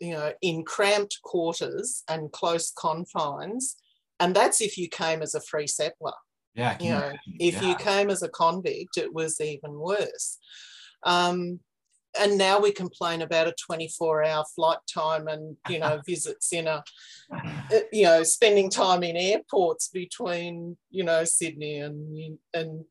you 0.00 0.12
know, 0.12 0.32
in 0.42 0.64
cramped 0.64 1.20
quarters 1.22 2.02
and 2.08 2.32
close 2.32 2.72
confines. 2.72 3.76
And 4.20 4.34
that's 4.34 4.60
if 4.60 4.76
you 4.76 4.88
came 4.88 5.22
as 5.22 5.34
a 5.34 5.40
free 5.40 5.66
settler. 5.66 6.12
Yeah. 6.54 6.76
You 6.80 6.90
know, 6.90 7.12
if 7.40 7.54
Yeah. 7.54 7.68
you 7.68 7.76
came 7.76 8.10
as 8.10 8.22
a 8.22 8.28
convict, 8.28 8.96
it 8.96 9.12
was 9.12 9.40
even 9.40 9.74
worse. 9.78 10.38
Um, 11.04 11.60
and 12.18 12.38
now 12.38 12.60
we 12.60 12.70
complain 12.70 13.22
about 13.22 13.48
a 13.48 13.54
24 13.66 14.24
hour 14.24 14.44
flight 14.54 14.78
time 14.92 15.26
and, 15.26 15.56
you 15.68 15.78
know, 15.80 16.00
visits 16.06 16.52
in 16.52 16.68
a, 16.68 16.84
uh, 17.32 17.80
you 17.92 18.04
know, 18.04 18.22
spending 18.22 18.70
time 18.70 19.02
in 19.02 19.16
airports 19.16 19.88
between, 19.88 20.76
you 20.90 21.04
know, 21.04 21.24
Sydney 21.24 21.78
and, 21.78 22.38
and 22.52 22.84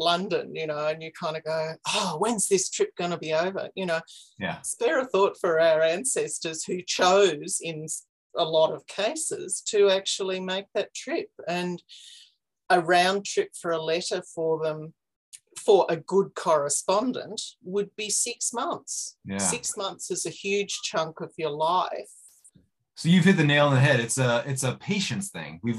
London, 0.00 0.54
you 0.56 0.66
know, 0.66 0.86
and 0.86 1.02
you 1.02 1.12
kind 1.12 1.36
of 1.36 1.44
go, 1.44 1.74
oh, 1.88 2.16
when's 2.18 2.48
this 2.48 2.70
trip 2.70 2.90
going 2.96 3.10
to 3.10 3.18
be 3.18 3.32
over? 3.32 3.68
You 3.76 3.86
know, 3.86 4.00
Yeah. 4.38 4.60
spare 4.62 4.98
a 5.00 5.06
thought 5.06 5.36
for 5.38 5.60
our 5.60 5.82
ancestors 5.82 6.64
who 6.64 6.82
chose 6.82 7.58
in 7.60 7.86
a 8.36 8.44
lot 8.44 8.72
of 8.72 8.86
cases 8.86 9.60
to 9.66 9.90
actually 9.90 10.40
make 10.40 10.66
that 10.74 10.94
trip 10.94 11.28
and 11.46 11.82
a 12.70 12.80
round 12.80 13.24
trip 13.26 13.50
for 13.60 13.72
a 13.72 13.82
letter 13.82 14.22
for 14.34 14.62
them 14.64 14.94
for 15.58 15.84
a 15.90 15.96
good 15.96 16.34
correspondent 16.34 17.40
would 17.62 17.90
be 17.96 18.08
six 18.08 18.52
months 18.52 19.16
Yeah. 19.26 19.38
six 19.38 19.76
months 19.76 20.10
is 20.10 20.24
a 20.24 20.30
huge 20.30 20.80
chunk 20.82 21.20
of 21.20 21.32
your 21.36 21.50
life 21.50 22.10
So 23.00 23.08
you've 23.08 23.24
hit 23.24 23.38
the 23.38 23.44
nail 23.44 23.68
on 23.68 23.72
the 23.72 23.80
head. 23.80 23.98
It's 23.98 24.18
a 24.18 24.44
it's 24.46 24.62
a 24.62 24.74
patience 24.74 25.30
thing. 25.30 25.58
We've 25.62 25.78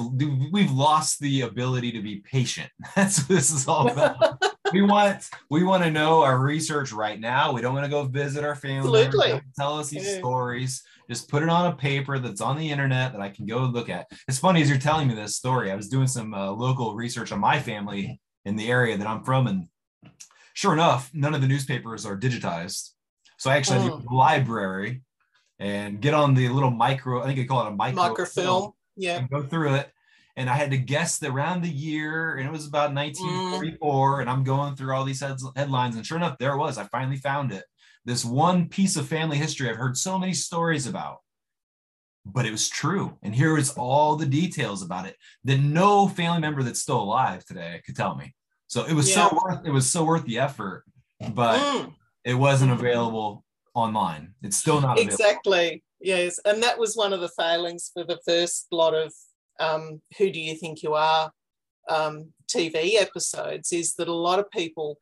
we've 0.51 0.71
lost 0.71 1.19
the 1.19 1.41
ability 1.41 1.91
to 1.91 2.01
be 2.01 2.15
patient. 2.21 2.71
That's 2.95 3.19
what 3.19 3.27
this 3.27 3.51
is 3.51 3.67
all 3.67 3.91
about. 3.91 4.41
we 4.73 4.81
want 4.81 5.29
we 5.51 5.63
want 5.63 5.83
to 5.83 5.91
know 5.91 6.23
our 6.23 6.39
research 6.39 6.91
right 6.91 7.19
now. 7.19 7.51
We 7.51 7.61
don't 7.61 7.75
want 7.75 7.85
to 7.85 7.91
go 7.91 8.05
visit 8.05 8.43
our 8.43 8.55
family. 8.55 9.03
Absolutely. 9.03 9.39
Tell 9.55 9.77
us 9.77 9.89
these 9.89 10.07
Yeah. 10.07 10.17
stories. 10.17 10.81
Just 11.07 11.29
put 11.29 11.43
it 11.43 11.49
on 11.49 11.67
a 11.71 11.75
paper 11.75 12.17
that's 12.17 12.41
on 12.41 12.57
the 12.57 12.71
internet 12.71 13.11
that 13.11 13.21
I 13.21 13.29
can 13.29 13.45
go 13.45 13.65
look 13.65 13.89
at. 13.89 14.07
It's 14.27 14.39
funny 14.39 14.63
as 14.63 14.67
you're 14.67 14.79
telling 14.79 15.07
me 15.07 15.13
this 15.13 15.35
story. 15.35 15.69
I 15.71 15.75
was 15.75 15.89
doing 15.89 16.07
some 16.07 16.33
uh, 16.33 16.49
local 16.49 16.95
research 16.95 17.31
on 17.31 17.39
my 17.39 17.59
family 17.59 18.19
in 18.45 18.55
the 18.55 18.67
area 18.67 18.97
that 18.97 19.05
I'm 19.05 19.23
from, 19.23 19.45
and 19.45 19.67
sure 20.55 20.73
enough, 20.73 21.11
none 21.13 21.35
of 21.35 21.41
the 21.41 21.47
newspapers 21.47 22.03
are 22.03 22.17
digitized. 22.17 22.89
So 23.37 23.51
I 23.51 23.57
actually 23.57 23.77
had 23.77 23.83
to 23.83 23.89
go 23.91 23.97
to 23.97 24.07
the 24.09 24.15
library 24.15 25.03
and 25.61 26.01
get 26.01 26.15
on 26.15 26.33
the 26.33 26.49
little 26.49 26.71
micro. 26.71 27.21
I 27.21 27.25
think 27.25 27.37
they 27.37 27.45
call 27.45 27.65
it 27.65 27.71
a 27.71 27.75
micro 27.75 28.09
microfilm 28.09 28.73
yeah 28.97 29.25
go 29.31 29.43
through 29.43 29.75
it. 29.75 29.91
And 30.35 30.49
I 30.49 30.55
had 30.55 30.71
to 30.71 30.77
guess 30.77 31.19
the 31.19 31.29
around 31.29 31.61
the 31.61 31.69
year, 31.69 32.35
and 32.37 32.47
it 32.47 32.51
was 32.51 32.65
about 32.65 32.93
1944. 32.93 34.21
And 34.21 34.29
I'm 34.29 34.45
going 34.45 34.75
through 34.75 34.95
all 34.95 35.03
these 35.03 35.19
heads, 35.19 35.45
headlines, 35.57 35.97
and 35.97 36.05
sure 36.05 36.17
enough, 36.17 36.37
there 36.37 36.53
it 36.53 36.57
was. 36.57 36.77
I 36.77 36.85
finally 36.85 37.17
found 37.17 37.51
it. 37.51 37.65
This 38.05 38.23
one 38.23 38.69
piece 38.69 38.95
of 38.95 39.07
family 39.07 39.37
history 39.37 39.69
I've 39.69 39.75
heard 39.75 39.97
so 39.97 40.17
many 40.17 40.33
stories 40.33 40.87
about, 40.87 41.17
but 42.25 42.45
it 42.45 42.51
was 42.51 42.69
true. 42.69 43.17
And 43.21 43.35
here 43.35 43.57
is 43.57 43.71
all 43.71 44.15
the 44.15 44.25
details 44.25 44.81
about 44.83 45.05
it 45.05 45.17
that 45.43 45.59
no 45.59 46.07
family 46.07 46.39
member 46.39 46.63
that's 46.63 46.81
still 46.81 47.01
alive 47.01 47.43
today 47.45 47.81
could 47.85 47.97
tell 47.97 48.15
me. 48.15 48.33
So 48.67 48.85
it 48.85 48.93
was 48.93 49.13
so 49.13 49.29
worth 49.43 49.65
it 49.65 49.71
was 49.71 49.91
so 49.91 50.05
worth 50.05 50.23
the 50.25 50.39
effort, 50.39 50.85
but 51.33 51.59
Mm. 51.59 51.93
it 52.23 52.35
wasn't 52.35 52.71
available 52.71 53.43
online. 53.73 54.33
It's 54.41 54.57
still 54.57 54.81
not 54.81 54.97
available. 54.97 55.13
Exactly. 55.13 55.83
Yes. 55.99 56.39
And 56.45 56.61
that 56.63 56.77
was 56.77 56.95
one 56.95 57.13
of 57.13 57.21
the 57.21 57.31
failings 57.37 57.91
for 57.93 58.03
the 58.03 58.19
first 58.25 58.67
lot 58.71 58.93
of 58.93 59.13
um, 59.59 60.01
Who 60.17 60.31
Do 60.31 60.39
You 60.39 60.55
Think 60.55 60.83
You 60.83 60.93
Are 60.95 61.31
um, 61.89 62.33
TV 62.47 62.95
episodes 62.95 63.71
is 63.71 63.95
that 63.95 64.07
a 64.07 64.13
lot 64.13 64.39
of 64.39 64.49
people 64.51 64.97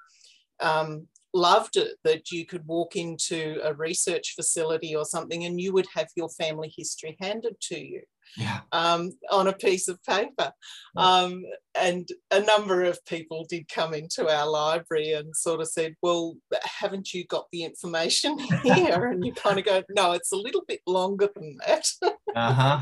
um, 0.60 1.08
loved 1.34 1.78
it 1.78 1.98
that 2.04 2.32
you 2.32 2.46
could 2.46 2.66
walk 2.66 2.96
into 2.96 3.60
a 3.64 3.74
research 3.74 4.34
facility 4.36 4.96
or 4.96 5.06
something 5.06 5.46
and 5.46 5.62
you 5.62 5.74
would 5.74 5.88
have 5.96 6.08
your 6.16 6.30
family 6.30 6.74
history 6.76 7.16
handed 7.22 7.56
to 7.62 7.80
you 7.80 8.02
Yeah. 8.38 8.62
um, 8.72 9.12
on 9.32 9.48
a 9.48 9.54
piece 9.54 9.88
of 9.88 10.02
paper. 10.04 10.52
Um, 10.96 11.44
and 11.80 12.08
a 12.32 12.40
number 12.42 12.84
of 12.84 13.04
people 13.06 13.46
did 13.50 13.68
come 13.74 13.94
into 13.94 14.30
our 14.30 14.48
library 14.50 15.14
and 15.14 15.36
sort 15.36 15.62
of 15.62 15.68
said, 15.70 15.96
Well, 16.02 16.36
haven't 16.64 17.14
you 17.14 17.26
got 17.26 17.48
the 17.52 17.64
information 17.64 18.38
here? 18.64 19.08
and 19.08 19.26
you 19.26 19.34
kind 19.34 19.60
of 19.60 19.66
go, 19.66 19.84
No, 19.90 20.12
it's 20.14 20.32
a 20.32 20.38
little 20.38 20.64
bit 20.68 20.82
longer 20.88 21.30
than 21.36 21.58
that. 21.66 21.86
Uh-huh. 22.36 22.82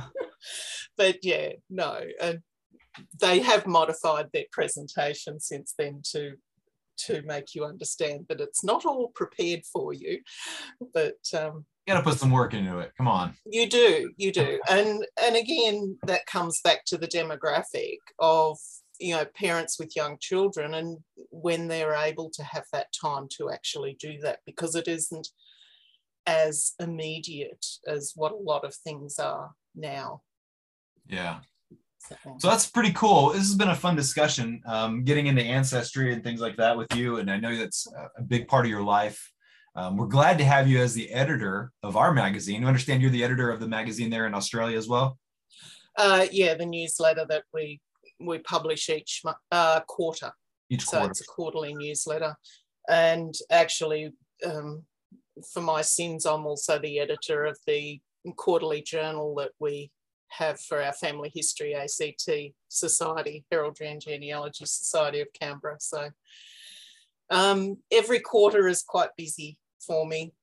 but 0.98 1.20
yeah, 1.24 1.52
no. 1.70 2.02
And 2.22 2.40
they 3.22 3.40
have 3.40 3.66
modified 3.66 4.28
their 4.34 4.44
presentation 4.52 5.40
since 5.40 5.74
then 5.78 6.02
to 6.12 6.34
to 6.98 7.22
make 7.24 7.54
you 7.56 7.64
understand 7.64 8.26
that 8.28 8.42
it's 8.42 8.64
not 8.64 8.86
all 8.86 9.10
prepared 9.16 9.62
for 9.72 9.94
you 9.94 10.20
but 10.94 11.16
um, 11.34 11.64
You 11.88 11.94
gotta 11.94 12.04
put 12.04 12.20
some 12.20 12.32
work 12.32 12.54
into 12.54 12.80
it. 12.80 12.92
Come 12.98 13.08
on. 13.08 13.34
you 13.46 13.70
do, 13.70 14.12
you 14.18 14.34
do. 14.34 14.60
And 14.70 15.06
and 15.24 15.38
again, 15.38 15.98
that 16.06 16.26
comes 16.26 16.60
back 16.62 16.84
to 16.88 16.98
the 16.98 17.08
demographic 17.08 18.00
of 18.20 18.58
you 19.00 19.16
know 19.16 19.24
parents 19.36 19.80
with 19.80 19.96
young 19.96 20.18
children 20.20 20.74
and 20.74 20.98
when 21.32 21.70
they're 21.70 21.96
able 21.96 22.30
to 22.32 22.44
have 22.44 22.66
that 22.74 22.88
time 23.00 23.28
to 23.38 23.52
actually 23.52 23.96
do 24.02 24.18
that 24.22 24.40
because 24.46 24.76
it 24.76 24.90
isn't 24.90 25.30
as 26.26 26.74
immediate 26.80 27.66
as 27.88 28.12
what 28.16 28.34
a 28.34 28.36
lot 28.36 28.66
of 28.66 28.76
things 28.76 29.18
are 29.18 29.52
now. 29.74 30.24
Yeah. 31.08 31.40
So, 32.00 32.16
So 32.38 32.50
that's 32.50 32.70
pretty 32.70 32.92
cool. 32.92 33.30
This 33.30 33.48
has 33.48 33.56
been 33.56 33.70
a 33.70 33.76
fun 33.76 33.96
discussion, 33.96 34.62
um, 34.66 35.06
getting 35.06 35.28
into 35.28 35.42
ancestry 35.42 36.14
and 36.14 36.22
things 36.22 36.42
like 36.42 36.58
that 36.58 36.78
with 36.78 36.94
you. 36.96 37.18
And 37.18 37.32
I 37.32 37.38
know 37.38 37.56
that's 37.56 37.88
a 38.18 38.22
big 38.22 38.50
part 38.50 38.66
of 38.66 38.70
your 38.70 38.84
life. 38.84 39.32
Um, 39.78 39.96
we're 39.96 40.08
glad 40.08 40.40
to 40.40 40.44
have 40.44 40.68
you 40.68 40.80
as 40.80 40.94
the 40.96 41.12
editor 41.12 41.72
of 41.84 41.96
our 41.96 42.12
magazine. 42.12 42.66
I 42.66 42.68
understand 42.68 43.02
you're 43.02 43.12
the 43.12 43.24
editor 43.24 43.52
of 43.52 43.60
the 43.60 43.68
magazine 43.68 44.10
there 44.10 44.26
in 44.26 44.34
Australia 44.34 44.78
as 44.78 44.88
well. 44.88 45.18
uh, 45.98 46.26
yeah, 46.32 46.56
the 46.56 46.66
newsletter 46.66 47.26
that 47.30 47.44
we 47.54 47.80
we 48.20 48.40
publish 48.40 48.90
each 48.90 49.22
uh, 49.52 49.80
quarter. 49.82 50.32
Each 50.70 50.84
so 50.84 50.98
quarter. 50.98 51.12
it's 51.12 51.22
a 51.22 51.26
quarterly 51.26 51.76
newsletter 51.76 52.36
and 52.88 53.34
actually 53.52 54.12
um, 54.46 54.84
for 55.54 55.62
my 55.62 55.82
sins 55.82 56.26
i'm 56.26 56.46
also 56.46 56.80
the 56.80 57.00
editor 57.00 57.46
of 57.46 57.58
the 57.68 58.00
quarterly 58.36 58.82
journal 58.82 59.36
that 59.36 59.52
we 59.60 59.92
have 60.30 60.60
for 60.60 60.82
our 60.82 60.94
family 60.94 61.32
history 61.34 61.76
act 61.76 61.92
society 62.68 63.46
heraldry 63.52 63.88
and 63.88 64.02
genealogy 64.02 64.66
society 64.66 65.22
of 65.22 65.28
canberra 65.40 65.78
so 65.80 66.10
um, 67.30 67.78
every 67.92 68.20
quarter 68.20 68.68
is 68.68 68.84
quite 68.84 69.10
busy 69.18 69.58
for 69.88 70.06
me 70.06 70.34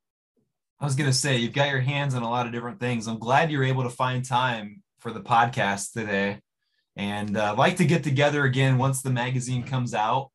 I 0.80 0.84
was 0.84 0.96
going 0.96 1.08
to 1.08 1.16
say, 1.16 1.36
you've 1.38 1.52
got 1.52 1.70
your 1.70 1.80
hands 1.80 2.14
on 2.14 2.22
a 2.22 2.28
lot 2.28 2.46
of 2.46 2.52
different 2.52 2.80
things. 2.80 3.06
I'm 3.06 3.18
glad 3.18 3.50
you're 3.50 3.64
able 3.64 3.84
to 3.84 3.90
find 3.90 4.24
time 4.24 4.82
for 4.98 5.12
the 5.12 5.20
podcast 5.20 5.92
today. 5.92 6.40
And 6.96 7.36
uh, 7.36 7.52
I'd 7.52 7.58
like 7.58 7.76
to 7.76 7.84
get 7.84 8.04
together 8.04 8.44
again 8.44 8.76
once 8.76 9.00
the 9.00 9.10
magazine 9.10 9.62
comes 9.62 9.94
out. 9.94 10.30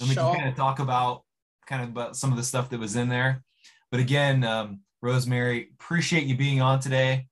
And 0.00 0.08
we 0.08 0.14
Sure. 0.14 0.32
can 0.32 0.36
kind 0.40 0.48
of 0.48 0.56
talk 0.56 0.78
about 0.78 1.24
kind 1.66 1.82
of 1.82 1.88
about 1.90 2.16
some 2.16 2.30
of 2.30 2.36
the 2.36 2.42
stuff 2.42 2.70
that 2.70 2.80
was 2.80 2.96
in 2.96 3.08
there. 3.08 3.42
But 3.90 4.00
again, 4.00 4.44
um, 4.44 4.80
Rosemary, 5.02 5.70
appreciate 5.74 6.24
you 6.24 6.36
being 6.36 6.60
on 6.62 6.80
today. 6.80 7.26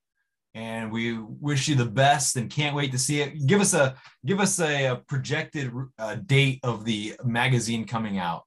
And 0.55 0.91
we 0.93 1.17
wish 1.19 1.69
you 1.69 1.77
the 1.77 1.87
best 1.87 2.37
and 2.37 2.51
can't 2.51 2.75
wait 2.77 2.91
to 2.93 2.99
see 2.99 3.21
it. 3.21 3.47
Give 3.47 3.61
us 3.61 3.73
a 3.73 3.95
give 4.27 4.41
us 4.41 4.61
a, 4.61 4.87
a 4.87 4.97
projected 4.97 5.73
uh, 5.99 6.17
date 6.17 6.59
of 6.65 6.85
the 6.85 7.15
magazine 7.25 7.87
coming 7.87 8.19
out. 8.19 8.43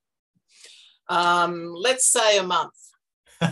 Um, 1.09 1.73
let's 1.73 2.05
say 2.05 2.37
a 2.37 2.43
month 2.43 2.73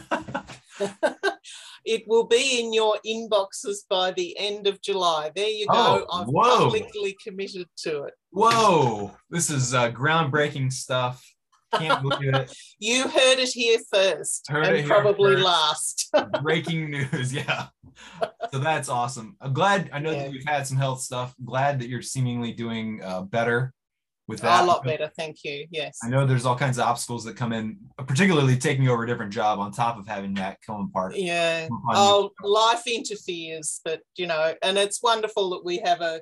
it 1.85 2.03
will 2.07 2.25
be 2.25 2.59
in 2.59 2.73
your 2.73 2.97
inboxes 3.05 3.77
by 3.89 4.11
the 4.11 4.37
end 4.37 4.67
of 4.67 4.81
July. 4.81 5.31
There 5.35 5.49
you 5.49 5.67
go. 5.67 6.05
Oh, 6.09 6.21
I've 6.21 6.27
whoa. 6.27 6.57
publicly 6.65 7.17
committed 7.23 7.67
to 7.79 8.03
it. 8.03 8.13
Whoa, 8.31 9.11
this 9.29 9.49
is 9.49 9.73
uh, 9.73 9.91
groundbreaking 9.91 10.71
stuff. 10.71 11.25
Can't 11.73 12.01
believe 12.01 12.33
it. 12.33 12.53
You 12.79 13.03
heard 13.03 13.37
it 13.39 13.49
here 13.49 13.77
first, 13.93 14.47
Heard 14.49 14.65
and 14.65 14.87
probably 14.87 15.35
first. 15.35 15.45
last. 15.45 16.09
Breaking 16.43 16.89
news. 16.89 17.31
Yeah. 17.33 17.67
So 18.51 18.57
that's 18.59 18.89
awesome. 18.89 19.37
I'm 19.39 19.53
glad. 19.53 19.89
I 19.93 19.99
know 19.99 20.11
Yeah. 20.11 20.23
that 20.23 20.31
we've 20.31 20.45
had 20.45 20.65
some 20.67 20.77
health 20.77 21.01
stuff. 21.01 21.33
Glad 21.45 21.79
that 21.79 21.87
you're 21.87 22.01
seemingly 22.01 22.51
doing 22.53 23.01
uh, 23.03 23.21
better 23.21 23.73
with 24.31 24.41
that. 24.41 24.63
a 24.63 24.65
lot 24.65 24.83
better, 24.83 25.11
thank 25.17 25.43
you. 25.43 25.67
Yes. 25.69 25.99
I 26.03 26.09
know 26.09 26.25
there's 26.25 26.45
all 26.45 26.57
kinds 26.57 26.77
of 26.77 26.85
obstacles 26.85 27.23
that 27.25 27.35
come 27.35 27.53
in, 27.53 27.77
particularly 28.07 28.57
taking 28.57 28.87
over 28.87 29.03
a 29.03 29.07
different 29.07 29.33
job 29.33 29.59
on 29.59 29.71
top 29.71 29.97
of 29.99 30.07
having 30.07 30.33
that 30.35 30.57
come 30.65 30.89
apart. 30.89 31.15
Yeah. 31.15 31.67
Oh, 31.89 32.31
life 32.43 32.87
interferes, 32.87 33.81
but 33.85 34.01
you 34.15 34.27
know, 34.27 34.53
and 34.63 34.77
it's 34.77 35.03
wonderful 35.03 35.51
that 35.51 35.65
we 35.65 35.79
have 35.79 36.01
a, 36.01 36.21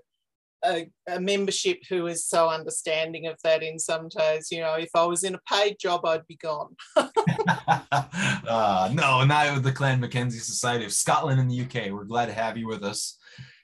a 0.66 0.90
a 1.08 1.20
membership 1.20 1.80
who 1.90 2.08
is 2.08 2.26
so 2.26 2.50
understanding 2.50 3.28
of 3.28 3.38
that. 3.44 3.64
In 3.64 3.80
some 3.80 4.10
days, 4.10 4.52
you 4.52 4.60
know, 4.60 4.74
if 4.74 4.90
I 4.94 5.06
was 5.06 5.24
in 5.24 5.36
a 5.36 5.40
paid 5.50 5.78
job, 5.80 6.06
I'd 6.06 6.28
be 6.28 6.38
gone. 6.38 6.76
uh, 6.98 8.90
no, 8.94 9.24
not 9.24 9.54
with 9.54 9.64
the 9.64 9.72
Clan 9.72 10.00
Mackenzie 10.00 10.40
Society 10.40 10.86
of 10.86 10.92
Scotland 10.92 11.40
and 11.40 11.50
the 11.50 11.62
UK. 11.62 11.92
We're 11.92 12.04
glad 12.04 12.26
to 12.26 12.34
have 12.34 12.58
you 12.58 12.68
with 12.68 12.84
us. 12.84 13.18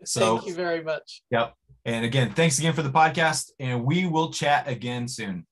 So, 0.04 0.38
Thank 0.38 0.50
you 0.50 0.56
very 0.56 0.84
much. 0.84 1.22
yep. 1.32 1.56
And 1.86 2.04
again, 2.04 2.32
thanks 2.32 2.58
again 2.58 2.74
for 2.74 2.82
the 2.82 2.90
podcast, 2.90 3.52
and 3.60 3.86
we 3.86 4.08
will 4.08 4.32
chat 4.32 4.68
again 4.68 5.08
soon. 5.08 5.46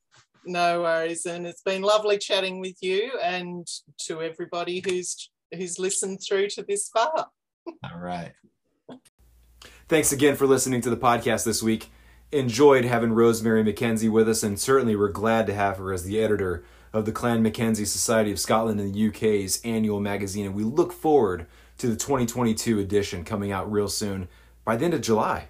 No 0.46 0.82
worries, 0.82 1.26
and 1.28 1.46
it's 1.46 1.62
been 1.62 1.84
lovely 1.84 2.18
chatting 2.18 2.60
with 2.60 2.76
you 2.82 3.12
and 3.22 3.68
to 4.08 4.22
everybody 4.22 4.82
who's 4.86 5.30
who's 5.56 5.78
listened 5.78 6.20
through 6.28 6.50
to 6.50 6.64
this 6.64 6.90
far. 6.90 7.28
All 7.68 8.00
right. 8.00 8.34
Thanks 9.88 10.12
again 10.12 10.36
for 10.36 10.48
listening 10.48 10.82
to 10.82 10.90
the 10.90 10.98
podcast 10.98 11.46
this 11.46 11.62
week. 11.62 11.92
Enjoyed 12.32 12.84
having 12.84 13.14
Rosemary 13.14 13.64
McKenzie 13.64 14.10
with 14.10 14.28
us, 14.28 14.42
and 14.42 14.60
certainly 14.60 14.96
we're 14.96 15.10
glad 15.10 15.46
to 15.48 15.54
have 15.54 15.78
her 15.78 15.94
as 15.94 16.04
the 16.04 16.20
editor 16.20 16.66
of 16.92 17.06
the 17.06 17.12
Clan 17.12 17.44
Mackenzie 17.44 17.86
Society 17.86 18.32
of 18.32 18.40
Scotland 18.40 18.80
and 18.80 18.94
the 18.94 19.08
UK's 19.08 19.62
annual 19.64 20.00
magazine. 20.00 20.48
And 20.48 20.56
we 20.56 20.64
look 20.64 20.94
forward 20.94 21.46
to 21.78 21.88
the 21.88 21.96
2022 21.96 22.80
edition 22.80 23.24
coming 23.24 23.52
out 23.52 23.72
real 23.72 23.88
soon 23.88 24.28
by 24.66 24.76
the 24.76 24.86
end 24.86 24.96
of 24.96 25.02
July. 25.02 25.50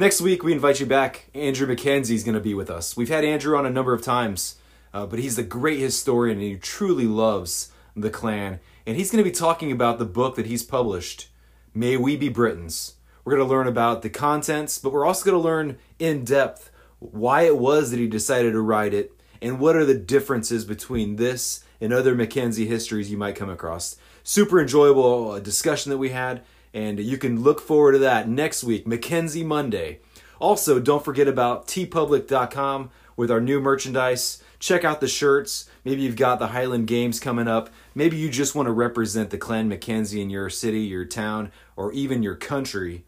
Next 0.00 0.22
week, 0.22 0.42
we 0.42 0.54
invite 0.54 0.80
you 0.80 0.86
back. 0.86 1.26
Andrew 1.34 1.66
Mackenzie 1.66 2.14
is 2.14 2.24
going 2.24 2.34
to 2.34 2.40
be 2.40 2.54
with 2.54 2.70
us. 2.70 2.96
We've 2.96 3.10
had 3.10 3.22
Andrew 3.22 3.54
on 3.58 3.66
a 3.66 3.70
number 3.70 3.92
of 3.92 4.00
times, 4.00 4.54
uh, 4.94 5.04
but 5.04 5.18
he's 5.18 5.36
a 5.36 5.42
great 5.42 5.78
historian 5.78 6.38
and 6.38 6.46
he 6.46 6.56
truly 6.56 7.04
loves 7.04 7.70
the 7.94 8.08
clan. 8.08 8.60
And 8.86 8.96
he's 8.96 9.10
going 9.10 9.22
to 9.22 9.30
be 9.30 9.36
talking 9.36 9.70
about 9.70 9.98
the 9.98 10.06
book 10.06 10.36
that 10.36 10.46
he's 10.46 10.62
published, 10.62 11.28
May 11.74 11.98
We 11.98 12.16
Be 12.16 12.30
Britons. 12.30 12.94
We're 13.26 13.36
going 13.36 13.46
to 13.46 13.54
learn 13.54 13.66
about 13.66 14.00
the 14.00 14.08
contents, 14.08 14.78
but 14.78 14.90
we're 14.90 15.04
also 15.04 15.22
going 15.22 15.36
to 15.36 15.46
learn 15.46 15.76
in 15.98 16.24
depth 16.24 16.70
why 16.98 17.42
it 17.42 17.58
was 17.58 17.90
that 17.90 18.00
he 18.00 18.08
decided 18.08 18.52
to 18.52 18.62
write 18.62 18.94
it 18.94 19.12
and 19.42 19.60
what 19.60 19.76
are 19.76 19.84
the 19.84 19.92
differences 19.92 20.64
between 20.64 21.16
this 21.16 21.62
and 21.78 21.92
other 21.92 22.14
Mackenzie 22.14 22.66
histories 22.66 23.10
you 23.10 23.18
might 23.18 23.36
come 23.36 23.50
across. 23.50 23.96
Super 24.22 24.62
enjoyable 24.62 25.32
uh, 25.32 25.40
discussion 25.40 25.90
that 25.90 25.98
we 25.98 26.08
had, 26.08 26.42
and 26.72 26.98
you 27.00 27.18
can 27.18 27.42
look 27.42 27.60
forward 27.60 27.92
to 27.92 27.98
that 27.98 28.28
next 28.28 28.62
week, 28.64 28.86
Mackenzie 28.86 29.44
Monday. 29.44 30.00
Also, 30.38 30.80
don't 30.80 31.04
forget 31.04 31.28
about 31.28 31.66
teepublic.com 31.66 32.90
with 33.16 33.30
our 33.30 33.40
new 33.40 33.60
merchandise. 33.60 34.42
Check 34.58 34.84
out 34.84 35.00
the 35.00 35.08
shirts. 35.08 35.68
Maybe 35.84 36.02
you've 36.02 36.16
got 36.16 36.38
the 36.38 36.48
Highland 36.48 36.86
Games 36.86 37.20
coming 37.20 37.48
up. 37.48 37.70
Maybe 37.94 38.16
you 38.16 38.30
just 38.30 38.54
want 38.54 38.66
to 38.66 38.72
represent 38.72 39.30
the 39.30 39.38
Clan 39.38 39.68
Mackenzie 39.68 40.20
in 40.20 40.30
your 40.30 40.50
city, 40.50 40.80
your 40.80 41.04
town, 41.04 41.50
or 41.76 41.92
even 41.92 42.22
your 42.22 42.36
country. 42.36 43.04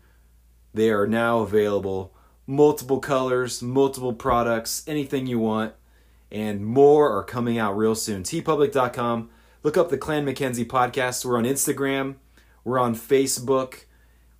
They 0.74 0.90
are 0.90 1.06
now 1.06 1.40
available. 1.40 2.14
Multiple 2.46 3.00
colors, 3.00 3.62
multiple 3.62 4.12
products, 4.12 4.82
anything 4.86 5.26
you 5.26 5.38
want. 5.38 5.74
And 6.30 6.64
more 6.64 7.14
are 7.16 7.24
coming 7.24 7.58
out 7.58 7.76
real 7.76 7.94
soon. 7.94 8.22
teepublic.com. 8.22 9.30
Look 9.62 9.76
up 9.76 9.90
the 9.90 9.98
Clan 9.98 10.24
Mackenzie 10.24 10.64
podcast. 10.64 11.24
We're 11.24 11.36
on 11.36 11.44
Instagram. 11.44 12.16
We're 12.64 12.78
on 12.78 12.94
Facebook. 12.94 13.84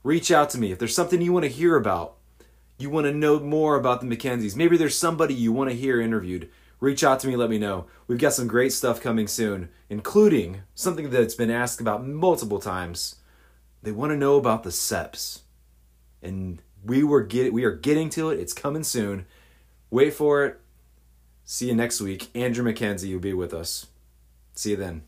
Reach 0.02 0.30
out 0.30 0.50
to 0.50 0.58
me 0.58 0.72
if 0.72 0.78
there's 0.78 0.94
something 0.94 1.20
you 1.20 1.32
want 1.32 1.44
to 1.44 1.50
hear 1.50 1.76
about. 1.76 2.16
You 2.78 2.90
want 2.90 3.06
to 3.06 3.12
know 3.12 3.38
more 3.38 3.76
about 3.76 4.00
the 4.00 4.06
Mackenzies. 4.06 4.56
Maybe 4.56 4.76
there's 4.76 4.98
somebody 4.98 5.34
you 5.34 5.52
want 5.52 5.70
to 5.70 5.76
hear 5.76 6.00
interviewed. 6.00 6.50
Reach 6.80 7.04
out 7.04 7.20
to 7.20 7.28
me, 7.28 7.36
let 7.36 7.50
me 7.50 7.58
know. 7.58 7.86
We've 8.08 8.18
got 8.18 8.32
some 8.32 8.48
great 8.48 8.72
stuff 8.72 9.00
coming 9.00 9.28
soon, 9.28 9.68
including 9.88 10.62
something 10.74 11.10
that's 11.10 11.36
been 11.36 11.50
asked 11.50 11.80
about 11.80 12.04
multiple 12.04 12.58
times. 12.58 13.16
They 13.82 13.92
want 13.92 14.10
to 14.10 14.16
know 14.16 14.36
about 14.36 14.64
the 14.64 14.72
septs. 14.72 15.42
And 16.20 16.60
we 16.84 17.04
were 17.04 17.22
get 17.22 17.52
we 17.52 17.64
are 17.64 17.74
getting 17.74 18.10
to 18.10 18.30
it. 18.30 18.40
It's 18.40 18.52
coming 18.52 18.82
soon. 18.82 19.26
Wait 19.90 20.12
for 20.14 20.44
it. 20.44 20.60
See 21.44 21.68
you 21.68 21.74
next 21.74 22.00
week. 22.00 22.30
Andrew 22.34 22.64
Mackenzie 22.64 23.12
will 23.12 23.20
be 23.20 23.34
with 23.34 23.54
us. 23.54 23.86
See 24.54 24.70
you 24.70 24.76
then. 24.76 25.02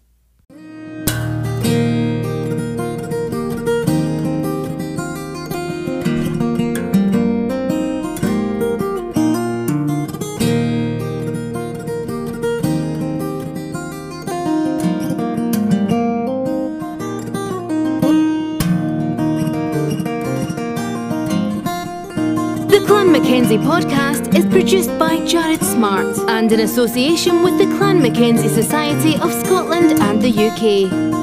Mackenzie 23.45 23.69
podcast 23.69 24.35
is 24.35 24.47
produced 24.47 24.99
by 24.99 25.23
Jared 25.27 25.63
Smart 25.63 26.17
and 26.31 26.51
in 26.51 26.61
association 26.61 27.43
with 27.43 27.59
the 27.59 27.67
Clan 27.77 28.01
Mackenzie 28.01 28.49
Society 28.49 29.17
of 29.17 29.31
Scotland 29.35 30.01
and 30.01 30.23
the 30.23 30.31
UK. 30.31 31.14